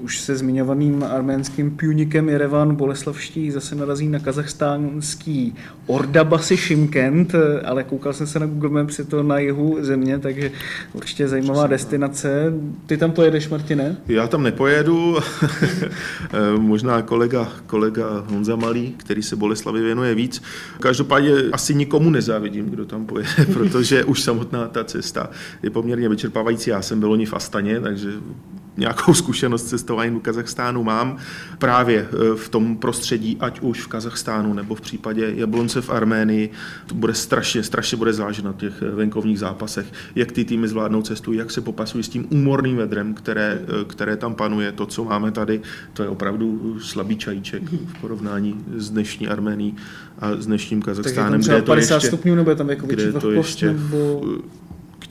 už 0.00 0.18
se 0.18 0.36
zmiňovaným 0.36 1.02
arménským 1.02 1.70
půnikem 1.70 2.28
Jerevan. 2.28 2.76
Boleslavští 2.76 3.50
zase 3.50 3.74
narazí 3.74 4.08
na 4.08 4.18
kazachstánský 4.18 5.54
Ordabasi 5.86 6.56
Šimkent, 6.56 7.34
ale 7.64 7.84
koukal 7.84 8.12
jsem 8.12 8.26
se 8.26 8.38
na 8.38 8.46
Google 8.46 8.70
Maps, 8.70 8.98
je 8.98 9.04
to 9.04 9.22
na 9.22 9.38
jihu 9.38 9.76
země, 9.80 10.18
takže 10.18 10.50
určitě 10.92 11.28
zajímavá 11.28 11.66
destinace. 11.66 12.52
Ty 12.86 12.96
tam 12.96 13.12
pojedeš, 13.12 13.48
Martine? 13.48 13.96
Já 14.08 14.26
tam 14.26 14.42
nepojedu, 14.42 15.16
možná 16.58 17.02
kolega, 17.02 17.48
kolega 17.66 18.24
Honza 18.28 18.56
Malý, 18.56 18.94
který 18.96 19.22
se 19.22 19.36
Boleslavi 19.36 19.82
věnuje 19.82 20.14
víc. 20.14 20.42
Každopádně 20.80 21.32
asi 21.52 21.74
nikomu 21.74 22.10
nezávidím, 22.10 22.70
kdo 22.70 22.84
tam 22.84 23.06
pojede, 23.06 23.46
protože 23.52 24.04
už 24.04 24.22
samotná 24.22 24.68
ta 24.68 24.84
cesta 24.84 25.30
je 25.62 25.70
poměrně 25.70 26.08
vyčerpávající. 26.08 26.70
Já 26.70 26.82
jsem 26.82 27.00
byl 27.00 27.12
oni 27.12 27.26
v 27.26 27.34
Astaně, 27.34 27.80
takže 27.80 28.01
takže 28.02 28.18
nějakou 28.76 29.14
zkušenost 29.14 29.62
cestování 29.68 30.14
do 30.14 30.20
Kazachstánu 30.20 30.84
mám 30.84 31.16
právě 31.58 31.98
e, 31.98 32.36
v 32.36 32.48
tom 32.48 32.76
prostředí, 32.76 33.36
ať 33.40 33.60
už 33.60 33.80
v 33.80 33.86
Kazachstánu 33.86 34.54
nebo 34.54 34.74
v 34.74 34.80
případě 34.80 35.32
Jablonce 35.36 35.80
v 35.80 35.90
Arménii. 35.90 36.50
To 36.86 36.94
bude 36.94 37.14
strašně, 37.14 37.62
strašně 37.62 37.96
bude 37.96 38.12
záležet 38.12 38.44
na 38.44 38.52
těch 38.52 38.80
venkovních 38.80 39.38
zápasech, 39.38 39.86
jak 40.14 40.32
ty 40.32 40.44
týmy 40.44 40.68
zvládnou 40.68 41.02
cestu, 41.02 41.32
jak 41.32 41.50
se 41.50 41.60
popasují 41.60 42.04
s 42.04 42.08
tím 42.08 42.26
úmorným 42.30 42.76
vedrem, 42.76 43.14
které, 43.14 43.60
e, 43.80 43.84
které 43.84 44.16
tam 44.16 44.34
panuje. 44.34 44.72
To, 44.72 44.86
co 44.86 45.04
máme 45.04 45.30
tady, 45.30 45.60
to 45.92 46.02
je 46.02 46.08
opravdu 46.08 46.76
slabý 46.80 47.16
čajíček 47.16 47.62
v 47.62 48.00
porovnání 48.00 48.64
s 48.76 48.90
dnešní 48.90 49.28
Arménií 49.28 49.76
a 50.18 50.32
s 50.36 50.46
dnešním 50.46 50.82
Kazachstánem. 50.82 51.32
Takže 51.32 51.52
je 51.52 51.62
tam 51.62 51.66
50 51.66 51.94
ještě, 51.94 52.08
stupňů, 52.08 52.34
nebo 52.34 52.50
je 52.50 52.56
tam 52.56 52.70
jako 52.70 52.86
kde 52.86 53.12
to 53.12 53.30
ještě 53.30 53.66
nebo 53.66 54.22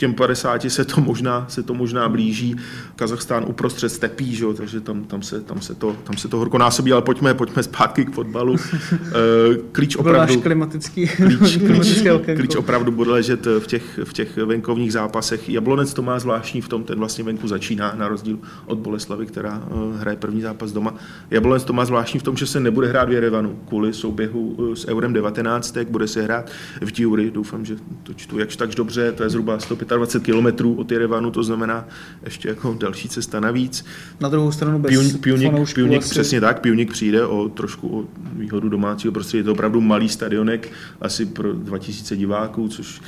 těm 0.01 0.13
50 0.13 0.61
se 0.69 0.85
to 0.85 1.01
možná, 1.01 1.45
se 1.49 1.63
to 1.63 1.73
možná 1.73 2.09
blíží. 2.09 2.55
Kazachstán 2.95 3.45
uprostřed 3.47 3.89
stepí, 3.89 4.35
že? 4.35 4.45
takže 4.57 4.81
tam, 4.81 5.03
tam, 5.03 5.21
se, 5.21 5.41
tam, 5.41 5.61
se 5.61 5.75
to, 5.75 5.95
tam 6.03 6.17
se 6.17 6.27
to 6.27 6.37
horko 6.37 6.57
násobí, 6.57 6.93
ale 6.93 7.01
pojďme, 7.01 7.33
pojďme 7.33 7.63
zpátky 7.63 8.05
k 8.05 8.13
fotbalu. 8.13 8.55
Eh, 8.91 9.57
klíč 9.71 9.95
opravdu, 9.95 10.41
klimatický, 10.41 11.07
klíč, 11.07 11.57
klíč, 11.67 12.01
klíč 12.35 12.55
opravdu 12.55 12.91
bude 12.91 13.11
ležet 13.11 13.45
v 13.45 13.67
těch, 13.67 13.99
v 14.03 14.13
těch 14.13 14.37
venkovních 14.37 14.93
zápasech. 14.93 15.49
Jablonec 15.49 15.93
to 15.93 16.01
má 16.01 16.19
zvláštní 16.19 16.61
v 16.61 16.67
tom, 16.67 16.83
ten 16.83 16.99
vlastně 16.99 17.23
venku 17.23 17.47
začíná, 17.47 17.93
na 17.95 18.07
rozdíl 18.07 18.39
od 18.65 18.77
Boleslavy, 18.77 19.25
která 19.25 19.63
eh, 19.65 19.97
hraje 19.99 20.17
první 20.17 20.41
zápas 20.41 20.71
doma. 20.71 20.95
Jablonec 21.31 21.63
to 21.63 21.73
má 21.73 21.85
zvláštní 21.85 22.19
v 22.19 22.23
tom, 22.23 22.37
že 22.37 22.47
se 22.47 22.59
nebude 22.59 22.87
hrát 22.87 23.09
v 23.09 23.11
Jerevanu 23.11 23.59
kvůli 23.67 23.93
souběhu 23.93 24.57
eh, 24.71 24.75
s 24.75 24.87
Eurem 24.87 25.13
19, 25.13 25.77
bude 25.89 26.07
se 26.07 26.21
hrát 26.21 26.51
v 26.81 26.91
Diuri, 26.91 27.31
doufám, 27.31 27.65
že 27.65 27.75
to 28.03 28.13
čtu 28.13 28.39
jakž 28.39 28.55
takž 28.55 28.75
dobře, 28.75 29.11
to 29.11 29.23
je 29.23 29.29
zhruba 29.29 29.59
105 29.59 29.90
25 29.97 30.25
kilometrů 30.25 30.73
od 30.73 30.91
Jerevanu, 30.91 31.31
to 31.31 31.43
znamená 31.43 31.87
ještě 32.23 32.49
jako 32.49 32.77
další 32.79 33.09
cesta 33.09 33.39
navíc. 33.39 33.85
Na 34.19 34.29
druhou 34.29 34.51
stranu 34.51 34.79
bez 34.79 34.91
Pionik, 34.91 35.21
Pionik, 35.21 35.73
Pionik 35.73 35.99
asi... 35.99 36.09
přesně 36.09 36.41
tak, 36.41 36.59
Pionik 36.59 36.91
přijde 36.91 37.25
o 37.25 37.49
trošku 37.49 37.99
o 37.99 38.05
výhodu 38.33 38.69
domácího 38.69 39.11
prostředí. 39.11 39.39
Je 39.39 39.43
to 39.43 39.51
opravdu 39.51 39.81
malý 39.81 40.09
stadionek, 40.09 40.71
asi 41.01 41.25
pro 41.25 41.53
2000 41.53 42.15
diváků, 42.15 42.67
což 42.67 43.01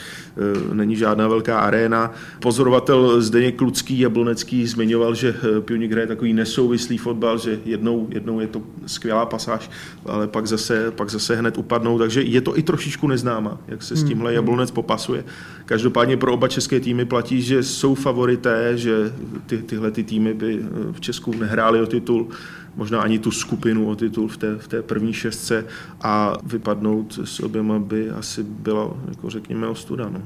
není 0.73 0.95
žádná 0.95 1.27
velká 1.27 1.59
aréna. 1.59 2.11
Pozorovatel 2.39 3.21
Zdeněk 3.21 3.55
Klucký 3.55 3.99
Jablonecký 3.99 4.67
zmiňoval, 4.67 5.15
že 5.15 5.35
e, 5.57 5.61
Pionik 5.61 5.91
hraje 5.91 6.07
takový 6.07 6.33
nesouvislý 6.33 6.97
fotbal, 6.97 7.37
že 7.37 7.59
jednou, 7.65 8.07
jednou 8.11 8.39
je 8.39 8.47
to 8.47 8.61
skvělá 8.85 9.25
pasáž, 9.25 9.69
ale 10.05 10.27
pak 10.27 10.47
zase, 10.47 10.91
pak 10.91 11.09
zase 11.09 11.35
hned 11.35 11.57
upadnou, 11.57 11.99
takže 11.99 12.21
je 12.21 12.41
to 12.41 12.57
i 12.57 12.63
trošičku 12.63 13.07
neznáma, 13.07 13.57
jak 13.67 13.83
se 13.83 13.95
s 13.95 14.03
tímhle 14.03 14.31
hmm. 14.31 14.35
Jablonec 14.35 14.71
popasuje. 14.71 15.23
Každopádně 15.65 16.17
pro 16.17 16.33
oba 16.33 16.47
české 16.47 16.79
týmy 16.79 17.05
platí, 17.05 17.41
že 17.41 17.63
jsou 17.63 17.95
favorité, 17.95 18.77
že 18.77 19.13
ty, 19.45 19.57
tyhle 19.57 19.91
ty 19.91 20.03
týmy 20.03 20.33
by 20.33 20.53
e, 20.55 20.93
v 20.93 21.01
Česku 21.01 21.33
nehrály 21.33 21.81
o 21.81 21.85
titul, 21.85 22.27
možná 22.75 23.01
ani 23.01 23.19
tu 23.19 23.31
skupinu 23.31 23.89
o 23.89 23.95
titul 23.95 24.27
v 24.27 24.37
té, 24.37 24.55
v 24.55 24.67
té 24.67 24.81
první 24.81 25.13
šestce 25.13 25.65
a 26.01 26.33
vypadnout 26.43 27.19
s 27.23 27.39
oběma 27.39 27.79
by 27.79 28.09
asi 28.09 28.43
byla, 28.43 28.93
jako 29.09 29.29
řekněme, 29.29 29.67
ostuda. 29.67 30.09
No. 30.09 30.21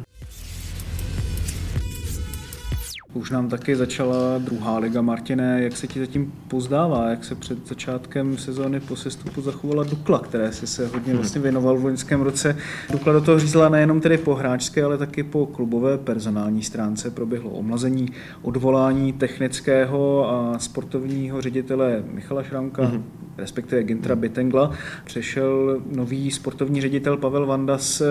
Už 3.18 3.32
nám 3.32 3.50
taky 3.50 3.76
začala 3.76 4.38
druhá 4.38 4.78
liga 4.78 5.02
Martine. 5.02 5.64
Jak 5.64 5.78
se 5.78 5.88
ti 5.88 6.00
zatím 6.00 6.34
pozdává? 6.48 7.10
Jak 7.10 7.24
se 7.24 7.36
před 7.36 7.68
začátkem 7.68 8.38
sezóny 8.38 8.80
po 8.80 8.96
sestupu 8.96 9.42
zachovala 9.42 9.84
Dukla, 9.84 10.20
které 10.20 10.52
se 10.52 10.68
se 10.68 10.88
hodně 10.88 11.14
hmm. 11.14 11.18
vlastně 11.18 11.42
věnoval 11.42 11.78
v 11.78 11.84
loňském 11.84 12.22
roce. 12.22 12.58
Dukla 12.92 13.14
do 13.14 13.22
toho 13.22 13.40
řízla 13.40 13.70
nejenom 13.70 14.02
tedy 14.02 14.18
po 14.18 14.36
hráčské, 14.36 14.84
ale 14.84 14.98
taky 14.98 15.24
po 15.24 15.46
klubové 15.46 15.98
personální 15.98 16.64
stránce. 16.64 17.12
Proběhlo 17.12 17.50
omlazení, 17.50 18.10
odvolání 18.42 19.14
technického 19.14 20.30
a 20.30 20.60
sportovního 20.60 21.42
ředitele 21.42 22.04
Michala 22.12 22.44
Šramka, 22.44 22.86
hmm 22.86 23.04
respektive 23.38 23.84
Gintra 23.84 24.16
Bitengla. 24.16 24.72
Přešel 25.06 25.82
nový 25.96 26.32
sportovní 26.32 26.82
ředitel 26.82 27.18
Pavel 27.18 27.46
Vandas. 27.46 28.02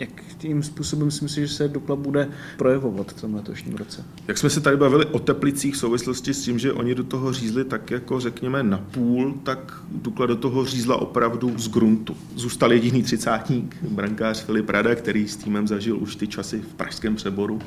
Jak 0.00 0.08
tím 0.38 0.62
způsobem 0.62 1.10
si 1.10 1.24
myslíš, 1.24 1.48
že 1.48 1.54
se 1.54 1.68
Dukla 1.68 1.96
bude 1.96 2.28
projevovat 2.56 3.12
v 3.12 3.20
tom 3.20 3.34
letošním 3.34 3.74
roce? 3.74 4.04
Jak 4.28 4.38
jsme 4.38 4.50
se 4.56 4.60
tady 4.60 4.76
bavili 4.76 5.06
o 5.06 5.18
Teplicích 5.18 5.74
v 5.74 5.78
souvislosti 5.78 6.34
s 6.34 6.42
tím, 6.42 6.58
že 6.58 6.72
oni 6.72 6.94
do 6.94 7.04
toho 7.04 7.32
řízli 7.32 7.64
tak 7.64 7.90
jako 7.90 8.20
řekněme 8.20 8.62
na 8.62 8.78
půl, 8.78 9.34
tak 9.42 9.74
Dukla 9.90 10.26
do 10.26 10.36
toho 10.36 10.64
řízla 10.64 10.96
opravdu 10.96 11.58
z 11.58 11.68
gruntu. 11.68 12.16
Zůstal 12.34 12.72
jediný 12.72 13.02
třicátník, 13.02 13.76
brankář 13.82 14.44
Filip 14.44 14.70
Rada, 14.70 14.94
který 14.94 15.28
s 15.28 15.36
týmem 15.36 15.68
zažil 15.68 15.98
už 15.98 16.16
ty 16.16 16.26
časy 16.26 16.60
v 16.60 16.74
pražském 16.74 17.16
přeboru. 17.16 17.60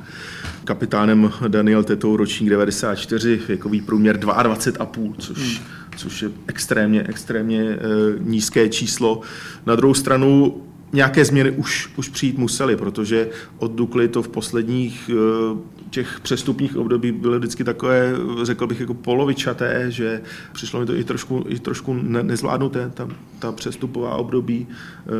Kapitánem 0.63 1.31
Daniel 1.47 1.83
Tetou, 1.83 2.15
ročník 2.17 2.49
94, 2.49 3.41
věkový 3.47 3.81
průměr 3.81 4.17
22,5, 4.17 5.13
což 5.17 5.37
hmm 5.37 5.79
což 5.97 6.21
je 6.21 6.29
extrémně, 6.47 7.03
extrémně 7.09 7.61
e, 7.61 7.77
nízké 8.19 8.69
číslo. 8.69 9.21
Na 9.65 9.75
druhou 9.75 9.93
stranu 9.93 10.61
nějaké 10.93 11.25
změny 11.25 11.51
už, 11.51 11.89
už 11.97 12.09
přijít 12.09 12.37
musely, 12.37 12.75
protože 12.75 13.29
od 13.57 13.71
Dukly 13.71 14.07
to 14.07 14.23
v 14.23 14.27
posledních 14.27 15.09
e, 15.09 15.79
těch 15.89 16.19
přestupních 16.19 16.77
období 16.77 17.11
byly 17.11 17.39
vždycky 17.39 17.63
takové, 17.63 18.13
řekl 18.43 18.67
bych, 18.67 18.79
jako 18.79 18.93
polovičaté, 18.93 19.85
že 19.91 20.21
přišlo 20.53 20.79
mi 20.79 20.85
to 20.85 20.95
i 20.95 21.03
trošku, 21.03 21.45
i 21.47 21.59
trošku 21.59 21.93
ne, 21.93 22.23
nezvládnuté, 22.23 22.91
ta, 22.93 23.07
ta 23.39 23.51
přestupová 23.51 24.15
období, 24.15 24.67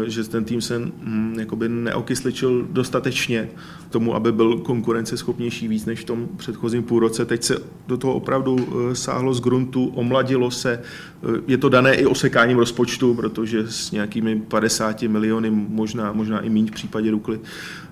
eh, 0.06 0.10
že 0.10 0.24
ten 0.24 0.46
tým 0.46 0.62
se 0.62 0.80
hm, 0.80 1.36
jakoby 1.40 1.70
neokysličil 1.70 2.68
dostatečně 2.72 3.50
tomu, 3.90 4.16
aby 4.16 4.32
byl 4.32 4.58
konkurenceschopnější 4.58 5.68
víc 5.68 5.86
než 5.86 6.00
v 6.00 6.04
tom 6.04 6.28
předchozím 6.38 6.84
půlroce. 6.84 7.26
Teď 7.26 7.44
se 7.44 7.58
do 7.88 7.98
toho 7.98 8.14
opravdu 8.14 8.58
eh, 8.92 8.96
sáhlo 8.96 9.34
z 9.34 9.42
gruntu, 9.42 9.86
omladilo 9.86 10.52
se. 10.52 10.72
Eh, 10.74 11.42
je 11.48 11.58
to 11.58 11.70
dané 11.70 11.94
i 11.94 12.06
osekáním 12.06 12.58
rozpočtu, 12.58 13.16
protože 13.16 13.68
s 13.68 13.92
nějakými 13.92 14.36
50 14.36 15.02
miliony, 15.02 15.59
možná, 15.70 16.12
možná 16.12 16.40
i 16.40 16.50
méně 16.50 16.68
v 16.68 16.74
případě 16.74 17.12
Dukly, 17.12 17.40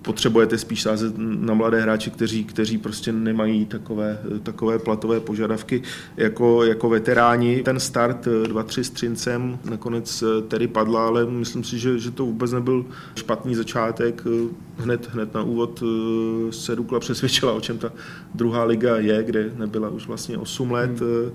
potřebujete 0.02 0.58
spíš 0.58 0.82
sázet 0.82 1.14
na 1.18 1.54
mladé 1.54 1.82
hráči, 1.82 2.12
kteří, 2.12 2.44
kteří 2.44 2.78
prostě 2.78 3.12
nemají 3.12 3.66
takové, 3.66 4.20
takové 4.44 4.80
platové 4.80 5.20
požadavky 5.20 5.82
jako, 6.18 6.64
jako 6.64 6.90
veteráni. 6.90 7.64
Ten 7.64 7.80
start 7.80 8.28
2-3 8.28 8.82
s 8.82 8.90
Třincem 8.90 9.60
nakonec 9.70 10.24
tedy 10.48 10.68
padla, 10.68 11.08
ale 11.08 11.26
myslím 11.26 11.64
si, 11.64 11.80
že, 11.80 12.00
že 12.00 12.12
to 12.12 12.26
vůbec 12.26 12.52
nebyl 12.52 12.86
špatný 13.16 13.56
začátek. 13.56 14.24
Hned, 14.78 15.10
hned 15.10 15.34
na 15.34 15.44
úvod 15.44 15.84
se 16.50 16.76
Dukla 16.76 17.00
přesvědčila, 17.00 17.54
o 17.54 17.62
čem 17.62 17.78
ta 17.78 17.92
druhá 18.36 18.64
liga 18.64 18.98
je, 18.98 19.24
kde 19.24 19.52
nebyla 19.58 19.90
už 19.90 20.08
vlastně 20.08 20.38
8 20.38 20.72
let. 20.72 21.02
Hmm 21.02 21.32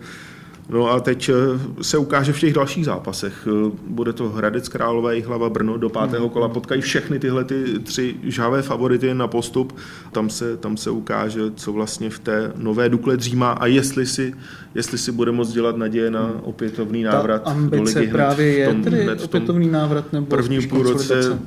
No 0.68 0.90
a 0.90 1.00
teď 1.00 1.28
eh, 1.28 1.82
se 1.84 1.98
ukáže 1.98 2.32
v 2.32 2.40
těch 2.40 2.52
dalších 2.54 2.84
zápasech. 2.84 3.48
Eh, 3.66 3.70
bude 3.88 4.12
to 4.12 4.28
Hradec 4.28 4.68
Králové, 4.68 5.20
Hlava 5.20 5.50
Brno, 5.50 5.76
do 5.76 5.88
pátého 5.88 6.28
kola 6.28 6.48
potkají 6.48 6.80
všechny 6.80 7.18
tyhle 7.18 7.44
ty 7.44 7.64
tři 7.78 8.16
žávé 8.22 8.62
favority 8.62 9.14
na 9.14 9.28
postup. 9.28 9.76
Tam 10.12 10.30
se, 10.30 10.56
tam 10.56 10.76
se 10.76 10.90
ukáže, 10.90 11.40
co 11.54 11.72
vlastně 11.72 12.10
v 12.10 12.18
té 12.18 12.52
nové 12.56 12.88
Dukle 12.88 13.16
dřímá 13.16 13.50
a 13.50 13.66
jestli 13.66 14.06
si, 14.06 14.34
jestli 14.74 14.98
si 14.98 15.12
bude 15.12 15.32
moct 15.32 15.52
dělat 15.52 15.76
naděje 15.76 16.10
na 16.10 16.30
opětovný 16.42 17.02
návrat 17.02 17.42
Ta 17.42 17.56
do 17.76 17.82
ligy. 17.82 18.06
právě 18.06 18.46
je 18.46 18.68
tom, 18.68 18.82
tedy 18.82 19.10
opětovný 19.24 19.70
návrat 19.70 20.12
nebo 20.12 20.26
prvním 20.26 20.68
půlroce 20.68 21.38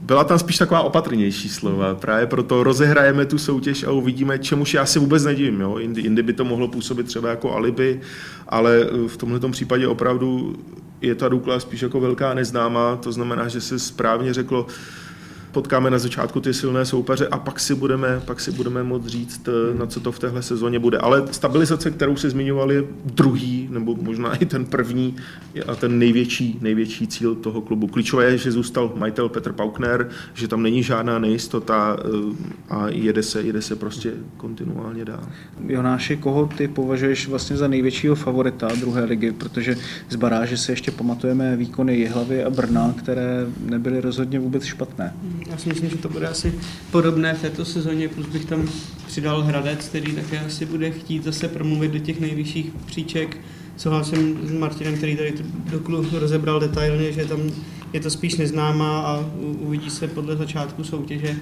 byla 0.00 0.24
tam 0.24 0.38
spíš 0.38 0.58
taková 0.58 0.80
opatrnější 0.80 1.48
slova. 1.48 1.94
Právě 1.94 2.26
proto 2.26 2.62
rozehrajeme 2.62 3.26
tu 3.26 3.38
soutěž 3.38 3.84
a 3.84 3.90
uvidíme, 3.90 4.38
čemuž 4.38 4.74
já 4.74 4.86
si 4.86 4.98
vůbec 4.98 5.24
nedivím. 5.24 5.60
Jo? 5.60 5.78
Jindy, 5.78 6.00
jindy 6.00 6.22
by 6.22 6.32
to 6.32 6.44
mohlo 6.44 6.68
působit 6.68 7.06
třeba 7.06 7.28
jako 7.28 7.52
alibi, 7.52 8.00
ale 8.48 8.86
v 9.06 9.16
tomhle 9.16 9.40
případě 9.50 9.88
opravdu 9.88 10.56
je 11.00 11.14
ta 11.14 11.28
Dukla 11.28 11.60
spíš 11.60 11.82
jako 11.82 12.00
velká 12.00 12.34
neznámá, 12.34 12.96
to 12.96 13.12
znamená, 13.12 13.48
že 13.48 13.60
se 13.60 13.78
správně 13.78 14.34
řeklo, 14.34 14.66
potkáme 15.52 15.90
na 15.90 15.98
začátku 15.98 16.40
ty 16.40 16.54
silné 16.54 16.84
soupeře 16.84 17.28
a 17.28 17.38
pak 17.38 17.60
si 17.60 17.74
budeme, 17.74 18.20
pak 18.24 18.40
si 18.40 18.52
budeme 18.52 18.82
moct 18.82 19.06
říct, 19.06 19.48
eh, 19.48 19.78
na 19.78 19.86
co 19.86 20.00
to 20.00 20.12
v 20.12 20.18
téhle 20.18 20.42
sezóně 20.42 20.78
bude. 20.78 20.98
Ale 20.98 21.24
stabilizace, 21.30 21.90
kterou 21.90 22.16
se 22.16 22.30
zmiňovali, 22.30 22.74
je 22.74 22.84
druhý, 23.04 23.68
nebo 23.70 23.96
možná 24.02 24.34
i 24.34 24.46
ten 24.46 24.64
první 24.64 25.16
a 25.66 25.74
ten 25.74 25.98
největší, 25.98 26.58
největší 26.60 27.06
cíl 27.06 27.34
toho 27.34 27.60
klubu. 27.60 27.86
Klíčové 27.86 28.24
je, 28.24 28.38
že 28.38 28.52
zůstal 28.52 28.92
majitel 28.96 29.28
Petr 29.28 29.52
Paukner, 29.52 30.08
že 30.34 30.48
tam 30.48 30.62
není 30.62 30.82
žádná 30.82 31.18
nejistota 31.18 31.96
eh, 31.98 32.36
a 32.70 32.88
jede 32.88 33.22
se, 33.22 33.42
jede 33.42 33.62
se 33.62 33.76
prostě 33.76 34.12
kontinuálně 34.36 35.04
dál. 35.04 35.22
Jonáši, 35.66 36.16
koho 36.16 36.46
ty 36.46 36.68
považuješ 36.68 37.28
vlastně 37.28 37.56
za 37.56 37.68
největšího 37.68 38.14
favorita 38.14 38.68
druhé 38.80 39.04
ligy, 39.04 39.32
protože 39.32 39.76
z 40.08 40.16
baráže 40.16 40.56
se 40.56 40.72
ještě 40.72 40.90
pamatujeme 40.90 41.56
výkony 41.56 41.96
Jihlavy 41.96 42.44
a 42.44 42.50
Brna, 42.50 42.94
které 42.98 43.46
nebyly 43.64 44.00
rozhodně 44.00 44.38
vůbec 44.38 44.64
špatné. 44.64 45.14
Já 45.50 45.56
si 45.56 45.68
myslím, 45.68 45.90
že 45.90 45.96
to 45.96 46.08
bude 46.08 46.28
asi 46.28 46.54
podobné 46.90 47.34
v 47.34 47.40
této 47.40 47.64
sezóně, 47.64 48.08
plus 48.08 48.26
bych 48.26 48.44
tam 48.44 48.68
přidal 49.06 49.42
Hradec, 49.42 49.88
který 49.88 50.12
také 50.12 50.38
asi 50.38 50.66
bude 50.66 50.90
chtít 50.90 51.24
zase 51.24 51.48
promluvit 51.48 51.92
do 51.92 51.98
těch 51.98 52.20
nejvyšších 52.20 52.70
příček. 52.86 53.38
Souhlasím 53.76 54.38
s 54.42 54.52
Martinem, 54.52 54.96
který 54.96 55.16
tady 55.16 55.32
tu 55.32 55.42
doklu 55.70 56.06
rozebral 56.12 56.60
detailně, 56.60 57.12
že 57.12 57.24
tam 57.24 57.40
je 57.92 58.00
to 58.00 58.10
spíš 58.10 58.36
neznámá 58.36 59.00
a 59.00 59.30
uvidí 59.40 59.90
se 59.90 60.08
podle 60.08 60.36
začátku 60.36 60.84
soutěže. 60.84 61.36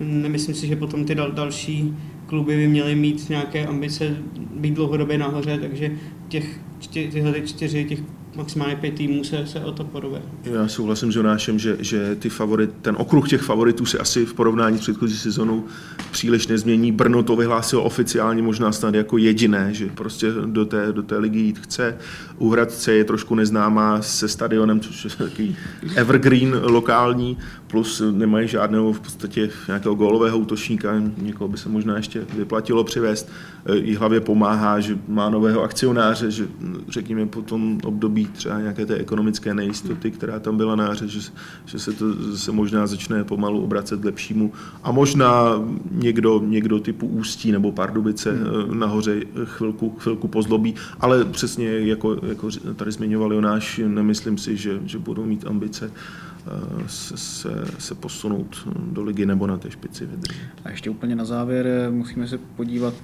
Nemyslím 0.00 0.54
si, 0.54 0.66
že 0.66 0.76
potom 0.76 1.04
ty 1.04 1.14
dal, 1.14 1.32
další 1.32 1.94
kluby 2.26 2.56
by 2.56 2.68
měly 2.68 2.94
mít 2.94 3.28
nějaké 3.28 3.66
ambice 3.66 4.16
být 4.56 4.74
dlouhodobě 4.74 5.18
nahoře, 5.18 5.58
takže 5.58 5.90
těch, 6.28 6.60
tě, 6.78 7.08
tyhle 7.08 7.40
čtyři, 7.40 7.84
těch 7.84 7.98
maximálně 8.36 8.76
pět 8.76 8.94
týmů 8.94 9.24
se, 9.24 9.46
se 9.46 9.64
o 9.64 9.72
to 9.72 9.84
porove. 9.84 10.22
Já 10.44 10.68
souhlasím 10.68 11.12
s 11.12 11.16
Jonášem, 11.16 11.58
že, 11.58 11.76
že 11.80 12.16
ty 12.16 12.28
favorit, 12.28 12.70
ten 12.82 12.96
okruh 12.98 13.28
těch 13.28 13.42
favoritů 13.42 13.86
se 13.86 13.98
asi 13.98 14.26
v 14.26 14.34
porovnání 14.34 14.78
s 14.78 14.80
předchozí 14.80 15.16
sezónou 15.16 15.64
příliš 16.10 16.46
nezmění. 16.46 16.92
Brno 16.92 17.22
to 17.22 17.36
vyhlásilo 17.36 17.82
oficiálně 17.82 18.42
možná 18.42 18.72
snad 18.72 18.94
jako 18.94 19.18
jediné, 19.18 19.74
že 19.74 19.86
prostě 19.86 20.32
do 20.46 20.64
té, 20.64 20.92
do 20.92 21.02
té 21.02 21.18
ligy 21.18 21.38
jít 21.38 21.58
chce. 21.58 21.98
U 22.38 22.50
Hradce 22.50 22.92
je 22.92 23.04
trošku 23.04 23.34
neznámá 23.34 24.02
se 24.02 24.28
stadionem, 24.28 24.80
což 24.80 25.04
je 25.04 25.10
takový 25.10 25.56
evergreen 25.96 26.60
lokální, 26.62 27.38
plus 27.66 28.02
nemají 28.12 28.48
žádného 28.48 28.92
v 28.92 29.00
podstatě 29.00 29.50
nějakého 29.66 29.94
gólového 29.94 30.38
útočníka, 30.38 31.02
někoho 31.18 31.48
by 31.48 31.58
se 31.58 31.68
možná 31.68 31.96
ještě 31.96 32.26
vyplatilo 32.36 32.84
přivést. 32.84 33.30
I 33.74 33.94
hlavě 33.94 34.20
pomáhá, 34.20 34.80
že 34.80 34.98
má 35.08 35.30
nového 35.30 35.62
akcionáře, 35.62 36.30
že 36.30 36.46
řekněme 36.88 37.26
po 37.26 37.42
tom 37.42 37.78
období 37.84 38.26
třeba 38.26 38.60
nějaké 38.60 38.86
té 38.86 38.94
ekonomické 38.94 39.54
nejistoty, 39.54 40.10
která 40.10 40.40
tam 40.40 40.56
byla 40.56 40.76
na 40.76 40.88
hře, 40.88 41.08
že, 41.08 41.20
že 41.66 41.78
se 41.78 41.92
to 41.92 42.36
se 42.36 42.52
možná 42.52 42.86
začne 42.86 43.24
pomalu 43.24 43.64
obracet 43.64 44.00
k 44.00 44.04
lepšímu. 44.04 44.52
A 44.82 44.92
možná 44.92 45.62
někdo, 45.90 46.42
někdo 46.44 46.80
typu 46.80 47.06
Ústí 47.06 47.52
nebo 47.52 47.72
Pardubice 47.72 48.32
hmm. 48.32 48.78
nahoře 48.78 49.20
chvilku, 49.44 49.96
chvilku 49.98 50.28
pozlobí, 50.28 50.74
ale 51.00 51.24
přesně 51.24 51.78
jako, 51.78 52.16
jako 52.28 52.48
tady 52.76 52.92
zmiňoval 52.92 53.32
Jonáš, 53.32 53.80
nemyslím 53.86 54.38
si, 54.38 54.56
že, 54.56 54.80
že 54.84 54.98
budou 54.98 55.24
mít 55.24 55.46
ambice 55.46 55.92
se, 56.86 57.16
se, 57.16 57.64
se 57.78 57.94
posunout 57.94 58.68
do 58.92 59.02
ligy 59.02 59.26
nebo 59.26 59.46
na 59.46 59.58
té 59.58 59.70
špici 59.70 60.06
vydržet. 60.06 60.42
A 60.64 60.70
ještě 60.70 60.90
úplně 60.90 61.16
na 61.16 61.24
závěr 61.24 61.66
musíme 61.90 62.28
se 62.28 62.38
podívat 62.38 62.94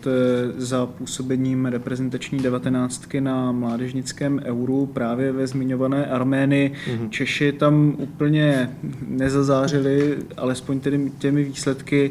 za 0.57 0.87
působením 0.87 1.67
reprezentační 1.67 2.39
devatenáctky 2.39 3.21
na 3.21 3.53
mládežnickém 3.53 4.41
euru 4.45 4.87
právě 4.87 5.33
ve 5.33 5.47
zmiňované 5.47 6.07
Arménii. 6.07 6.73
Mm-hmm. 6.73 7.09
Češi 7.09 7.53
tam 7.53 7.95
úplně 7.99 8.71
nezazářili, 9.09 10.19
alespoň 10.37 10.81
tedy 10.81 11.13
těmi 11.19 11.45
výsledky. 11.45 12.11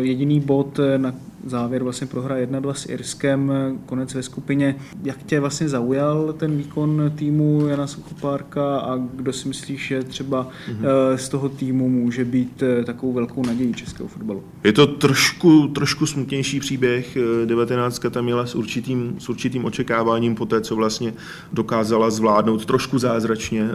Jediný 0.00 0.40
bod, 0.40 0.80
na 0.96 1.14
závěr 1.46 1.82
vlastně 1.82 2.06
prohra 2.06 2.36
1-2 2.36 2.72
s 2.72 2.88
Irskem, 2.88 3.52
konec 3.86 4.14
ve 4.14 4.22
skupině. 4.22 4.76
Jak 5.02 5.22
tě 5.22 5.40
vlastně 5.40 5.68
zaujal 5.68 6.32
ten 6.32 6.56
výkon 6.56 7.12
týmu 7.16 7.66
Jana 7.66 7.86
Suchopárka 7.86 8.78
a 8.78 8.96
kdo 8.96 9.32
si 9.32 9.48
myslíš, 9.48 9.86
že 9.86 10.02
třeba 10.02 10.48
mm-hmm. 10.68 11.14
z 11.16 11.28
toho 11.28 11.48
týmu 11.48 11.88
může 11.88 12.24
být 12.24 12.62
eh, 12.62 12.84
takovou 12.84 13.12
velkou 13.12 13.46
nadějí 13.46 13.74
českého 13.74 14.08
fotbalu? 14.08 14.42
Je 14.64 14.72
to 14.72 14.86
trošku, 14.86 15.68
trošku 15.68 16.06
smutnější 16.06 16.60
příběh. 16.60 17.18
19 17.44 18.00
tam 18.10 18.24
měla 18.24 18.46
s 18.46 18.54
určitým, 18.54 19.16
s 19.18 19.28
určitým 19.28 19.64
očekáváním 19.64 20.34
po 20.34 20.46
té, 20.46 20.60
co 20.60 20.76
vlastně 20.76 21.14
dokázala 21.52 22.10
zvládnout 22.10 22.64
trošku 22.64 22.98
zázračně 22.98 23.62
eh, 23.62 23.74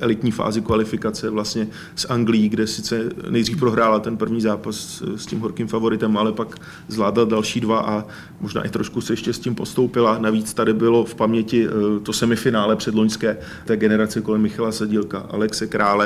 elitní 0.00 0.30
fázi 0.30 0.60
kvalifikace 0.60 1.30
vlastně 1.30 1.68
s 1.96 2.10
Anglií, 2.10 2.48
kde 2.48 2.66
sice 2.66 3.08
nejdřív 3.30 3.58
prohrála 3.58 3.98
ten 3.98 4.16
první 4.16 4.40
zápas 4.40 5.02
s 5.16 5.26
tím 5.26 5.40
horkým 5.40 5.66
favoritem, 5.66 6.16
ale 6.16 6.32
pak 6.32 6.56
zvládla 6.88 7.24
další 7.24 7.60
dva 7.60 7.78
a 7.80 8.04
možná 8.40 8.62
i 8.62 8.68
trošku 8.68 9.00
se 9.00 9.12
ještě 9.12 9.32
s 9.32 9.38
tím 9.38 9.54
postoupila. 9.54 10.18
Navíc 10.18 10.54
tady 10.54 10.72
bylo 10.72 11.04
v 11.04 11.14
paměti 11.14 11.66
to 12.02 12.12
semifinále 12.12 12.76
předloňské 12.76 13.36
té 13.64 13.76
generace 13.76 14.20
kolem 14.20 14.42
Michala 14.42 14.72
Sadílka, 14.72 15.18
Alexe 15.18 15.66
Krále, 15.66 16.03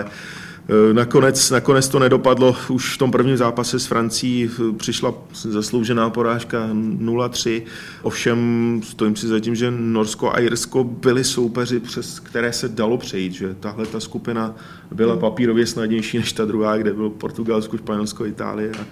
Eh, 0.71 0.95
nakonec, 0.95 1.51
nakonec 1.51 1.89
to 1.89 1.99
nedopadlo. 1.99 2.57
Už 2.69 2.95
v 2.95 2.99
tom 2.99 3.11
prvním 3.11 3.37
zápase 3.37 3.79
s 3.79 3.87
Francií 3.87 4.51
eh, 4.51 4.73
přišla 4.77 5.15
zasloužená 5.33 6.11
porážka 6.11 6.69
0-3. 6.73 7.63
Ovšem 8.03 8.81
stojím 8.85 9.17
si 9.17 9.27
za 9.29 9.41
tím, 9.41 9.55
že 9.55 9.71
Norsko 9.71 10.33
a 10.33 10.41
Irsko 10.41 10.85
byli 10.85 11.25
soupeři, 11.25 11.81
přes 11.81 12.21
které 12.21 12.53
se 12.53 12.69
dalo 12.69 12.99
přejít. 12.99 13.33
Že 13.33 13.55
tahle 13.61 13.87
ta 13.87 14.01
skupina 14.01 14.55
byla 14.93 15.13
hmm. 15.13 15.21
papírově 15.21 15.67
snadnější 15.67 16.19
než 16.19 16.33
ta 16.33 16.45
druhá, 16.45 16.77
kde 16.77 16.93
bylo 16.93 17.11
Portugalsko, 17.11 17.77
Španělsko, 17.77 18.27
Itálie. 18.27 18.71
A 18.81 18.85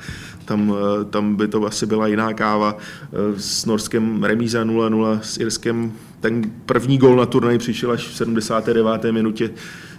tam, 0.45 0.75
eh, 1.01 1.05
tam 1.05 1.37
by 1.37 1.49
to 1.49 1.67
asi 1.67 1.87
byla 1.87 2.07
jiná 2.07 2.33
káva. 2.33 2.77
S 3.37 3.67
Norskem 3.67 4.25
remíza 4.25 4.65
0-0, 4.65 5.21
s 5.23 5.39
Irskem 5.39 5.93
ten 6.21 6.43
první 6.67 6.99
gol 6.99 7.17
na 7.17 7.27
turnaj 7.27 7.59
přišel 7.59 7.91
až 7.91 8.09
v 8.09 8.17
79. 8.17 9.13
minutě 9.13 9.51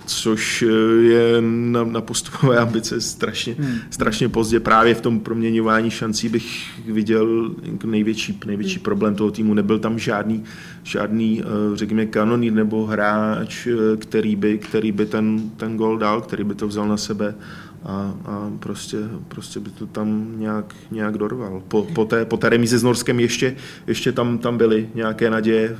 což 0.08 0.62
eh, 0.62 1.03
je 1.03 1.41
na, 1.41 1.84
na 1.84 2.01
postupové 2.01 2.58
ambice 2.58 3.01
strašně, 3.01 3.55
hmm. 3.60 3.78
strašně 3.89 4.30
pozdě. 4.30 4.60
Právě 4.60 4.95
v 4.95 5.01
tom 5.01 5.20
proměňování 5.20 5.91
šancí 5.91 6.30
bych 6.30 6.70
viděl 6.86 7.51
největší, 7.86 8.39
největší 8.45 8.76
hmm. 8.76 8.84
problém 8.84 9.16
toho 9.16 9.32
týmu. 9.32 9.53
Nebyl 9.53 9.80
tam 9.80 9.99
žádný, 9.99 10.43
žádný 10.84 11.41
eh, 11.41 11.78
řekněme, 11.78 12.05
kanonýr 12.05 12.53
nebo 12.53 12.86
hráč, 12.86 13.68
eh, 13.68 13.97
který 13.97 14.36
by, 14.36 14.58
který 14.58 14.91
by 14.91 15.05
ten, 15.05 15.49
ten 15.58 15.78
gol 15.78 15.97
dal, 15.97 16.22
který 16.22 16.43
by 16.43 16.55
to 16.55 16.68
vzal 16.68 16.88
na 16.88 16.97
sebe 16.97 17.36
a, 17.84 18.14
a 18.26 18.51
prostě, 18.60 18.97
prostě 19.28 19.60
by 19.60 19.70
to 19.70 19.86
tam 19.86 20.34
nějak, 20.38 20.76
nějak 20.91 21.18
dorval. 21.18 21.62
Po, 21.68 21.84
po, 21.84 22.05
té, 22.05 22.26
po 22.26 22.38
té 22.38 22.49
remíze 22.49 22.78
s 22.78 22.84
Norskem 22.84 23.20
ještě, 23.20 23.55
ještě 23.88 24.12
tam, 24.12 24.38
tam 24.38 24.58
byly 24.58 24.89
nějaké 24.95 25.30
naděje, 25.30 25.78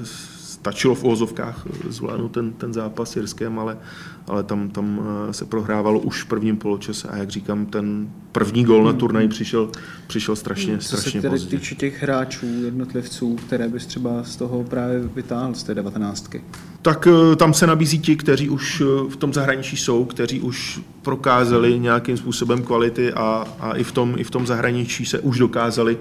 stačilo 0.68 0.96
v 0.96 1.04
ozovkách 1.04 1.68
zvládnout 1.90 2.32
ten, 2.32 2.54
ten 2.54 2.74
zápas 2.74 3.12
s 3.12 3.16
Jirskem, 3.16 3.60
ale, 3.60 3.78
ale 4.28 4.44
tam, 4.44 4.70
tam 4.70 5.00
eh, 5.30 5.34
se 5.34 5.46
prohrávalo 5.46 6.00
už 6.00 6.24
v 6.24 6.26
prvním 6.26 6.58
poločase 6.58 7.08
a 7.08 7.18
jak 7.18 7.30
říkám, 7.30 7.66
ten 7.66 8.10
první 8.32 8.64
gol 8.64 8.84
na 8.84 8.94
turnaj 8.94 9.28
přišel, 9.28 9.70
přišel 10.08 10.36
strašně, 10.36 10.72
hmm, 10.72 10.80
Co 10.80 10.98
strašně 10.98 11.22
se 11.22 11.30
tedy 11.30 11.40
týče 11.46 11.76
těch 11.76 12.04
hráčů, 12.04 12.46
jednotlivců, 12.64 13.36
které 13.36 13.68
bys 13.68 13.86
třeba 13.86 14.24
z 14.24 14.36
toho 14.36 14.64
právě 14.64 15.00
vytáhl 15.00 15.54
z 15.54 15.64
té 15.64 15.76
devatenáctky? 15.76 16.44
Tak 16.82 17.08
eh, 17.08 17.36
tam 17.36 17.54
se 17.54 17.68
nabízí 17.68 18.00
ti, 18.00 18.16
kteří 18.16 18.50
už 18.50 18.82
eh, 18.82 19.10
v 19.10 19.16
tom 19.16 19.34
zahraničí 19.34 19.78
jsou, 19.78 20.06
kteří 20.06 20.42
už 20.42 20.80
prokázali 21.02 21.80
nějakým 21.80 22.18
způsobem 22.18 22.64
kvality 22.64 23.14
a, 23.14 23.46
a 23.60 23.72
i, 23.72 23.84
v 23.84 23.92
tom, 23.92 24.16
i 24.18 24.24
v 24.24 24.32
tom 24.32 24.48
zahraničí 24.48 25.06
se 25.06 25.20
už 25.20 25.38
dokázali 25.38 25.98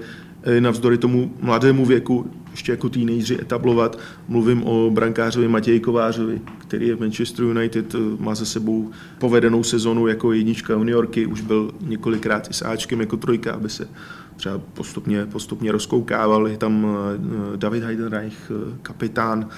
navzdory 0.60 0.98
tomu 0.98 1.32
mladému 1.40 1.86
věku 1.86 2.30
ještě 2.50 2.72
jako 2.72 2.88
teenageři 2.88 3.38
etablovat. 3.40 3.98
Mluvím 4.28 4.62
o 4.62 4.90
brankářovi 4.90 5.48
Matěji 5.48 5.80
Kovářovi, 5.80 6.40
který 6.58 6.88
je 6.88 6.96
v 6.96 7.00
Manchester 7.00 7.44
United, 7.44 7.94
eh, 7.94 7.98
má 8.18 8.34
za 8.34 8.44
sebou 8.44 8.90
povedenou 9.18 9.62
sezonu 9.62 10.06
jako 10.06 10.32
jednička 10.32 10.72
juniorky, 10.72 11.26
už 11.26 11.40
byl 11.40 11.74
několikrát 11.80 12.50
i 12.50 12.54
s 12.54 12.62
Ačkem 12.62 13.00
jako 13.00 13.16
trojka, 13.16 13.52
aby 13.52 13.68
se 13.68 13.88
třeba 14.36 14.60
postupně, 14.74 15.26
postupně 15.26 15.72
rozkoukával. 15.72 16.48
Je 16.48 16.56
tam 16.56 16.86
eh, 16.86 17.56
David 17.56 17.82
Heidenreich, 17.82 18.52
kapitán 18.82 19.48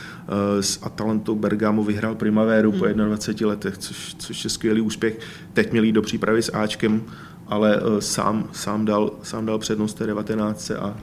s 0.61 0.79
Atalantou 0.83 1.35
Bergamo, 1.35 1.85
vyhrál 1.85 2.15
Primavéru 2.15 2.71
hmm. 2.71 2.81
po 2.81 2.87
21 2.87 3.49
letech, 3.49 3.79
což, 3.79 4.15
což 4.19 4.45
je 4.45 4.51
skvělý 4.51 4.81
úspěch. 4.81 5.19
Teď 5.53 5.73
měl 5.73 5.85
jít 5.85 5.93
do 5.93 6.03
přípravy 6.03 6.43
s 6.43 6.55
Ačkem, 6.55 7.03
ale 7.49 7.81
sám, 7.99 8.49
sám, 8.53 8.85
dal, 8.85 9.11
sám 9.23 9.47
dal 9.47 9.59
přednost 9.59 9.95
té 9.95 10.07
19 10.07 10.71
a 10.71 10.97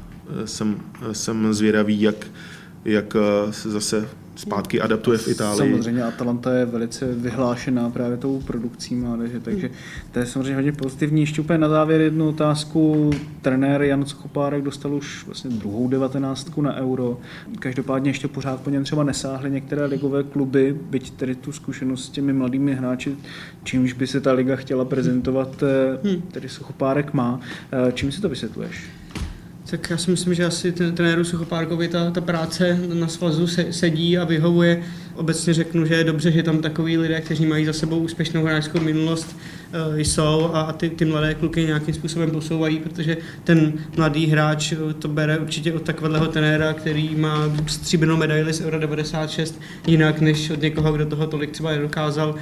jsem, 0.46 0.82
jsem 1.12 1.54
zvědavý, 1.54 2.02
jak, 2.02 2.28
jak 2.86 3.16
se 3.52 3.70
zase 3.70 4.10
zpátky 4.36 4.82
adaptuje 4.82 5.18
v 5.18 5.28
Itálii. 5.28 5.58
Samozřejmě 5.58 6.04
Atalanta 6.04 6.54
je 6.54 6.66
velice 6.66 7.06
vyhlášená 7.06 7.90
právě 7.90 8.18
tou 8.18 8.42
produkcí 8.42 8.96
mládeže, 8.96 9.40
takže 9.40 9.70
to 10.12 10.20
je 10.20 10.26
samozřejmě 10.26 10.56
hodně 10.56 10.72
pozitivní. 10.72 11.22
Ještě 11.22 11.42
úplně 11.42 11.60
na 11.60 11.70
závěr 11.70 12.02
jednu 12.02 12.30
otázku. 12.30 13.12
Trenér 13.42 13.82
Jan 13.82 14.06
Skopárek 14.06 14.64
dostal 14.64 14.94
už 14.94 15.26
vlastně 15.26 15.52
druhou 15.52 15.88
devatenáctku 15.88 16.62
na 16.62 16.76
euro. 16.76 17.18
Každopádně 17.60 18.10
ještě 18.10 18.28
pořád 18.28 18.62
po 18.62 18.70
něm 18.70 18.84
třeba 18.84 19.04
nesáhly 19.04 19.52
některé 19.52 19.86
ligové 19.86 20.24
kluby, 20.24 20.78
byť 20.90 21.12
tedy 21.12 21.36
tu 21.36 21.52
zkušenost 21.52 22.06
s 22.06 22.10
těmi 22.10 22.34
mladými 22.34 22.76
hráči, 22.76 23.16
čímž 23.64 23.94
by 23.94 24.08
se 24.08 24.22
ta 24.22 24.32
liga 24.32 24.56
chtěla 24.56 24.86
prezentovat, 24.86 25.64
hmm. 26.04 26.22
tedy 26.22 26.50
Suchopárek 26.50 27.14
má. 27.14 27.40
Čím 27.94 28.12
si 28.12 28.22
to 28.22 28.30
vysvětluješ? 28.30 28.90
Tak 29.76 29.90
já 29.90 29.98
si 29.98 30.12
myslím, 30.12 30.34
že 30.34 30.46
asi 30.46 30.72
ten 30.72 30.96
trenéru 30.96 31.24
Suchopárkovi 31.24 31.88
ta, 31.88 32.12
ta 32.12 32.22
práce 32.22 32.80
na 32.94 33.08
svazu 33.08 33.48
se, 33.48 33.74
sedí 33.74 34.18
a 34.18 34.24
vyhovuje. 34.24 34.84
Obecně 35.16 35.54
řeknu, 35.54 35.86
že 35.86 35.94
je 35.94 36.04
dobře, 36.04 36.32
že 36.32 36.44
tam 36.44 36.62
takový 36.62 36.98
lidé, 36.98 37.22
kteří 37.22 37.46
mají 37.46 37.66
za 37.66 37.74
sebou 37.74 38.00
úspěšnou 38.00 38.44
hráčskou 38.44 38.80
minulost, 38.80 39.36
uh, 39.36 39.98
jsou 39.98 40.50
a 40.54 40.74
ty, 40.74 40.90
ty 40.90 41.06
mladé 41.06 41.34
kluky 41.34 41.64
nějakým 41.64 41.94
způsobem 41.94 42.32
posouvají, 42.32 42.80
protože 42.80 43.18
ten 43.44 43.74
mladý 43.98 44.28
hráč 44.28 44.72
eh, 44.72 44.94
to 44.94 45.08
bere 45.08 45.38
určitě 45.38 45.74
od 45.74 45.82
takového 45.82 46.28
trenéra, 46.28 46.74
který 46.74 47.16
má 47.16 47.52
stříbrnou 47.68 48.18
medaili 48.18 48.54
z 48.54 48.62
Euro 48.62 48.80
96, 48.80 49.62
jinak 49.88 50.22
než 50.22 50.50
od 50.50 50.62
někoho, 50.62 50.94
kdo 50.94 51.06
toho 51.06 51.28
tolik 51.28 51.52
třeba 51.52 51.72
nedokázal. 51.72 52.36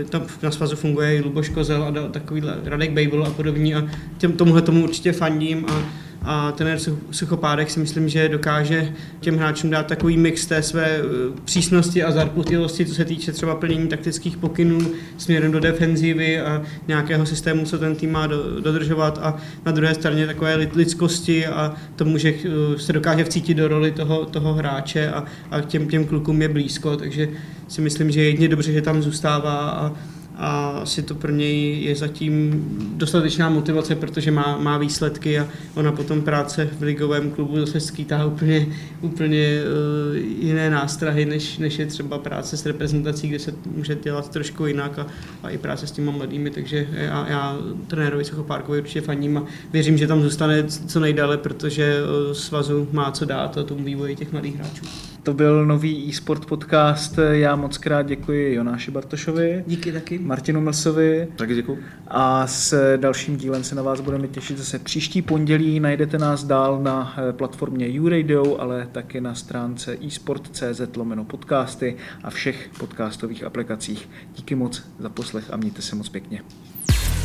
Eh, 0.00 0.04
tam 0.04 0.22
na 0.42 0.50
svazu 0.50 0.76
funguje 0.76 1.16
i 1.16 1.20
Luboš 1.20 1.48
Kozel 1.48 1.84
a 1.84 2.08
takový 2.08 2.42
Radek 2.64 2.90
Babel 2.90 3.24
a 3.24 3.30
podobní 3.30 3.74
a 3.74 3.84
těm, 4.18 4.32
tomuhle 4.32 4.62
tomu 4.62 4.84
určitě 4.84 5.12
fandím 5.12 5.66
a 5.68 6.02
a 6.24 6.52
trenér 6.52 6.78
Suchopádek 7.10 7.70
si 7.70 7.80
myslím, 7.80 8.08
že 8.08 8.28
dokáže 8.28 8.92
těm 9.20 9.36
hráčům 9.36 9.70
dát 9.70 9.86
takový 9.86 10.16
mix 10.16 10.46
té 10.46 10.62
své 10.62 10.86
eh, 10.86 11.02
přísnosti 11.44 12.02
a 12.02 12.12
zarputilosti, 12.12 12.86
co 12.86 12.94
se 12.94 13.04
týče 13.04 13.32
třeba 13.32 13.54
plnění 13.54 13.88
taktických 13.88 14.36
pokynů 14.36 14.80
směrem 15.18 15.52
do 15.52 15.60
defenzivy 15.60 16.40
a 16.40 16.62
nějakého 16.88 17.26
systému, 17.26 17.64
co 17.64 17.78
ten 17.78 17.96
tým 17.96 18.12
má 18.12 18.26
dodržovat. 18.60 19.18
A 19.22 19.36
na 19.66 19.72
druhé 19.72 19.94
straně 19.94 20.26
takové 20.26 20.54
lidskosti 20.74 21.46
a 21.46 21.74
tomu, 21.96 22.18
že 22.18 22.34
eh, 22.34 22.78
se 22.78 22.92
dokáže 22.92 23.24
vcítit 23.24 23.56
do 23.56 23.68
roli 23.68 23.90
toho, 23.90 24.24
toho 24.24 24.54
hráče 24.54 25.10
a, 25.10 25.24
a 25.50 25.60
těm, 25.60 25.88
těm 25.88 26.04
klukům 26.04 26.42
je 26.42 26.48
blízko, 26.48 26.96
takže 26.96 27.28
si 27.68 27.80
myslím, 27.80 28.10
že 28.10 28.20
je 28.20 28.28
jedně 28.28 28.48
dobře, 28.48 28.72
že 28.72 28.82
tam 28.82 29.02
zůstává 29.02 29.70
a 29.70 29.92
a 30.36 30.68
asi 30.68 31.02
to 31.02 31.14
pro 31.14 31.32
něj 31.32 31.82
je 31.82 31.96
zatím 31.96 32.64
dostatečná 32.96 33.48
motivace, 33.48 33.94
protože 33.94 34.30
má, 34.30 34.58
má 34.58 34.78
výsledky 34.78 35.38
a 35.38 35.48
ona 35.74 35.92
potom 35.92 36.22
práce 36.22 36.68
v 36.78 36.82
ligovém 36.82 37.30
klubu 37.30 37.60
zase 37.60 37.80
skýtá 37.80 38.26
úplně, 38.26 38.66
úplně 39.00 39.62
uh, 39.62 40.16
jiné 40.16 40.70
nástrahy, 40.70 41.26
než, 41.26 41.58
než 41.58 41.78
je 41.78 41.86
třeba 41.86 42.18
práce 42.18 42.56
s 42.56 42.66
reprezentací, 42.66 43.28
kde 43.28 43.38
se 43.38 43.54
může 43.76 43.94
dělat 43.94 44.30
trošku 44.30 44.66
jinak 44.66 44.98
a, 44.98 45.06
a 45.42 45.50
i 45.50 45.58
práce 45.58 45.86
s 45.86 45.92
těma 45.92 46.12
mladými, 46.12 46.50
takže 46.50 46.86
já, 46.92 47.26
já 47.28 47.56
trenérovi 47.86 48.24
Suchopárkovi 48.24 48.78
určitě 48.78 49.00
faním 49.00 49.38
a 49.38 49.44
věřím, 49.72 49.98
že 49.98 50.06
tam 50.06 50.22
zůstane 50.22 50.64
co 50.68 51.00
nejdále, 51.00 51.36
protože 51.36 51.96
uh, 52.02 52.32
svazu 52.32 52.88
má 52.92 53.10
co 53.10 53.24
dát 53.24 53.58
a 53.58 53.62
tomu 53.62 53.84
vývoji 53.84 54.16
těch 54.16 54.32
mladých 54.32 54.56
hráčů. 54.56 55.11
To 55.22 55.34
byl 55.34 55.66
nový 55.66 56.08
e-sport 56.08 56.46
podcast. 56.46 57.18
Já 57.30 57.56
moc 57.56 57.78
krát 57.78 58.02
děkuji 58.02 58.54
Jonáši 58.54 58.90
Bartošovi. 58.90 59.64
Díky 59.66 59.92
taky. 59.92 60.18
Martinu 60.18 60.60
Mlsovi. 60.60 61.28
Taky 61.36 61.54
děkuji. 61.54 61.84
A 62.08 62.46
s 62.46 62.96
dalším 62.96 63.36
dílem 63.36 63.64
se 63.64 63.74
na 63.74 63.82
vás 63.82 64.00
budeme 64.00 64.28
těšit 64.28 64.58
zase 64.58 64.78
příští 64.78 65.22
pondělí. 65.22 65.80
Najdete 65.80 66.18
nás 66.18 66.44
dál 66.44 66.82
na 66.82 67.14
eh, 67.16 67.32
platformě 67.32 67.88
YouRadio, 67.88 68.56
ale 68.58 68.88
taky 68.92 69.20
na 69.20 69.34
stránce 69.34 69.98
eSport.cz 70.06 70.96
lomeno 70.96 71.24
podcasty 71.24 71.96
a 72.24 72.30
všech 72.30 72.70
podcastových 72.78 73.44
aplikacích. 73.44 74.08
Díky 74.36 74.54
moc 74.54 74.82
za 74.98 75.08
poslech 75.08 75.44
a 75.50 75.56
mějte 75.56 75.82
se 75.82 75.96
moc 75.96 76.08
pěkně. 76.08 76.42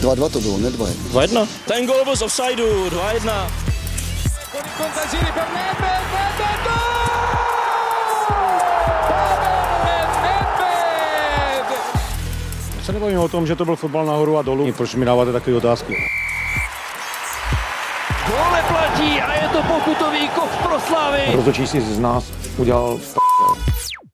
2-2 0.01 0.29
to 0.29 0.41
bylo, 0.41 0.57
ne 0.57 0.69
2 0.69 0.85
2-1. 0.85 1.47
Ten 1.67 1.85
gol 1.85 2.03
byl 2.05 2.15
z 2.15 2.21
offsideu, 2.21 2.89
2-1. 2.89 3.51
Se 12.88 12.93
nebavíme 12.93 13.19
o 13.19 13.27
tom, 13.27 13.47
že 13.47 13.55
to 13.55 13.65
byl 13.65 13.75
fotbal 13.75 14.05
nahoru 14.05 14.38
a 14.38 14.41
dolů. 14.41 14.73
Proč 14.73 14.95
mi 14.95 15.05
dáváte 15.05 15.31
takové 15.31 15.55
otázky? 15.55 15.95
Gole 18.27 18.63
platí 18.67 19.21
a 19.21 19.33
je 19.33 19.49
to 19.49 19.63
pokutový 19.63 20.29
kov 20.29 20.57
pro 20.63 20.79
Slavy. 20.79 21.21
Rozhodčí 21.31 21.67
si 21.67 21.81
z 21.81 21.99
nás 21.99 22.31
udělal 22.57 22.97
p***. 22.97 23.57